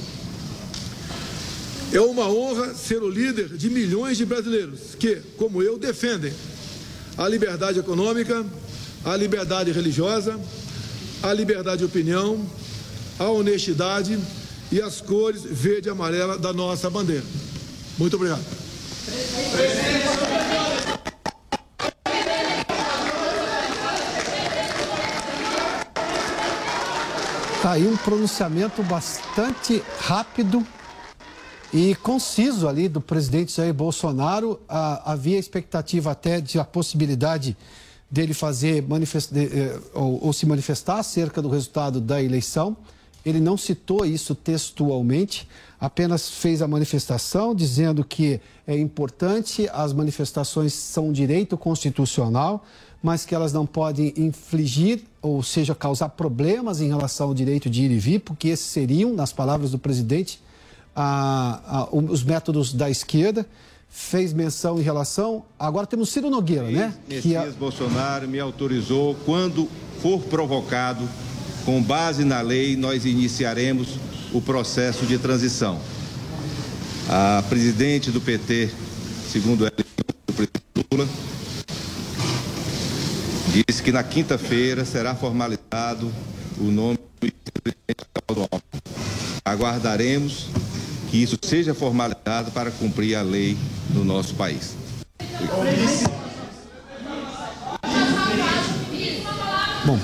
É 1.93 2.01
uma 2.01 2.27
honra 2.27 2.75
ser 2.75 3.03
o 3.03 3.11
líder 3.11 3.49
de 3.49 3.69
milhões 3.69 4.17
de 4.17 4.25
brasileiros 4.25 4.95
que, 4.99 5.17
como 5.37 5.63
eu, 5.63 5.79
defendem 5.79 6.33
a 7.19 7.29
liberdade 7.29 7.79
econômica, 7.79 8.47
a 9.05 9.15
liberdade 9.15 9.73
religiosa, 9.73 10.41
a 11.23 11.33
liberdade 11.33 11.79
de 11.79 11.85
opinião, 11.85 12.45
a 13.19 13.29
honestidade 13.29 14.19
e 14.71 14.81
as 14.81 15.01
cores 15.01 15.43
verde 15.43 15.89
e 15.89 15.91
amarela 15.91 16.37
da 16.37 16.53
nossa 16.53 16.91
bandeira. 16.91 17.25
Muito 17.97 18.17
obrigado. 18.17 18.43
Tá 27.63 27.73
aí 27.73 27.87
um 27.87 27.97
pronunciamento 27.97 28.83
bastante 28.83 29.81
rápido 30.01 30.67
e 31.73 31.95
conciso 31.95 32.67
ali 32.67 32.89
do 32.89 33.01
presidente 33.01 33.53
Jair 33.53 33.73
Bolsonaro. 33.73 34.61
Ah, 34.69 35.13
havia 35.13 35.39
expectativa 35.39 36.11
até 36.11 36.41
de 36.41 36.59
a 36.59 36.65
possibilidade 36.65 37.57
dele 38.13 38.35
fazer 38.35 38.87
manifest... 38.87 39.33
Eh, 39.35 39.81
ou, 39.95 40.27
ou 40.27 40.33
se 40.35 40.45
manifestar 40.45 40.99
acerca 40.99 41.41
do 41.41 41.49
resultado 41.49 41.99
da 41.99 42.23
eleição. 42.23 42.77
Ele 43.25 43.41
não 43.41 43.57
citou 43.57 44.05
isso 44.05 44.35
textualmente, 44.35 45.49
apenas 45.81 46.29
fez 46.29 46.61
a 46.61 46.69
manifestação 46.69 47.55
dizendo 47.55 48.05
que 48.05 48.41
é 48.67 48.77
importante, 48.77 49.69
as 49.73 49.93
manifestações 49.93 50.75
são 50.75 51.13
direito 51.13 51.57
constitucional, 51.57 52.65
mas 53.01 53.25
que 53.25 53.35
elas 53.35 53.53
não 53.53 53.65
podem 53.65 54.13
infligir, 54.17 55.05
ou 55.23 55.43
seja, 55.43 55.75
causar 55.75 56.11
problemas 56.11 56.81
em 56.81 56.89
relação 56.89 57.29
ao 57.29 57.35
direito 57.35 57.71
de 57.71 57.85
ir 57.85 57.91
e 57.93 57.99
vir, 57.99 58.19
porque 58.19 58.49
esses 58.49 58.67
seriam, 58.67 59.15
nas 59.15 59.33
palavras 59.33 59.71
do 59.71 59.79
presidente, 59.79 60.41
a, 60.95 61.61
a, 61.65 61.89
os 61.93 62.23
métodos 62.23 62.73
da 62.75 62.91
esquerda. 62.91 63.47
Fez 63.95 64.33
menção 64.33 64.79
em 64.79 64.83
relação. 64.83 65.45
Agora 65.59 65.87
temos 65.87 66.09
Ciro 66.09 66.31
Nogueira, 66.31 66.71
né? 66.71 66.95
Messias 67.07 67.23
que 67.23 67.51
é... 67.51 67.51
Bolsonaro 67.51 68.27
me 68.27 68.41
autorizou, 68.41 69.15
quando 69.27 69.69
for 70.01 70.23
provocado, 70.23 71.07
com 71.67 71.81
base 71.83 72.25
na 72.25 72.41
lei, 72.41 72.75
nós 72.75 73.05
iniciaremos 73.05 73.99
o 74.33 74.41
processo 74.41 75.05
de 75.05 75.19
transição. 75.19 75.79
A 77.07 77.45
presidente 77.51 78.11
do 78.11 78.19
PT, 78.19 78.71
segundo 79.31 79.67
ela, 79.67 79.75
o 80.27 80.33
presidente 80.33 80.87
Lula, 80.91 81.07
disse 83.53 83.83
que 83.83 83.93
na 83.93 84.03
quinta-feira 84.03 84.87
será 84.87 85.15
formalizado 85.15 86.11
o 86.59 86.65
nome 86.65 86.97
do 86.97 87.61
presidente. 87.61 87.83
Aguardaremos 89.45 90.47
que 91.13 91.23
isso 91.23 91.37
seja 91.43 91.75
formalizado 91.75 92.51
para 92.53 92.71
cumprir 92.71 93.15
a 93.17 93.21
lei 93.21 93.55
no 93.91 94.03
nosso 94.03 94.35
país. 94.35 94.75
Bom, 99.85 99.99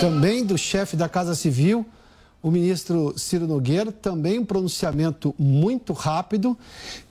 também 0.00 0.42
do 0.42 0.56
chefe 0.56 0.96
da 0.96 1.06
Casa 1.06 1.34
Civil, 1.34 1.84
o 2.42 2.50
ministro 2.50 3.12
Ciro 3.14 3.46
Nogueira, 3.46 3.92
também 3.92 4.38
um 4.38 4.44
pronunciamento 4.46 5.34
muito 5.38 5.92
rápido. 5.92 6.56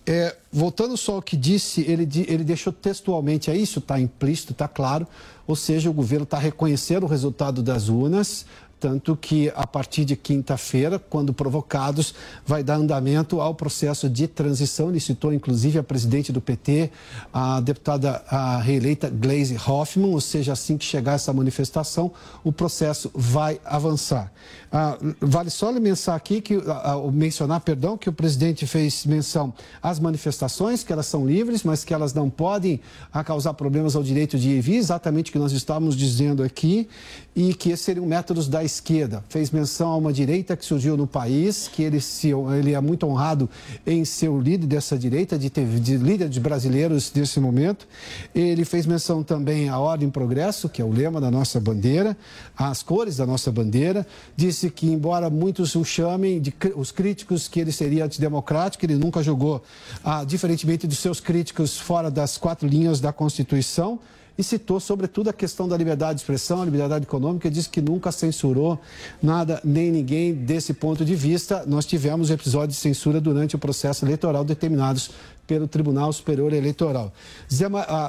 É, 0.03 0.35
voltando 0.51 0.97
só 0.97 1.17
ao 1.17 1.21
que 1.21 1.37
disse, 1.37 1.81
ele, 1.81 2.09
ele 2.27 2.43
deixou 2.43 2.73
textualmente, 2.73 3.51
é 3.51 3.55
isso, 3.55 3.77
está 3.77 3.99
implícito, 3.99 4.51
está 4.51 4.67
claro, 4.67 5.07
ou 5.45 5.55
seja, 5.55 5.91
o 5.91 5.93
governo 5.93 6.23
está 6.23 6.39
reconhecendo 6.39 7.03
o 7.03 7.07
resultado 7.07 7.61
das 7.61 7.87
urnas, 7.87 8.47
tanto 8.81 9.15
que 9.15 9.53
a 9.55 9.67
partir 9.67 10.03
de 10.03 10.15
quinta-feira, 10.15 10.97
quando 10.97 11.31
provocados, 11.31 12.15
vai 12.43 12.63
dar 12.63 12.77
andamento 12.77 13.39
ao 13.39 13.53
processo 13.53 14.09
de 14.09 14.27
transição. 14.27 14.89
Ele 14.89 14.99
citou 14.99 15.31
inclusive 15.31 15.77
a 15.77 15.83
presidente 15.83 16.31
do 16.31 16.41
PT, 16.41 16.89
a 17.31 17.61
deputada 17.61 18.23
a 18.27 18.57
reeleita 18.57 19.07
Glaise 19.07 19.55
Hoffmann, 19.55 20.11
ou 20.11 20.19
seja, 20.19 20.53
assim 20.53 20.79
que 20.79 20.83
chegar 20.83 21.13
essa 21.13 21.31
manifestação, 21.31 22.11
o 22.43 22.51
processo 22.51 23.11
vai 23.13 23.61
avançar. 23.63 24.31
Ah, 24.71 24.97
vale 25.19 25.49
só 25.49 25.71
mencionar 25.73 26.17
aqui 26.17 26.41
que 26.41 26.55
ah, 26.55 26.93
ah, 26.93 27.11
mencionar, 27.11 27.59
perdão, 27.59 27.97
que 27.97 28.09
o 28.09 28.13
presidente 28.13 28.65
fez 28.65 29.05
menção 29.05 29.53
às 29.83 29.99
manifestações, 29.99 30.81
que 30.81 30.91
elas 30.91 31.05
são 31.05 31.27
livres, 31.27 31.61
mas 31.63 31.83
que 31.83 31.93
elas 31.93 32.13
não 32.13 32.29
podem 32.29 32.79
ah, 33.13 33.23
causar 33.23 33.53
problemas 33.53 33.95
ao 33.95 34.01
direito 34.01 34.39
de 34.39 34.49
ir 34.49 34.57
e 34.57 34.61
vir, 34.61 34.77
exatamente 34.77 35.29
o 35.29 35.33
que 35.33 35.37
nós 35.37 35.51
estávamos 35.51 35.95
dizendo 35.95 36.41
aqui, 36.41 36.87
e 37.35 37.53
que 37.53 37.69
esses 37.69 37.85
seriam 37.85 38.05
métodos 38.05 38.47
da 38.47 38.63
esquerda. 38.73 39.23
Fez 39.29 39.51
menção 39.51 39.89
a 39.89 39.97
uma 39.97 40.13
direita 40.13 40.55
que 40.55 40.65
surgiu 40.65 40.95
no 40.95 41.05
país, 41.05 41.67
que 41.67 41.83
ele, 41.83 41.99
se, 41.99 42.31
ele 42.57 42.73
é 42.73 42.81
muito 42.81 43.05
honrado 43.05 43.49
em 43.85 44.03
ser 44.05 44.29
o 44.29 44.39
líder 44.39 44.67
dessa 44.67 44.97
direita, 44.97 45.37
de, 45.37 45.49
ter, 45.49 45.65
de 45.65 45.97
líder 45.97 46.29
de 46.29 46.39
brasileiros 46.39 47.11
nesse 47.13 47.39
momento. 47.39 47.87
Ele 48.33 48.63
fez 48.65 48.85
menção 48.85 49.23
também 49.23 49.69
à 49.69 49.79
ordem 49.79 50.09
progresso, 50.09 50.69
que 50.69 50.81
é 50.81 50.85
o 50.85 50.91
lema 50.91 51.19
da 51.19 51.29
nossa 51.29 51.59
bandeira, 51.59 52.15
às 52.57 52.81
cores 52.81 53.17
da 53.17 53.25
nossa 53.25 53.51
bandeira. 53.51 54.05
Disse 54.35 54.69
que, 54.69 54.87
embora 54.87 55.29
muitos 55.29 55.75
o 55.75 55.83
chamem, 55.83 56.39
de, 56.39 56.53
os 56.75 56.91
críticos, 56.91 57.47
que 57.47 57.59
ele 57.59 57.71
seria 57.71 58.05
antidemocrático, 58.05 58.85
ele 58.85 58.95
nunca 58.95 59.21
jogou, 59.21 59.61
ah, 60.03 60.23
diferentemente 60.23 60.87
de 60.87 60.95
seus 60.95 61.19
críticos, 61.19 61.77
fora 61.77 62.09
das 62.09 62.37
quatro 62.37 62.67
linhas 62.67 62.99
da 62.99 63.11
Constituição 63.11 63.99
e 64.41 64.43
citou, 64.43 64.79
sobretudo, 64.79 65.29
a 65.29 65.33
questão 65.33 65.67
da 65.67 65.77
liberdade 65.77 66.15
de 66.15 66.21
expressão, 66.21 66.61
a 66.61 66.65
liberdade 66.65 67.05
econômica, 67.05 67.47
e 67.47 67.51
disse 67.51 67.69
que 67.69 67.81
nunca 67.81 68.11
censurou 68.11 68.79
nada 69.21 69.61
nem 69.63 69.91
ninguém 69.91 70.33
desse 70.33 70.73
ponto 70.73 71.05
de 71.05 71.15
vista. 71.15 71.63
Nós 71.65 71.85
tivemos 71.85 72.29
episódios 72.29 72.75
de 72.75 72.81
censura 72.81 73.21
durante 73.21 73.55
o 73.55 73.59
processo 73.59 74.03
eleitoral 74.03 74.43
determinados 74.43 75.11
pelo 75.47 75.67
Tribunal 75.67 76.11
Superior 76.11 76.53
Eleitoral. 76.53 77.13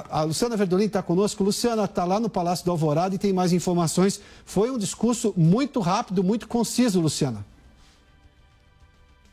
A, 0.09 0.23
Luciana 0.23 0.57
Verdolin 0.57 0.85
está 0.85 1.01
conosco. 1.01 1.43
Luciana 1.43 1.85
está 1.85 2.03
lá 2.03 2.19
no 2.19 2.29
Palácio 2.29 2.65
do 2.65 2.71
Alvorada 2.71 3.15
e 3.15 3.17
tem 3.17 3.31
mais 3.31 3.53
informações. 3.53 4.19
Foi 4.45 4.71
um 4.71 4.77
discurso 4.77 5.33
muito 5.37 5.79
rápido, 5.79 6.23
muito 6.23 6.47
conciso, 6.47 6.99
Luciana. 6.99 7.45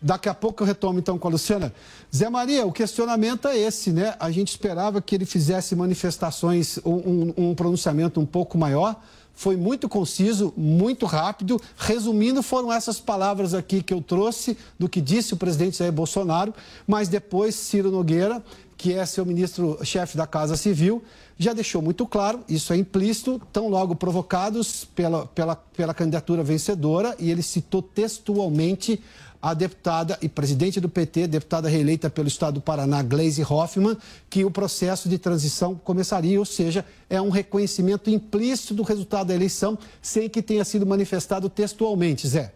Daqui 0.02 0.30
a 0.30 0.34
pouco 0.34 0.62
eu 0.62 0.66
retomo 0.66 0.98
então 0.98 1.18
com 1.18 1.28
a 1.28 1.30
Luciana. 1.30 1.74
Zé 2.14 2.30
Maria, 2.30 2.64
o 2.64 2.72
questionamento 2.72 3.46
é 3.46 3.58
esse, 3.58 3.92
né? 3.92 4.14
A 4.18 4.30
gente 4.30 4.48
esperava 4.48 5.02
que 5.02 5.14
ele 5.14 5.26
fizesse 5.26 5.76
manifestações, 5.76 6.78
um, 6.86 7.34
um, 7.36 7.54
pronunciamento 7.54 8.18
um 8.18 8.24
pouco 8.24 8.56
maior. 8.56 8.98
Foi 9.34 9.56
muito 9.56 9.90
conciso, 9.90 10.54
muito 10.56 11.04
rápido. 11.04 11.60
Resumindo, 11.76 12.42
foram 12.42 12.72
essas 12.72 12.98
palavras 12.98 13.52
aqui 13.52 13.82
que 13.82 13.92
eu 13.92 14.00
trouxe 14.00 14.56
do 14.78 14.88
que 14.88 15.02
disse 15.02 15.34
o 15.34 15.36
presidente 15.36 15.76
Jair 15.76 15.92
Bolsonaro, 15.92 16.54
mas 16.86 17.08
depois 17.08 17.54
Ciro 17.54 17.90
Nogueira, 17.90 18.42
que 18.78 18.94
é 18.94 19.04
seu 19.04 19.26
ministro-chefe 19.26 20.16
da 20.16 20.26
Casa 20.26 20.56
Civil, 20.56 21.02
já 21.38 21.52
deixou 21.52 21.82
muito 21.82 22.06
claro, 22.06 22.40
isso 22.48 22.72
é 22.72 22.76
implícito, 22.76 23.40
tão 23.52 23.68
logo 23.68 23.94
provocados 23.94 24.86
pela, 24.94 25.26
pela, 25.26 25.56
pela 25.56 25.92
candidatura 25.92 26.42
vencedora, 26.42 27.14
e 27.18 27.30
ele 27.30 27.42
citou 27.42 27.82
textualmente 27.82 29.02
a 29.42 29.54
deputada 29.54 30.18
e 30.20 30.28
presidente 30.28 30.80
do 30.80 30.88
PT, 30.88 31.26
deputada 31.26 31.68
reeleita 31.68 32.10
pelo 32.10 32.28
estado 32.28 32.54
do 32.54 32.60
Paraná, 32.60 33.02
Gleisi 33.02 33.42
Hoffmann, 33.42 33.96
que 34.28 34.44
o 34.44 34.50
processo 34.50 35.08
de 35.08 35.18
transição 35.18 35.74
começaria, 35.74 36.38
ou 36.38 36.44
seja, 36.44 36.84
é 37.08 37.20
um 37.20 37.30
reconhecimento 37.30 38.10
implícito 38.10 38.74
do 38.74 38.82
resultado 38.82 39.28
da 39.28 39.34
eleição, 39.34 39.78
sem 40.02 40.28
que 40.28 40.42
tenha 40.42 40.64
sido 40.64 40.86
manifestado 40.86 41.48
textualmente, 41.48 42.28
Zé. 42.28 42.52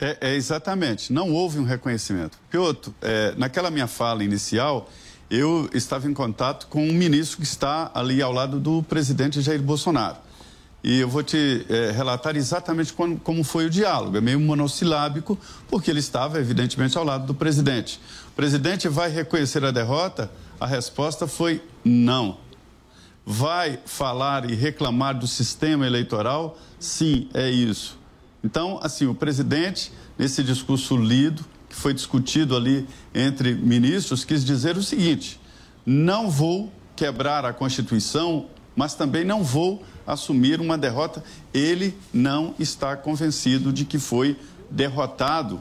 É, 0.00 0.16
é 0.20 0.34
exatamente, 0.34 1.12
não 1.12 1.32
houve 1.32 1.58
um 1.58 1.64
reconhecimento. 1.64 2.38
Piotr, 2.50 2.90
é, 3.02 3.34
naquela 3.36 3.70
minha 3.70 3.86
fala 3.86 4.24
inicial, 4.24 4.88
eu 5.30 5.68
estava 5.74 6.08
em 6.08 6.14
contato 6.14 6.66
com 6.68 6.82
um 6.82 6.92
ministro 6.92 7.38
que 7.38 7.44
está 7.44 7.90
ali 7.94 8.22
ao 8.22 8.32
lado 8.32 8.58
do 8.58 8.82
presidente 8.82 9.40
Jair 9.40 9.62
Bolsonaro. 9.62 10.16
E 10.82 11.00
eu 11.00 11.08
vou 11.08 11.22
te 11.22 11.66
é, 11.68 11.90
relatar 11.90 12.36
exatamente 12.36 12.92
como, 12.92 13.18
como, 13.20 13.44
foi 13.44 13.66
o 13.66 13.70
diálogo. 13.70 14.16
É 14.16 14.20
meio 14.20 14.40
monossilábico, 14.40 15.38
porque 15.68 15.90
ele 15.90 16.00
estava, 16.00 16.38
evidentemente, 16.38 16.96
ao 16.96 17.04
lado 17.04 17.26
do 17.26 17.34
presidente. 17.34 18.00
O 18.28 18.32
presidente 18.32 18.88
vai 18.88 19.10
reconhecer 19.10 19.62
a 19.64 19.70
derrota? 19.70 20.30
A 20.58 20.66
resposta 20.66 21.26
foi 21.26 21.62
não. 21.84 22.38
Vai 23.26 23.78
falar 23.84 24.50
e 24.50 24.54
reclamar 24.54 25.18
do 25.18 25.26
sistema 25.26 25.86
eleitoral? 25.86 26.58
Sim, 26.78 27.28
é 27.34 27.50
isso. 27.50 27.98
Então, 28.42 28.80
assim, 28.82 29.06
o 29.06 29.14
presidente, 29.14 29.92
nesse 30.18 30.42
discurso 30.42 30.96
lido, 30.96 31.44
que 31.68 31.76
foi 31.76 31.92
discutido 31.92 32.56
ali 32.56 32.86
entre 33.14 33.54
ministros, 33.54 34.24
quis 34.24 34.44
dizer 34.44 34.78
o 34.78 34.82
seguinte: 34.82 35.38
não 35.84 36.30
vou 36.30 36.72
quebrar 36.96 37.44
a 37.44 37.52
Constituição, 37.52 38.46
mas 38.74 38.94
também 38.94 39.24
não 39.24 39.42
vou 39.42 39.84
assumir 40.12 40.60
uma 40.60 40.76
derrota. 40.76 41.22
Ele 41.52 41.96
não 42.12 42.54
está 42.58 42.96
convencido 42.96 43.72
de 43.72 43.84
que 43.84 43.98
foi 43.98 44.36
derrotado 44.70 45.60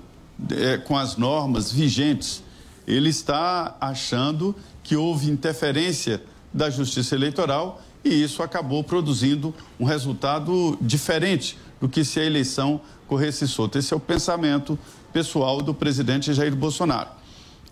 é, 0.51 0.77
com 0.77 0.97
as 0.97 1.17
normas 1.17 1.71
vigentes. 1.71 2.43
Ele 2.87 3.09
está 3.09 3.75
achando 3.79 4.55
que 4.83 4.95
houve 4.95 5.29
interferência 5.29 6.21
da 6.53 6.69
Justiça 6.69 7.15
Eleitoral 7.15 7.81
e 8.03 8.09
isso 8.23 8.41
acabou 8.41 8.83
produzindo 8.83 9.53
um 9.79 9.85
resultado 9.85 10.77
diferente 10.81 11.57
do 11.79 11.87
que 11.87 12.03
se 12.03 12.19
a 12.19 12.25
eleição 12.25 12.81
corresse 13.07 13.47
solta. 13.47 13.79
Esse 13.79 13.93
é 13.93 13.97
o 13.97 13.99
pensamento 13.99 14.77
pessoal 15.11 15.61
do 15.61 15.73
presidente 15.73 16.33
Jair 16.33 16.55
Bolsonaro. 16.55 17.18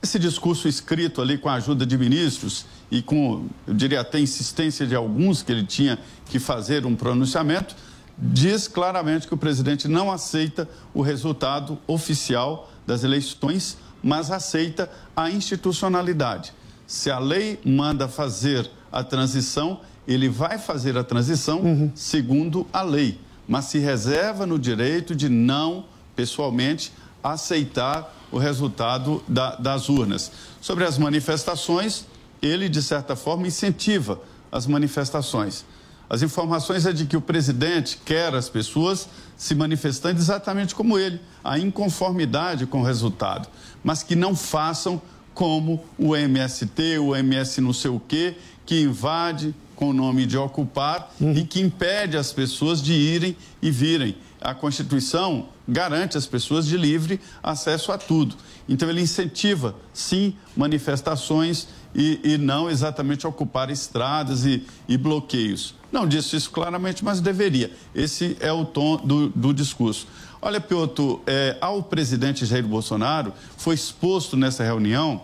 Esse 0.07 0.19
discurso 0.19 0.69
escrito 0.69 1.21
ali 1.21 1.37
com 1.37 1.49
a 1.49 1.55
ajuda 1.55 1.85
de 1.85 1.97
ministros 1.97 2.65
e 2.89 3.01
com, 3.01 3.45
eu 3.67 3.73
diria 3.73 3.99
até 3.99 4.17
insistência 4.17 4.87
de 4.87 4.95
alguns 4.95 5.43
que 5.43 5.51
ele 5.51 5.65
tinha 5.65 5.99
que 6.27 6.39
fazer 6.39 6.85
um 6.85 6.95
pronunciamento, 6.95 7.75
diz 8.17 8.69
claramente 8.69 9.27
que 9.27 9.33
o 9.33 9.37
presidente 9.37 9.85
não 9.85 10.09
aceita 10.09 10.65
o 10.93 11.01
resultado 11.01 11.77
oficial 11.85 12.71
das 12.85 13.03
eleições, 13.03 13.77
mas 14.01 14.31
aceita 14.31 14.89
a 15.13 15.29
institucionalidade. 15.29 16.53
Se 16.87 17.11
a 17.11 17.19
lei 17.19 17.59
manda 17.65 18.07
fazer 18.07 18.71
a 18.89 19.03
transição, 19.03 19.81
ele 20.07 20.29
vai 20.29 20.57
fazer 20.57 20.97
a 20.97 21.03
transição 21.03 21.59
uhum. 21.59 21.91
segundo 21.93 22.65
a 22.71 22.81
lei, 22.81 23.19
mas 23.45 23.65
se 23.65 23.77
reserva 23.77 24.45
no 24.45 24.57
direito 24.57 25.13
de 25.13 25.27
não, 25.27 25.83
pessoalmente, 26.15 26.93
aceitar 27.21 28.16
o 28.32 28.38
resultado 28.38 29.23
da, 29.28 29.55
das 29.55 29.89
urnas. 29.89 30.32
Sobre 30.61 30.84
as 30.84 30.97
manifestações, 30.97 32.05
ele, 32.41 32.69
de 32.69 32.82
certa 32.82 33.15
forma, 33.15 33.47
incentiva 33.47 34.21
as 34.51 34.67
manifestações. 34.67 35.65
As 36.09 36.21
informações 36.21 36.86
é 36.86 36.93
de 36.93 37.05
que 37.05 37.17
o 37.17 37.21
presidente 37.21 37.99
quer 38.05 38.34
as 38.34 38.47
pessoas 38.47 39.09
se 39.36 39.53
manifestando 39.53 40.19
exatamente 40.19 40.73
como 40.73 40.97
ele, 40.97 41.19
a 41.43 41.59
inconformidade 41.59 42.65
com 42.65 42.80
o 42.80 42.84
resultado, 42.84 43.47
mas 43.84 44.03
que 44.03 44.15
não 44.15 44.36
façam 44.36 45.01
como 45.34 45.84
o 45.97 46.15
MST, 46.15 46.97
o 46.97 47.15
MS 47.15 47.61
não 47.61 47.73
sei 47.73 47.91
o 47.91 47.99
quê, 47.99 48.36
que 48.65 48.82
invade 48.82 49.53
com 49.75 49.89
o 49.89 49.93
nome 49.93 50.25
de 50.25 50.38
ocupar 50.38 51.13
uhum. 51.21 51.34
e 51.34 51.45
que 51.45 51.61
impede 51.61 52.17
as 52.17 52.34
pessoas 52.34 52.82
de 52.82 52.93
irem 52.93 53.38
e 53.61 53.69
virem. 53.69 54.17
A 54.41 54.55
Constituição 54.55 55.49
garante 55.68 56.18
às 56.18 56.26
pessoas 56.26 56.65
de 56.65 56.78
livre 56.78 57.20
acesso 57.43 57.91
a 57.91 57.97
tudo. 57.97 58.36
Então, 58.70 58.89
ele 58.89 59.01
incentiva, 59.01 59.76
sim, 59.93 60.34
manifestações 60.55 61.68
e, 61.93 62.20
e 62.24 62.38
não 62.38 62.70
exatamente 62.70 63.28
ocupar 63.28 63.70
estradas 63.70 64.45
e, 64.45 64.63
e, 64.88 64.97
bloqueios. 64.97 65.76
Não 65.91 66.07
disse 66.07 66.36
isso 66.36 66.51
claramente, 66.51 67.03
mas 67.03 67.20
deveria. 67.20 67.72
Esse 67.93 68.38
é 68.39 68.51
o 68.51 68.63
tom 68.65 68.97
do, 68.97 69.30
do 69.30 69.53
discurso. 69.53 70.07
Olha, 70.41 70.61
Piotr, 70.61 71.20
é, 71.26 71.57
ao 71.59 71.82
presidente 71.84 72.45
Jair 72.45 72.65
Bolsonaro 72.65 73.34
foi 73.57 73.76
exposto 73.76 74.38
nessa 74.38 74.63
reunião 74.63 75.24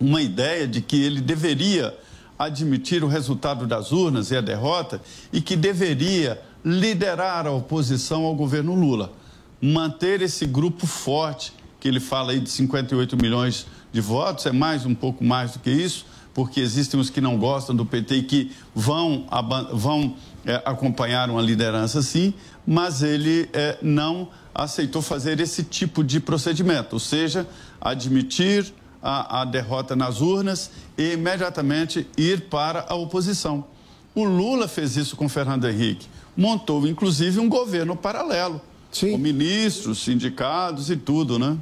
uma 0.00 0.22
ideia 0.22 0.66
de 0.66 0.80
que 0.80 0.96
ele 0.96 1.20
deveria 1.20 1.96
admitir 2.38 3.04
o 3.04 3.08
resultado 3.08 3.66
das 3.66 3.92
urnas 3.92 4.30
e 4.30 4.36
a 4.36 4.40
derrota 4.40 5.02
e 5.30 5.42
que 5.42 5.54
deveria 5.54 6.40
liderar 6.64 7.46
a 7.46 7.52
oposição 7.52 8.24
ao 8.24 8.34
governo 8.34 8.74
Lula 8.74 9.12
manter 9.60 10.22
esse 10.22 10.46
grupo 10.46 10.86
forte, 10.86 11.52
que 11.78 11.88
ele 11.88 12.00
fala 12.00 12.32
aí 12.32 12.40
de 12.40 12.50
58 12.50 13.16
milhões 13.16 13.66
de 13.92 14.00
votos, 14.00 14.46
é 14.46 14.52
mais 14.52 14.86
um 14.86 14.94
pouco 14.94 15.24
mais 15.24 15.52
do 15.52 15.58
que 15.58 15.70
isso, 15.70 16.06
porque 16.32 16.60
existem 16.60 16.98
os 16.98 17.10
que 17.10 17.20
não 17.20 17.36
gostam 17.36 17.74
do 17.74 17.84
PT 17.84 18.14
e 18.14 18.22
que 18.22 18.52
vão, 18.74 19.26
vão 19.72 20.14
é, 20.44 20.62
acompanhar 20.64 21.28
uma 21.28 21.42
liderança 21.42 22.00
sim, 22.02 22.32
mas 22.66 23.02
ele 23.02 23.48
é, 23.52 23.78
não 23.82 24.28
aceitou 24.54 25.02
fazer 25.02 25.40
esse 25.40 25.64
tipo 25.64 26.04
de 26.04 26.20
procedimento, 26.20 26.94
ou 26.94 27.00
seja, 27.00 27.46
admitir 27.80 28.72
a, 29.02 29.40
a 29.40 29.44
derrota 29.44 29.96
nas 29.96 30.20
urnas 30.20 30.70
e 30.96 31.12
imediatamente 31.12 32.06
ir 32.16 32.42
para 32.42 32.86
a 32.88 32.94
oposição. 32.94 33.64
O 34.14 34.24
Lula 34.24 34.68
fez 34.68 34.96
isso 34.96 35.16
com 35.16 35.28
Fernando 35.28 35.68
Henrique, 35.68 36.06
montou 36.36 36.86
inclusive 36.86 37.40
um 37.40 37.48
governo 37.48 37.96
paralelo 37.96 38.60
Sim. 38.92 39.12
com 39.12 39.18
ministros, 39.18 40.02
sindicatos 40.02 40.90
e 40.90 40.96
tudo, 40.96 41.38
né? 41.38 41.56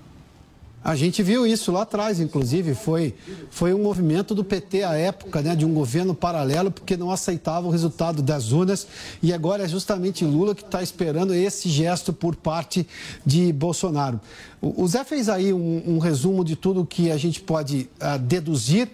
A 0.83 0.95
gente 0.95 1.23
viu 1.23 1.47
isso 1.47 1.73
lá 1.73 1.83
atrás, 1.83 2.21
inclusive, 2.21 2.75
foi, 2.75 3.15
foi 3.51 3.75
um 3.75 3.83
movimento 3.83 4.35
do 4.35 4.45
PT 4.45 4.85
à 4.85 4.95
época, 4.95 5.43
né, 5.43 5.57
de 5.57 5.67
um 5.67 5.75
governo 5.75 6.15
paralelo, 6.15 6.71
porque 6.71 6.97
não 6.97 7.11
aceitava 7.11 7.67
o 7.67 7.71
resultado 7.71 8.23
das 8.23 8.53
urnas. 8.53 8.87
E 9.21 9.33
agora 9.33 9.65
é 9.65 9.69
justamente 9.69 10.25
Lula 10.25 10.55
que 10.55 10.63
está 10.63 10.83
esperando 10.83 11.35
esse 11.35 11.69
gesto 11.69 12.13
por 12.13 12.37
parte 12.37 12.87
de 13.27 13.53
Bolsonaro. 13.53 14.21
O, 14.61 14.85
o 14.85 14.89
Zé 14.89 15.05
fez 15.05 15.29
aí 15.29 15.53
um, 15.53 15.83
um, 15.85 15.99
resumo 15.99 16.45
de 16.45 16.55
tudo 16.55 16.87
que 16.87 17.11
a 17.11 17.17
gente 17.17 17.41
pode 17.41 17.91
uh, 18.01 18.19
deduzir, 18.19 18.89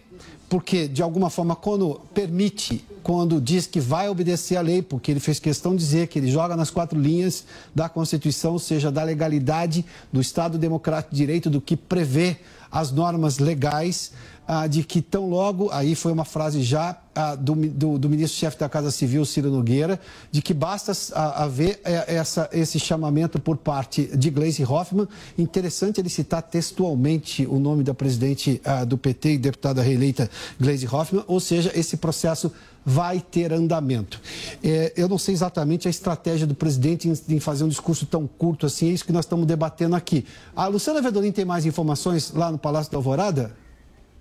porque, 0.49 0.89
de 0.89 1.03
alguma 1.03 1.29
forma, 1.29 1.55
quando 1.55 2.01
permite 2.15 2.85
quando 3.05 3.39
diz 3.39 3.67
que 3.67 3.79
vai 3.79 4.09
obedecer 4.09 4.57
à 4.57 4.63
lei, 4.63 4.81
porque 4.81 5.11
ele 5.11 5.21
fez 5.21 5.39
questão 5.39 5.73
de 5.77 5.79
dizer 5.79 6.09
que 6.09 6.19
ele 6.19 6.31
joga 6.31 6.57
nas 6.57 6.71
quatro 6.71 6.99
linhas 6.99 7.45
da 7.75 7.87
Constituição, 7.87 8.55
ou 8.55 8.59
seja, 8.59 8.91
da 8.91 9.03
legalidade 9.03 9.85
do 10.11 10.23
Estado 10.23 10.57
Democrático 10.57 11.15
de 11.15 11.19
Direito, 11.19 11.51
do 11.51 11.61
que 11.61 11.77
prevê 11.77 12.39
as 12.73 12.91
normas 12.91 13.39
legais 13.39 14.11
ah, 14.47 14.67
de 14.67 14.85
que 14.85 15.01
tão 15.01 15.29
logo, 15.29 15.71
aí 15.71 15.95
foi 15.95 16.13
uma 16.13 16.25
frase 16.25 16.63
já 16.63 16.99
ah, 17.15 17.35
do, 17.35 17.55
do, 17.55 17.99
do 17.99 18.09
ministro-chefe 18.09 18.59
da 18.59 18.69
Casa 18.69 18.91
Civil, 18.91 19.25
Ciro 19.25 19.51
Nogueira, 19.51 20.01
de 20.31 20.43
que 20.43 20.53
basta 20.53 20.93
ah, 21.15 21.45
haver 21.45 21.81
eh, 21.85 22.05
essa, 22.09 22.49
esse 22.53 22.79
chamamento 22.79 23.39
por 23.39 23.57
parte 23.57 24.07
de 24.17 24.31
Gleisi 24.31 24.65
Hoffmann. 24.65 25.09
Interessante 25.39 26.01
ele 26.01 26.09
citar 26.09 26.43
textualmente 26.43 27.47
o 27.47 27.59
nome 27.59 27.83
da 27.83 27.95
presidente 27.95 28.61
ah, 28.65 28.85
do 28.85 28.99
PT 28.99 29.35
e 29.35 29.39
deputada 29.39 29.81
reeleita 29.81 30.31
Gleisi 30.61 30.87
Hoffmann, 30.87 31.25
ou 31.27 31.41
seja, 31.41 31.73
esse 31.75 31.97
processo 31.97 32.53
vai 32.85 33.21
ter 33.21 33.53
andamento. 33.53 34.21
É, 34.63 34.93
eu 34.95 35.09
não 35.09 35.17
sei 35.17 35.33
exatamente 35.33 35.89
a 35.89 35.91
estratégia 35.91 36.47
do 36.47 36.55
presidente 36.55 37.09
em, 37.09 37.37
em, 37.37 37.41
fazer 37.41 37.65
um 37.65 37.69
discurso 37.69 38.05
tão 38.05 38.27
curto 38.27 38.67
assim, 38.67 38.91
é 38.91 38.93
isso 38.93 39.05
que 39.05 39.13
nós 39.13 39.25
estamos 39.25 39.47
debatendo 39.47 39.97
aqui. 39.97 40.27
A 40.55 40.67
Luciana 40.67 41.01
Vedolim 41.01 41.33
tem 41.33 41.45
mais 41.45 41.65
informações 41.65 42.33
lá 42.35 42.53
no 42.53 42.59
Palácio 42.59 42.93
da 42.93 42.99
Alvorada? 42.99 43.64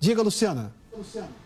Diga, 0.04 0.22
Luciana. 0.22 0.70
Luciana. 0.94 1.43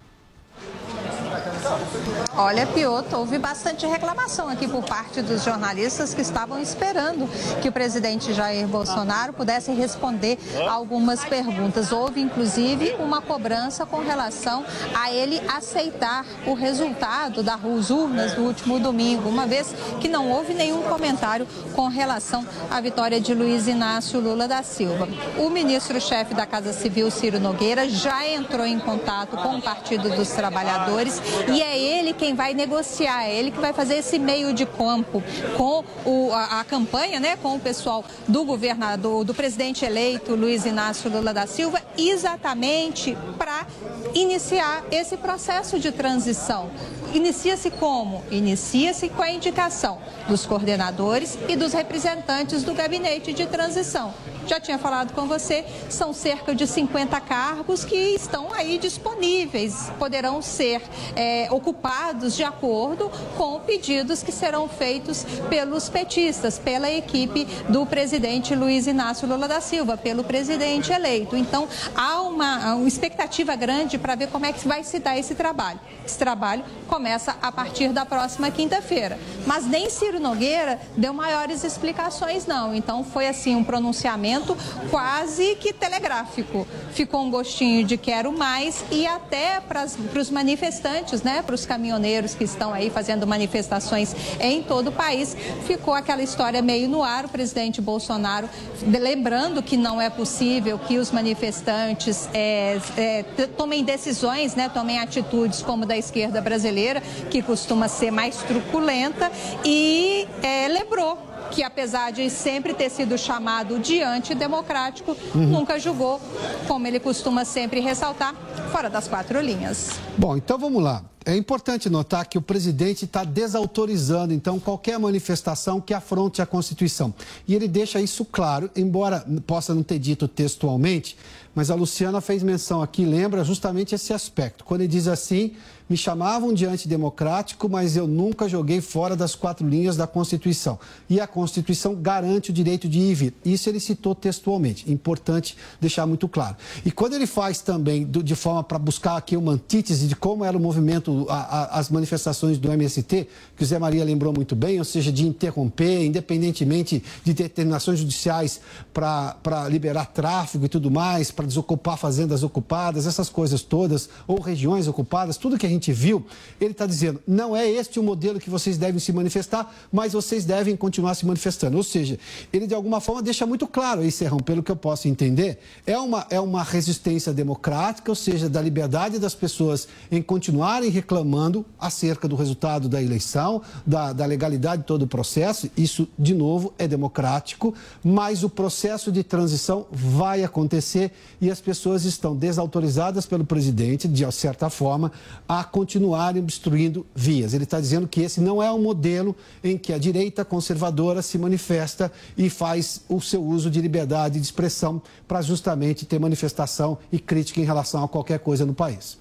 Olha, 2.36 2.66
Pioto, 2.66 3.16
houve 3.16 3.38
bastante 3.38 3.86
reclamação 3.86 4.48
aqui 4.48 4.68
por 4.68 4.84
parte 4.84 5.22
dos 5.22 5.42
jornalistas 5.42 6.14
que 6.14 6.20
estavam 6.20 6.60
esperando 6.60 7.28
que 7.60 7.68
o 7.68 7.72
presidente 7.72 8.32
Jair 8.32 8.66
Bolsonaro 8.66 9.32
pudesse 9.32 9.72
responder 9.72 10.38
algumas 10.68 11.24
perguntas. 11.24 11.90
Houve, 11.90 12.20
inclusive, 12.20 12.94
uma 12.98 13.20
cobrança 13.20 13.84
com 13.84 13.98
relação 13.98 14.64
a 14.94 15.10
ele 15.10 15.42
aceitar 15.48 16.24
o 16.46 16.54
resultado 16.54 17.42
das 17.42 17.90
urnas 17.90 18.34
do 18.34 18.42
último 18.42 18.78
domingo, 18.78 19.28
uma 19.28 19.46
vez 19.46 19.74
que 20.00 20.08
não 20.08 20.30
houve 20.30 20.54
nenhum 20.54 20.82
comentário 20.82 21.46
com 21.74 21.88
relação 21.88 22.46
à 22.70 22.80
vitória 22.80 23.20
de 23.20 23.34
Luiz 23.34 23.66
Inácio 23.66 24.20
Lula 24.20 24.46
da 24.46 24.62
Silva. 24.62 25.08
O 25.36 25.50
ministro-chefe 25.50 26.34
da 26.34 26.46
Casa 26.46 26.72
Civil, 26.72 27.10
Ciro 27.10 27.40
Nogueira, 27.40 27.88
já 27.88 28.26
entrou 28.26 28.64
em 28.64 28.78
contato 28.78 29.36
com 29.36 29.56
o 29.56 29.62
Partido 29.62 30.08
dos 30.10 30.30
Trabalhadores 30.30 31.20
e 31.48 31.57
é 31.62 31.78
ele 31.78 32.12
quem 32.12 32.34
vai 32.34 32.54
negociar, 32.54 33.24
é 33.24 33.34
ele 33.34 33.50
que 33.50 33.58
vai 33.58 33.72
fazer 33.72 33.96
esse 33.96 34.18
meio 34.18 34.52
de 34.52 34.66
campo 34.66 35.22
com 35.56 35.84
o, 36.04 36.32
a, 36.32 36.60
a, 36.60 36.64
campanha, 36.64 37.20
né, 37.20 37.36
com 37.36 37.56
o 37.56 37.60
pessoal 37.60 38.04
do 38.26 38.44
governador, 38.44 39.24
do 39.24 39.34
presidente 39.34 39.84
eleito 39.84 40.34
Luiz 40.34 40.64
Inácio 40.64 41.10
Lula 41.10 41.32
da 41.32 41.46
Silva, 41.46 41.80
exatamente 41.96 43.16
para 43.36 43.66
iniciar 44.14 44.84
esse 44.90 45.16
processo 45.16 45.78
de 45.78 45.92
transição. 45.92 46.70
Inicia-se 47.14 47.70
como? 47.70 48.22
Inicia-se 48.30 49.08
com 49.08 49.22
a 49.22 49.30
indicação 49.30 49.98
dos 50.28 50.44
coordenadores 50.44 51.38
e 51.48 51.56
dos 51.56 51.72
representantes 51.72 52.62
do 52.62 52.74
gabinete 52.74 53.32
de 53.32 53.46
transição. 53.46 54.12
Já 54.46 54.60
tinha 54.60 54.78
falado 54.78 55.12
com 55.12 55.26
você, 55.26 55.64
são 55.90 56.12
cerca 56.12 56.54
de 56.54 56.66
50 56.66 57.20
cargos 57.20 57.84
que 57.84 57.94
estão 57.94 58.52
aí 58.52 58.78
disponíveis, 58.78 59.90
poderão 59.98 60.40
ser 60.40 60.82
é, 61.14 61.47
ocupados 61.50 62.34
de 62.34 62.42
acordo 62.42 63.10
com 63.36 63.60
pedidos 63.60 64.22
que 64.22 64.32
serão 64.32 64.68
feitos 64.68 65.24
pelos 65.48 65.88
petistas, 65.88 66.58
pela 66.58 66.90
equipe 66.90 67.44
do 67.68 67.84
presidente 67.86 68.54
Luiz 68.54 68.86
Inácio 68.86 69.28
Lula 69.28 69.48
da 69.48 69.60
Silva, 69.60 69.96
pelo 69.96 70.24
presidente 70.24 70.92
eleito. 70.92 71.36
Então, 71.36 71.68
há 71.94 72.22
uma, 72.22 72.74
uma 72.74 72.88
expectativa 72.88 73.54
grande 73.56 73.98
para 73.98 74.14
ver 74.14 74.28
como 74.28 74.46
é 74.46 74.52
que 74.52 74.66
vai 74.66 74.84
se 74.84 74.98
dar 74.98 75.18
esse 75.18 75.34
trabalho. 75.34 75.80
Esse 76.04 76.18
trabalho 76.18 76.64
começa 76.86 77.36
a 77.42 77.52
partir 77.52 77.90
da 77.90 78.04
próxima 78.04 78.50
quinta-feira. 78.50 79.18
Mas 79.46 79.66
nem 79.66 79.90
Ciro 79.90 80.18
Nogueira 80.18 80.80
deu 80.96 81.12
maiores 81.12 81.64
explicações, 81.64 82.46
não. 82.46 82.74
Então 82.74 83.04
foi 83.04 83.28
assim 83.28 83.54
um 83.54 83.64
pronunciamento 83.64 84.56
quase 84.90 85.54
que 85.56 85.72
telegráfico. 85.72 86.66
Ficou 86.92 87.22
um 87.22 87.30
gostinho 87.30 87.84
de 87.84 87.96
quero 87.96 88.32
mais 88.32 88.84
e 88.90 89.06
até 89.06 89.60
para 89.60 89.84
os 89.84 90.30
manifestantes, 90.30 91.22
né, 91.22 91.37
para 91.42 91.54
os 91.54 91.66
caminhoneiros 91.66 92.34
que 92.34 92.44
estão 92.44 92.72
aí 92.72 92.90
fazendo 92.90 93.26
manifestações 93.26 94.14
em 94.40 94.62
todo 94.62 94.88
o 94.88 94.92
país, 94.92 95.36
ficou 95.66 95.94
aquela 95.94 96.22
história 96.22 96.62
meio 96.62 96.88
no 96.88 97.02
ar. 97.02 97.24
O 97.24 97.28
presidente 97.28 97.80
Bolsonaro 97.80 98.48
lembrando 98.86 99.62
que 99.62 99.76
não 99.76 100.00
é 100.00 100.10
possível 100.10 100.78
que 100.78 100.98
os 100.98 101.10
manifestantes 101.10 102.28
é, 102.32 102.80
é, 102.96 103.22
tomem 103.56 103.84
decisões, 103.84 104.54
né, 104.54 104.68
tomem 104.68 104.98
atitudes 104.98 105.62
como 105.62 105.86
da 105.86 105.96
esquerda 105.96 106.40
brasileira, 106.40 107.00
que 107.30 107.42
costuma 107.42 107.88
ser 107.88 108.10
mais 108.10 108.36
truculenta, 108.38 109.30
e 109.64 110.26
é, 110.42 110.68
lembrou 110.68 111.18
que 111.50 111.62
apesar 111.62 112.12
de 112.12 112.28
sempre 112.30 112.74
ter 112.74 112.90
sido 112.90 113.16
chamado 113.16 113.78
de 113.78 114.02
antidemocrático, 114.02 115.16
uhum. 115.34 115.46
nunca 115.46 115.78
julgou, 115.78 116.20
como 116.66 116.86
ele 116.86 117.00
costuma 117.00 117.44
sempre 117.44 117.80
ressaltar, 117.80 118.34
fora 118.70 118.90
das 118.90 119.08
quatro 119.08 119.40
linhas. 119.40 119.98
Bom, 120.16 120.36
então 120.36 120.58
vamos 120.58 120.82
lá. 120.82 121.02
É 121.28 121.36
importante 121.36 121.90
notar 121.90 122.26
que 122.26 122.38
o 122.38 122.40
presidente 122.40 123.04
está 123.04 123.22
desautorizando, 123.22 124.32
então, 124.32 124.58
qualquer 124.58 124.98
manifestação 124.98 125.78
que 125.78 125.92
afronte 125.92 126.40
a 126.40 126.46
Constituição. 126.46 127.12
E 127.46 127.54
ele 127.54 127.68
deixa 127.68 128.00
isso 128.00 128.24
claro, 128.24 128.70
embora 128.74 129.22
possa 129.46 129.74
não 129.74 129.82
ter 129.82 129.98
dito 129.98 130.26
textualmente, 130.26 131.18
mas 131.54 131.70
a 131.70 131.74
Luciana 131.74 132.22
fez 132.22 132.42
menção 132.42 132.80
aqui, 132.80 133.04
lembra 133.04 133.44
justamente 133.44 133.94
esse 133.94 134.10
aspecto. 134.14 134.64
Quando 134.64 134.80
ele 134.80 134.88
diz 134.88 135.06
assim, 135.06 135.52
me 135.88 135.96
chamavam 135.96 136.52
de 136.52 136.66
antidemocrático, 136.66 137.68
mas 137.68 137.96
eu 137.96 138.06
nunca 138.06 138.48
joguei 138.48 138.80
fora 138.80 139.16
das 139.16 139.34
quatro 139.34 139.66
linhas 139.66 139.96
da 139.96 140.06
Constituição. 140.06 140.78
E 141.08 141.20
a 141.20 141.26
Constituição 141.26 141.94
garante 141.94 142.50
o 142.50 142.52
direito 142.52 142.88
de 142.88 142.98
ir 142.98 143.10
e 143.10 143.14
vir. 143.14 143.34
Isso 143.44 143.68
ele 143.68 143.80
citou 143.80 144.14
textualmente. 144.14 144.90
Importante 144.90 145.56
deixar 145.80 146.06
muito 146.06 146.28
claro. 146.28 146.56
E 146.84 146.90
quando 146.90 147.14
ele 147.14 147.26
faz 147.26 147.60
também 147.60 148.04
de 148.04 148.34
forma 148.34 148.62
para 148.62 148.78
buscar 148.78 149.16
aqui 149.16 149.36
uma 149.36 149.52
antítese 149.52 150.06
de 150.06 150.14
como 150.14 150.44
era 150.44 150.56
o 150.56 150.60
movimento, 150.60 151.26
a, 151.28 151.34
a, 151.34 151.78
as 151.78 151.88
manifestações 151.90 152.58
do 152.58 152.70
MST, 152.70 153.28
que 153.56 153.62
o 153.62 153.66
Zé 153.66 153.78
Maria 153.78 154.04
lembrou 154.04 154.32
muito 154.32 154.54
bem, 154.54 154.78
ou 154.78 154.84
seja, 154.84 155.10
de 155.10 155.26
interromper, 155.26 156.04
independentemente 156.04 157.02
de 157.24 157.32
determinações 157.32 157.98
judiciais 157.98 158.60
para 158.92 159.68
liberar 159.68 160.06
tráfego 160.06 160.66
e 160.66 160.68
tudo 160.68 160.90
mais, 160.90 161.30
para 161.30 161.46
desocupar 161.46 161.96
fazendas 161.96 162.42
ocupadas, 162.42 163.06
essas 163.06 163.28
coisas 163.28 163.62
todas, 163.62 164.08
ou 164.26 164.40
regiões 164.40 164.88
ocupadas, 164.88 165.36
tudo 165.36 165.58
que 165.58 165.66
a 165.66 165.68
gente 165.68 165.77
gente 165.78 165.92
viu, 165.92 166.24
ele 166.60 166.72
está 166.72 166.86
dizendo: 166.86 167.20
não 167.26 167.56
é 167.56 167.68
este 167.68 167.98
o 167.98 168.02
modelo 168.02 168.38
que 168.38 168.50
vocês 168.50 168.76
devem 168.76 168.98
se 168.98 169.12
manifestar, 169.12 169.74
mas 169.90 170.12
vocês 170.12 170.44
devem 170.44 170.76
continuar 170.76 171.14
se 171.14 171.24
manifestando. 171.24 171.76
Ou 171.76 171.82
seja, 171.82 172.18
ele 172.52 172.66
de 172.66 172.74
alguma 172.74 173.00
forma 173.00 173.22
deixa 173.22 173.46
muito 173.46 173.66
claro 173.66 174.00
aí, 174.00 174.10
Serrão, 174.10 174.38
pelo 174.38 174.62
que 174.62 174.70
eu 174.70 174.76
posso 174.76 175.08
entender, 175.08 175.58
é 175.86 175.98
uma, 175.98 176.26
é 176.30 176.40
uma 176.40 176.62
resistência 176.62 177.32
democrática, 177.32 178.10
ou 178.10 178.14
seja, 178.16 178.48
da 178.48 178.60
liberdade 178.60 179.18
das 179.18 179.34
pessoas 179.34 179.88
em 180.10 180.20
continuarem 180.20 180.90
reclamando 180.90 181.64
acerca 181.78 182.28
do 182.28 182.36
resultado 182.36 182.88
da 182.88 183.02
eleição, 183.02 183.62
da, 183.86 184.12
da 184.12 184.26
legalidade 184.26 184.82
de 184.82 184.88
todo 184.88 185.02
o 185.02 185.06
processo. 185.06 185.70
Isso, 185.76 186.08
de 186.18 186.34
novo, 186.34 186.74
é 186.78 186.86
democrático, 186.86 187.74
mas 188.04 188.42
o 188.42 188.50
processo 188.50 189.10
de 189.12 189.22
transição 189.22 189.86
vai 189.90 190.42
acontecer 190.42 191.12
e 191.40 191.50
as 191.50 191.60
pessoas 191.60 192.04
estão 192.04 192.34
desautorizadas 192.34 193.26
pelo 193.26 193.44
presidente, 193.44 194.08
de 194.08 194.28
certa 194.32 194.68
forma, 194.68 195.12
a 195.48 195.64
continuarem 195.70 196.42
obstruindo 196.42 197.06
vias. 197.14 197.54
Ele 197.54 197.64
está 197.64 197.80
dizendo 197.80 198.08
que 198.08 198.20
esse 198.20 198.40
não 198.40 198.62
é 198.62 198.72
um 198.72 198.80
modelo 198.80 199.34
em 199.62 199.78
que 199.78 199.92
a 199.92 199.98
direita 199.98 200.44
conservadora 200.44 201.22
se 201.22 201.38
manifesta 201.38 202.10
e 202.36 202.50
faz 202.50 203.02
o 203.08 203.20
seu 203.20 203.42
uso 203.42 203.70
de 203.70 203.80
liberdade 203.80 204.38
de 204.38 204.44
expressão 204.44 205.00
para 205.26 205.42
justamente 205.42 206.04
ter 206.06 206.18
manifestação 206.18 206.98
e 207.12 207.18
crítica 207.18 207.60
em 207.60 207.64
relação 207.64 208.02
a 208.02 208.08
qualquer 208.08 208.38
coisa 208.40 208.64
no 208.66 208.74
país. 208.74 209.18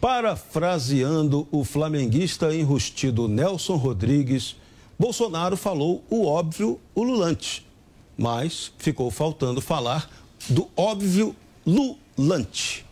Parafraseando 0.00 1.48
o 1.50 1.64
flamenguista 1.64 2.54
enrustido 2.54 3.26
Nelson 3.26 3.76
Rodrigues, 3.76 4.56
Bolsonaro 4.98 5.56
falou 5.56 6.04
o 6.10 6.26
óbvio 6.26 6.78
ululante, 6.94 7.66
mas 8.16 8.72
ficou 8.78 9.10
faltando 9.10 9.60
falar 9.60 10.10
do 10.48 10.68
óbvio 10.76 11.34
lulante 11.66 12.83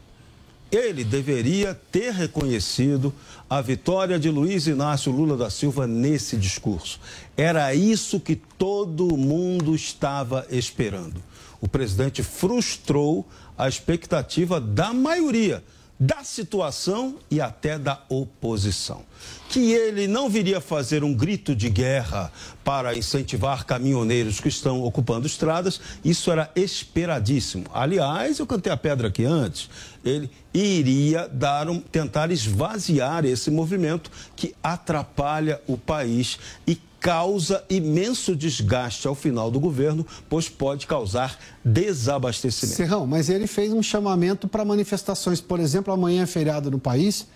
ele 0.72 1.04
deveria 1.04 1.78
ter 1.92 2.12
reconhecido 2.14 3.12
a 3.48 3.60
vitória 3.60 4.18
de 4.18 4.30
Luiz 4.30 4.66
Inácio 4.66 5.12
Lula 5.12 5.36
da 5.36 5.50
Silva 5.50 5.86
nesse 5.86 6.34
discurso. 6.38 6.98
Era 7.36 7.74
isso 7.74 8.18
que 8.18 8.34
todo 8.34 9.14
mundo 9.16 9.74
estava 9.74 10.46
esperando. 10.50 11.22
O 11.60 11.68
presidente 11.68 12.22
frustrou 12.22 13.28
a 13.56 13.68
expectativa 13.68 14.58
da 14.58 14.94
maioria 14.94 15.62
da 16.02 16.24
situação 16.24 17.14
e 17.30 17.40
até 17.40 17.78
da 17.78 18.02
oposição. 18.08 19.04
Que 19.48 19.70
ele 19.70 20.08
não 20.08 20.28
viria 20.28 20.60
fazer 20.60 21.04
um 21.04 21.14
grito 21.14 21.54
de 21.54 21.70
guerra 21.70 22.32
para 22.64 22.98
incentivar 22.98 23.64
caminhoneiros 23.64 24.40
que 24.40 24.48
estão 24.48 24.82
ocupando 24.82 25.28
estradas, 25.28 25.80
isso 26.04 26.32
era 26.32 26.50
esperadíssimo. 26.56 27.66
Aliás, 27.72 28.40
eu 28.40 28.46
cantei 28.48 28.72
a 28.72 28.76
pedra 28.76 29.06
aqui 29.06 29.24
antes, 29.24 29.70
ele 30.04 30.28
iria 30.52 31.28
dar 31.28 31.70
um, 31.70 31.78
tentar 31.78 32.32
esvaziar 32.32 33.24
esse 33.24 33.48
movimento 33.48 34.10
que 34.34 34.56
atrapalha 34.60 35.62
o 35.68 35.78
país 35.78 36.36
e 36.66 36.80
causa 37.02 37.64
imenso 37.68 38.36
desgaste 38.36 39.08
ao 39.08 39.14
final 39.14 39.50
do 39.50 39.58
governo, 39.58 40.06
pois 40.28 40.48
pode 40.48 40.86
causar 40.86 41.36
desabastecimento. 41.64 42.76
Serrão, 42.76 43.06
mas 43.08 43.28
ele 43.28 43.48
fez 43.48 43.72
um 43.72 43.82
chamamento 43.82 44.46
para 44.46 44.64
manifestações. 44.64 45.40
Por 45.40 45.58
exemplo, 45.58 45.92
amanhã 45.92 46.22
é 46.22 46.26
feriado 46.26 46.70
no 46.70 46.78
país, 46.78 47.26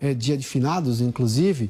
é 0.00 0.14
dia 0.14 0.36
de 0.36 0.46
finados, 0.46 1.00
inclusive. 1.00 1.68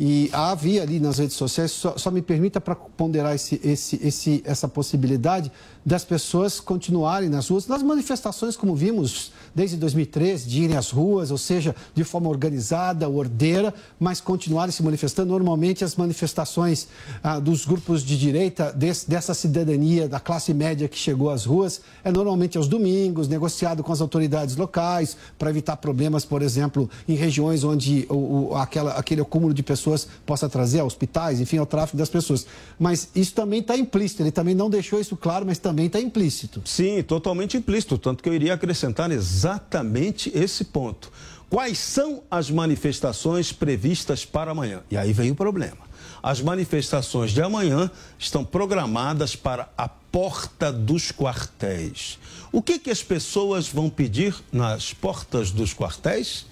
E 0.00 0.30
havia 0.32 0.82
ali 0.82 0.98
nas 0.98 1.18
redes 1.18 1.36
sociais, 1.36 1.70
só, 1.70 1.96
só 1.98 2.10
me 2.10 2.22
permita 2.22 2.58
para 2.58 2.74
ponderar 2.74 3.34
esse, 3.34 3.60
esse, 3.62 4.00
esse, 4.02 4.42
essa 4.44 4.66
possibilidade 4.66 5.52
das 5.84 6.04
pessoas 6.04 6.60
continuarem 6.60 7.28
nas 7.28 7.48
ruas, 7.48 7.66
nas 7.66 7.82
manifestações, 7.82 8.56
como 8.56 8.74
vimos 8.74 9.32
desde 9.54 9.76
2013, 9.76 10.48
de 10.48 10.62
irem 10.62 10.76
às 10.76 10.90
ruas, 10.90 11.30
ou 11.30 11.38
seja, 11.38 11.76
de 11.94 12.02
forma 12.02 12.28
organizada, 12.28 13.08
ordeira, 13.08 13.72
mas 14.00 14.20
continuarem 14.20 14.72
se 14.72 14.82
manifestando. 14.82 15.30
Normalmente, 15.30 15.84
as 15.84 15.94
manifestações 15.94 16.88
ah, 17.22 17.38
dos 17.38 17.64
grupos 17.64 18.02
de 18.02 18.18
direita, 18.18 18.72
desse, 18.72 19.08
dessa 19.08 19.34
cidadania, 19.34 20.08
da 20.08 20.18
classe 20.18 20.54
média 20.54 20.88
que 20.88 20.96
chegou 20.96 21.30
às 21.30 21.44
ruas, 21.44 21.82
é 22.02 22.10
normalmente 22.10 22.56
aos 22.56 22.66
domingos, 22.66 23.28
negociado 23.28 23.82
com 23.82 23.92
as 23.92 24.00
autoridades 24.00 24.56
locais, 24.56 25.16
para 25.38 25.50
evitar 25.50 25.76
problemas, 25.76 26.24
por 26.24 26.42
exemplo, 26.42 26.88
em 27.06 27.14
regiões 27.14 27.62
onde 27.62 28.06
o, 28.08 28.14
o, 28.52 28.56
aquela, 28.56 28.92
aquele 28.92 29.20
acúmulo 29.20 29.52
de 29.52 29.62
pessoas 29.62 30.08
possa 30.24 30.48
trazer 30.48 30.80
a 30.80 30.84
hospitais, 30.84 31.40
enfim, 31.40 31.58
ao 31.58 31.66
tráfico 31.66 31.96
das 31.96 32.08
pessoas. 32.08 32.46
Mas 32.78 33.08
isso 33.14 33.34
também 33.34 33.60
está 33.60 33.76
implícito, 33.76 34.22
ele 34.22 34.32
também 34.32 34.54
não 34.54 34.70
deixou 34.70 34.98
isso 34.98 35.16
claro, 35.16 35.44
mas 35.46 35.58
também 35.58 35.73
está 35.82 36.00
implícito. 36.00 36.62
Sim, 36.64 37.02
totalmente 37.02 37.56
implícito, 37.56 37.98
tanto 37.98 38.22
que 38.22 38.28
eu 38.28 38.34
iria 38.34 38.54
acrescentar 38.54 39.10
exatamente 39.10 39.64
exatamente 39.84 40.30
esse 40.34 40.64
ponto. 40.64 41.10
Quais 41.50 41.78
são 41.78 42.22
as 42.30 42.50
manifestações 42.50 43.52
previstas 43.52 44.24
para 44.24 44.50
amanhã? 44.50 44.82
E 44.90 44.96
aí 44.96 45.12
vem 45.12 45.30
o 45.30 45.34
problema. 45.34 45.84
As 46.22 46.40
manifestações 46.40 47.32
de 47.32 47.42
amanhã 47.42 47.90
estão 48.18 48.44
programadas 48.44 49.36
para 49.36 49.68
a 49.76 49.88
porta 49.88 50.72
dos 50.72 51.12
quartéis. 51.12 52.18
O 52.50 52.62
que, 52.62 52.78
que 52.78 52.90
as 52.90 53.02
pessoas 53.02 53.68
vão 53.68 53.90
pedir 53.90 54.34
nas 54.52 54.94
portas 54.94 55.50
dos 55.50 55.74
quartéis? 55.74 56.46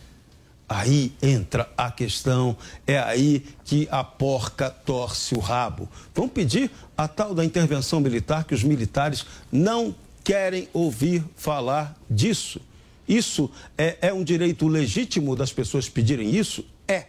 Aí 0.75 1.13
entra 1.21 1.69
a 1.77 1.91
questão, 1.91 2.57
é 2.87 2.99
aí 2.99 3.45
que 3.63 3.87
a 3.91 4.03
porca 4.03 4.71
torce 4.71 5.35
o 5.35 5.39
rabo. 5.39 5.87
Vão 6.15 6.27
pedir 6.27 6.71
a 6.97 7.07
tal 7.07 7.35
da 7.35 7.45
intervenção 7.45 8.01
militar 8.01 8.45
que 8.45 8.55
os 8.55 8.65
militares 8.65 9.27
não 9.53 9.95
querem 10.25 10.71
ouvir 10.73 11.23
falar 11.37 11.95
disso. 12.09 12.59
Isso 13.07 13.51
é, 13.77 13.99
é 14.01 14.15
um 14.15 14.25
direito 14.25 14.67
legítimo 14.67 15.37
das 15.37 15.53
pessoas 15.53 15.91
pedirem 15.91 16.35
isso? 16.35 16.65
É. 16.89 17.05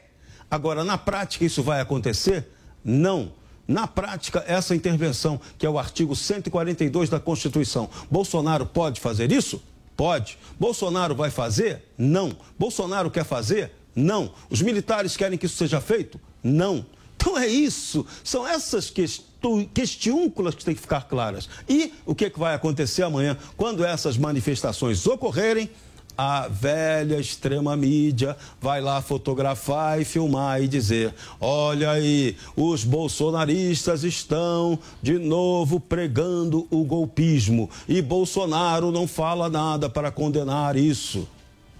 Agora, 0.51 0.83
na 0.83 0.97
prática, 0.97 1.45
isso 1.45 1.63
vai 1.63 1.79
acontecer? 1.79 2.45
Não. 2.83 3.31
Na 3.65 3.87
prática, 3.87 4.43
essa 4.45 4.75
intervenção, 4.75 5.39
que 5.57 5.65
é 5.65 5.69
o 5.69 5.79
artigo 5.79 6.17
142 6.17 7.09
da 7.09 7.17
Constituição, 7.17 7.89
Bolsonaro 8.11 8.65
pode 8.65 8.99
fazer 8.99 9.31
isso? 9.31 9.63
Pode. 9.95 10.37
Bolsonaro 10.59 11.15
vai 11.15 11.29
fazer? 11.29 11.83
Não. 11.97 12.35
Bolsonaro 12.57 13.11
quer 13.11 13.23
fazer? 13.25 13.71
Não. 13.95 14.33
Os 14.49 14.61
militares 14.61 15.15
querem 15.15 15.37
que 15.37 15.45
isso 15.45 15.57
seja 15.57 15.79
feito? 15.79 16.19
Não. 16.43 16.85
Então 17.15 17.37
é 17.37 17.47
isso. 17.47 18.05
São 18.23 18.47
essas 18.47 18.89
questões 18.89 19.33
questiúnculas 19.73 20.55
que 20.55 20.63
têm 20.63 20.73
que 20.73 20.81
ficar 20.81 21.01
claras. 21.01 21.49
E 21.67 21.93
o 22.05 22.15
que, 22.15 22.25
é 22.25 22.29
que 22.29 22.39
vai 22.39 22.55
acontecer 22.55 23.03
amanhã, 23.03 23.37
quando 23.57 23.83
essas 23.83 24.17
manifestações 24.17 25.05
ocorrerem? 25.05 25.69
A 26.17 26.47
velha 26.47 27.19
extrema 27.19 27.75
mídia 27.75 28.37
vai 28.61 28.81
lá 28.81 29.01
fotografar 29.01 30.01
e 30.01 30.05
filmar 30.05 30.61
e 30.61 30.67
dizer: 30.67 31.13
olha 31.39 31.91
aí, 31.91 32.35
os 32.55 32.83
bolsonaristas 32.83 34.03
estão 34.03 34.77
de 35.01 35.17
novo 35.17 35.79
pregando 35.79 36.67
o 36.69 36.83
golpismo 36.83 37.69
e 37.87 38.01
Bolsonaro 38.01 38.91
não 38.91 39.07
fala 39.07 39.49
nada 39.49 39.89
para 39.89 40.11
condenar 40.11 40.75
isso. 40.75 41.27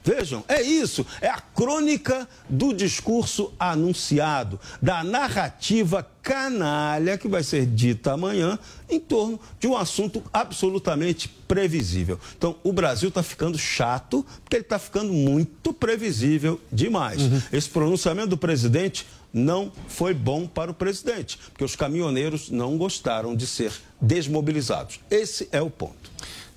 Vejam, 0.04 0.44
é 0.48 0.62
isso, 0.62 1.06
é 1.22 1.30
a 1.30 1.40
crônica 1.40 2.28
do 2.50 2.74
discurso 2.74 3.54
anunciado, 3.58 4.60
da 4.82 5.04
narrativa 5.04 6.06
canalha 6.22 7.18
que 7.18 7.28
vai 7.28 7.44
ser 7.44 7.66
dita 7.66 8.14
amanhã 8.14 8.60
em 8.90 9.00
torno 9.00 9.40
de 9.60 9.68
um 9.68 9.76
assunto 9.78 10.24
absolutamente 10.32 11.28
previsível. 11.28 12.20
Então, 12.38 12.56
o 12.64 12.74
Brasil 12.74 13.10
está 13.10 13.24
ficando 13.24 13.58
chato 13.58 14.26
porque 14.44 14.58
ele 14.58 14.64
está 14.64 14.80
ficando 14.80 15.14
muito 15.14 15.74
previsível 15.74 16.60
demais. 16.72 17.22
Uhum. 17.22 17.42
Esse 17.52 17.70
pronunciamento 17.70 18.30
do 18.30 18.38
presidente 18.38 19.06
não 19.34 19.72
foi 19.88 20.14
bom 20.14 20.46
para 20.46 20.70
o 20.70 20.74
presidente, 20.74 21.40
porque 21.50 21.64
os 21.64 21.76
caminhoneiros 21.76 22.52
não 22.52 22.78
gostaram 22.78 23.36
de 23.36 23.48
ser 23.48 23.74
desmobilizados. 24.00 25.00
Esse 25.10 25.50
é 25.52 25.62
o 25.62 25.70
ponto. 25.70 26.12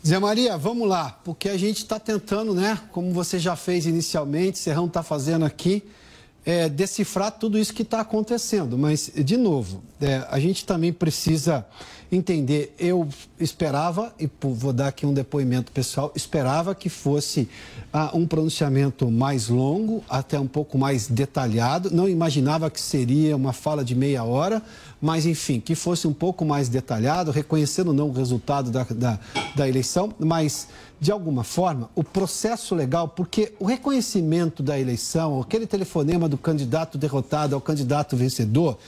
Zé 0.06 0.20
Maria, 0.20 0.56
vamos 0.56 0.86
lá, 0.86 1.18
porque 1.24 1.48
a 1.48 1.56
gente 1.56 1.78
está 1.78 1.98
tentando, 1.98 2.54
né, 2.54 2.78
como 2.92 3.10
você 3.10 3.40
já 3.40 3.56
fez 3.56 3.86
inicialmente, 3.86 4.56
Serrão 4.56 4.86
está 4.86 5.02
fazendo 5.02 5.44
aqui, 5.44 5.82
é, 6.44 6.68
decifrar 6.68 7.32
tudo 7.32 7.58
isso 7.58 7.74
que 7.74 7.82
está 7.82 8.02
acontecendo. 8.02 8.78
Mas, 8.78 9.10
de 9.12 9.36
novo, 9.36 9.82
é, 10.00 10.24
a 10.30 10.38
gente 10.38 10.64
também 10.64 10.92
precisa 10.92 11.66
entender. 12.10 12.74
Eu 12.78 13.08
esperava, 13.38 14.14
e 14.18 14.28
vou 14.40 14.72
dar 14.72 14.88
aqui 14.88 15.06
um 15.06 15.12
depoimento 15.12 15.72
pessoal, 15.72 16.12
esperava 16.14 16.74
que 16.74 16.88
fosse 16.88 17.48
ah, 17.92 18.10
um 18.14 18.26
pronunciamento 18.26 19.10
mais 19.10 19.48
longo, 19.48 20.04
até 20.08 20.38
um 20.38 20.46
pouco 20.46 20.78
mais 20.78 21.08
detalhado. 21.08 21.90
Não 21.90 22.08
imaginava 22.08 22.70
que 22.70 22.80
seria 22.80 23.36
uma 23.36 23.52
fala 23.52 23.84
de 23.84 23.94
meia 23.94 24.24
hora, 24.24 24.62
mas 25.00 25.26
enfim, 25.26 25.60
que 25.60 25.74
fosse 25.74 26.06
um 26.06 26.12
pouco 26.12 26.44
mais 26.44 26.68
detalhado, 26.68 27.30
reconhecendo 27.30 27.92
não 27.92 28.08
o 28.08 28.12
resultado 28.12 28.70
da, 28.70 28.84
da, 28.84 29.18
da 29.54 29.68
eleição, 29.68 30.12
mas 30.18 30.68
de 30.98 31.12
alguma 31.12 31.44
forma, 31.44 31.90
o 31.94 32.02
processo 32.02 32.74
legal, 32.74 33.08
porque 33.08 33.52
o 33.58 33.66
reconhecimento 33.66 34.62
da 34.62 34.78
eleição, 34.78 35.40
aquele 35.40 35.66
telefonema 35.66 36.26
do 36.26 36.38
candidato 36.38 36.96
derrotado 36.96 37.54
ao 37.54 37.60
candidato 37.60 38.16
vencedor, 38.16 38.78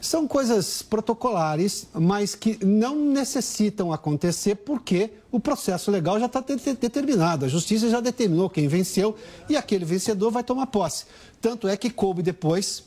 são 0.00 0.26
coisas 0.26 0.80
protocolares, 0.80 1.86
mas 1.92 2.34
que 2.34 2.58
não 2.68 2.96
necessitam 2.96 3.92
acontecer 3.92 4.56
porque 4.56 5.10
o 5.32 5.40
processo 5.40 5.90
legal 5.90 6.20
já 6.20 6.26
está 6.26 6.40
determinado. 6.40 7.44
A 7.44 7.48
justiça 7.48 7.88
já 7.88 8.00
determinou 8.00 8.50
quem 8.50 8.68
venceu 8.68 9.16
e 9.48 9.56
aquele 9.56 9.84
vencedor 9.84 10.30
vai 10.30 10.44
tomar 10.44 10.66
posse. 10.66 11.06
Tanto 11.40 11.66
é 11.66 11.76
que 11.76 11.88
coube 11.88 12.22
depois 12.22 12.84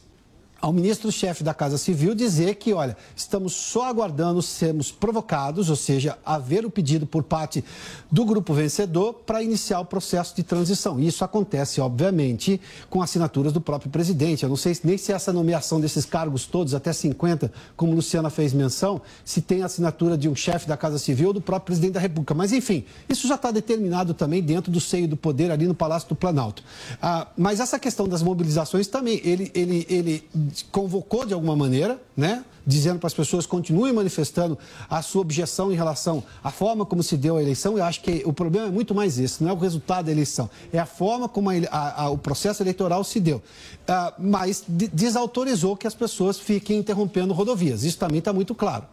ao 0.62 0.72
ministro-chefe 0.72 1.43
da 1.43 1.53
Casa 1.53 1.78
Civil 1.78 2.14
dizer 2.14 2.55
que, 2.55 2.72
olha, 2.72 2.95
estamos 3.16 3.53
só 3.53 3.89
aguardando 3.89 4.41
sermos 4.41 4.91
provocados, 4.91 5.70
ou 5.70 5.76
seja, 5.76 6.18
haver 6.24 6.66
o 6.66 6.70
pedido 6.70 7.07
por 7.07 7.24
parte 7.24 7.64
do 8.12 8.24
grupo 8.24 8.53
vencedor 8.53 9.14
para 9.14 9.41
iniciar 9.41 9.80
o 9.80 9.86
processo 9.86 10.36
de 10.36 10.43
transição. 10.43 10.99
Isso 10.99 11.24
acontece, 11.24 11.82
obviamente, 11.82 12.62
com 12.89 13.01
assinaturas 13.01 13.51
do 13.51 13.59
próprio 13.59 13.89
presidente. 13.89 14.43
Eu 14.43 14.49
não 14.49 14.55
sei 14.55 14.78
nem 14.84 14.97
se 14.97 15.12
essa 15.12 15.34
nomeação 15.34 15.82
desses 15.82 16.05
cargos 16.05 16.45
todos, 16.45 16.76
até 16.76 16.93
50, 16.93 17.51
como 17.76 17.95
Luciana 17.95 18.30
fez 18.30 18.53
menção, 18.53 19.01
se 19.26 19.41
tem 19.41 19.64
assinatura 19.64 20.16
de 20.16 20.30
um 20.30 20.36
chefe 20.36 20.68
da 20.68 20.78
Casa 20.78 20.99
Civil 20.99 21.30
ou 21.30 21.34
do 21.34 21.41
próprio 21.41 21.66
presidente 21.68 21.93
da 21.93 21.99
República. 21.99 22.36
Mas, 22.36 22.51
enfim, 22.51 22.86
isso 23.09 23.28
já 23.28 23.36
está 23.36 23.49
determinado 23.49 24.14
também 24.14 24.43
dentro 24.43 24.72
do 24.72 24.80
seio 24.80 25.07
do 25.07 25.18
poder 25.18 25.49
ali 25.49 25.68
no 25.68 25.74
Palácio 25.74 26.07
do 26.09 26.16
Planalto. 26.16 26.64
Ah, 27.01 27.28
mas 27.36 27.59
essa 27.59 27.80
questão 27.80 28.07
das 28.07 28.22
mobilizações 28.22 28.86
também, 28.88 29.20
ele, 29.24 29.51
ele, 29.55 29.88
ele 29.89 30.24
convocou 30.72 31.26
de 31.26 31.34
alguma 31.34 31.56
maneira, 31.56 32.02
né? 32.16 32.43
Dizendo 32.66 32.99
para 32.99 33.08
as 33.08 33.14
pessoas 33.14 33.45
continuem 33.45 33.91
manifestando 33.91 34.58
a 34.89 35.02
sua 35.02 35.22
objeção 35.22 35.72
em 35.72 35.76
relação 35.76 36.24
à 36.43 36.52
forma 36.52 36.86
como 36.86 37.02
se 37.02 37.18
deu 37.18 37.38
a 37.38 37.41
eleição. 37.41 37.78
Eu 37.78 37.84
acho 37.84 38.02
que 38.02 38.22
o 38.26 38.32
problema 38.32 38.68
é 38.68 38.72
muito 38.72 38.93
mais 38.93 39.18
esse, 39.18 39.43
não 39.43 39.49
é 39.49 39.54
o 39.54 39.58
resultado 39.58 40.06
da 40.06 40.12
eleição, 40.12 40.49
é 40.72 40.78
a 40.80 40.86
forma 40.86 41.28
como 41.28 41.49
a, 41.49 41.54
a, 41.72 42.04
a, 42.04 42.10
o 42.10 42.18
processo 42.18 42.62
eleitoral 42.62 43.04
se 43.04 43.20
deu. 43.20 43.38
Uh, 43.38 44.14
mas 44.20 44.64
desautorizou 44.68 45.76
que 45.76 45.88
as 45.88 45.95
pessoas 45.95 46.39
fiquem 46.39 46.80
interrompendo 46.80 47.34
rodovias. 47.34 47.84
Isso 47.84 47.97
também 47.97 48.20
está 48.20 48.32
muito 48.32 48.54
claro. 48.54 48.86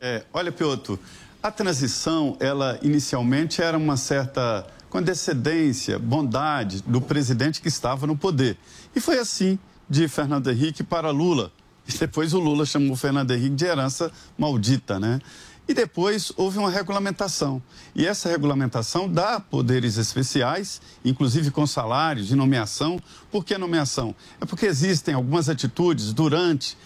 É, 0.00 0.24
olha, 0.32 0.52
Piotr, 0.52 0.94
a 1.42 1.50
transição, 1.50 2.36
ela 2.38 2.78
inicialmente 2.82 3.62
era 3.62 3.76
uma 3.76 3.96
certa 3.96 4.66
condescendência, 4.90 5.98
bondade 5.98 6.82
do 6.82 7.00
presidente 7.00 7.60
que 7.60 7.68
estava 7.68 8.06
no 8.06 8.16
poder. 8.16 8.56
E 8.94 9.00
foi 9.00 9.18
assim 9.18 9.58
de 9.88 10.08
Fernando 10.08 10.50
Henrique 10.50 10.82
para 10.82 11.10
Lula. 11.10 11.52
E 11.88 11.96
depois 11.96 12.34
o 12.34 12.40
Lula 12.40 12.66
chamou 12.66 12.92
o 12.92 12.96
Fernando 12.96 13.30
Henrique 13.30 13.54
de 13.54 13.64
herança 13.64 14.10
maldita, 14.36 14.98
né? 14.98 15.20
E 15.68 15.74
depois 15.74 16.32
houve 16.36 16.58
uma 16.58 16.70
regulamentação. 16.70 17.60
E 17.94 18.06
essa 18.06 18.28
regulamentação 18.28 19.08
dá 19.08 19.40
poderes 19.40 19.96
especiais, 19.96 20.80
inclusive 21.04 21.50
com 21.50 21.66
salários 21.66 22.28
de 22.28 22.36
nomeação. 22.36 23.00
Por 23.32 23.44
que 23.44 23.58
nomeação? 23.58 24.14
É 24.40 24.46
porque 24.46 24.66
existem 24.66 25.14
algumas 25.14 25.48
atitudes 25.48 26.12
durante 26.12 26.78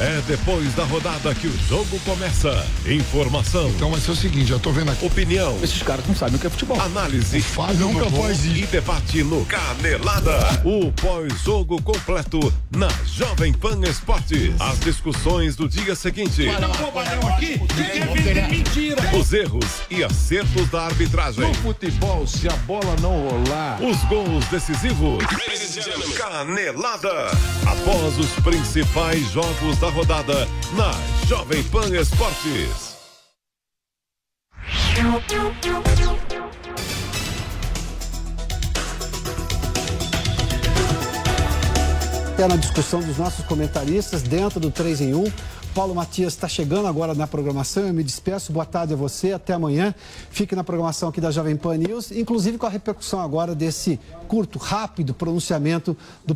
É 0.00 0.22
depois 0.26 0.74
da 0.74 0.82
rodada 0.84 1.34
que 1.34 1.46
o 1.46 1.58
jogo 1.68 2.00
começa. 2.06 2.66
Informação. 2.86 3.68
Então 3.68 3.90
vai 3.90 4.00
ser 4.00 4.12
o 4.12 4.16
seguinte, 4.16 4.46
já 4.46 4.58
tô 4.58 4.72
vendo 4.72 4.90
aqui. 4.90 5.04
Opinião. 5.04 5.58
Esses 5.62 5.82
caras 5.82 6.06
não 6.08 6.16
sabem 6.16 6.36
o 6.36 6.38
que 6.38 6.46
é 6.46 6.50
futebol. 6.50 6.80
Análise. 6.80 7.42
Fábio 7.42 7.80
nunca 7.88 8.10
faz 8.10 8.46
E 8.46 8.64
debate 8.64 9.22
no 9.22 9.44
Canelada. 9.44 10.62
O 10.64 10.90
pós-jogo 10.92 11.82
completo 11.82 12.40
na 12.74 12.88
Jovem 13.04 13.52
Pan 13.52 13.78
Esportes. 13.82 14.58
As 14.58 14.80
discussões 14.80 15.54
do 15.54 15.68
dia 15.68 15.94
seguinte. 15.94 16.46
aqui, 17.28 17.60
mentira. 18.48 19.02
Os 19.14 19.34
erros 19.34 19.82
e 19.90 20.02
acertos 20.02 20.66
da 20.70 20.86
arbitragem. 20.86 21.46
No 21.46 21.54
futebol, 21.56 22.26
se 22.26 22.48
a 22.48 22.56
bola 22.66 22.96
não 23.02 23.28
rolar. 23.28 23.78
Os 23.82 24.02
gols 24.04 24.46
decisivos. 24.46 25.22
Canelada. 26.16 27.26
Após 27.66 28.18
os 28.18 28.30
principais 28.42 29.30
jogos 29.30 29.76
da 29.76 29.89
rodada 29.90 30.48
na 30.74 30.92
Jovem 31.26 31.62
Pan 31.64 31.88
Esportes. 31.88 32.90
É 42.38 42.48
na 42.48 42.56
discussão 42.56 43.00
dos 43.00 43.18
nossos 43.18 43.44
comentaristas 43.44 44.22
dentro 44.22 44.60
do 44.60 44.70
3 44.70 45.00
em 45.02 45.14
1. 45.14 45.24
Paulo 45.74 45.94
Matias 45.94 46.32
está 46.32 46.48
chegando 46.48 46.88
agora 46.88 47.14
na 47.14 47.26
programação. 47.26 47.86
Eu 47.86 47.94
me 47.94 48.02
despeço. 48.02 48.52
Boa 48.52 48.64
tarde 48.64 48.94
a 48.94 48.96
você. 48.96 49.32
Até 49.32 49.52
amanhã. 49.52 49.94
Fique 50.30 50.56
na 50.56 50.64
programação 50.64 51.08
aqui 51.08 51.20
da 51.20 51.30
Jovem 51.30 51.56
Pan 51.56 51.76
News, 51.76 52.10
inclusive 52.10 52.58
com 52.58 52.66
a 52.66 52.70
repercussão 52.70 53.20
agora 53.20 53.54
desse 53.54 54.00
curto, 54.26 54.58
rápido 54.58 55.14
pronunciamento 55.14 55.96
do 56.24 56.34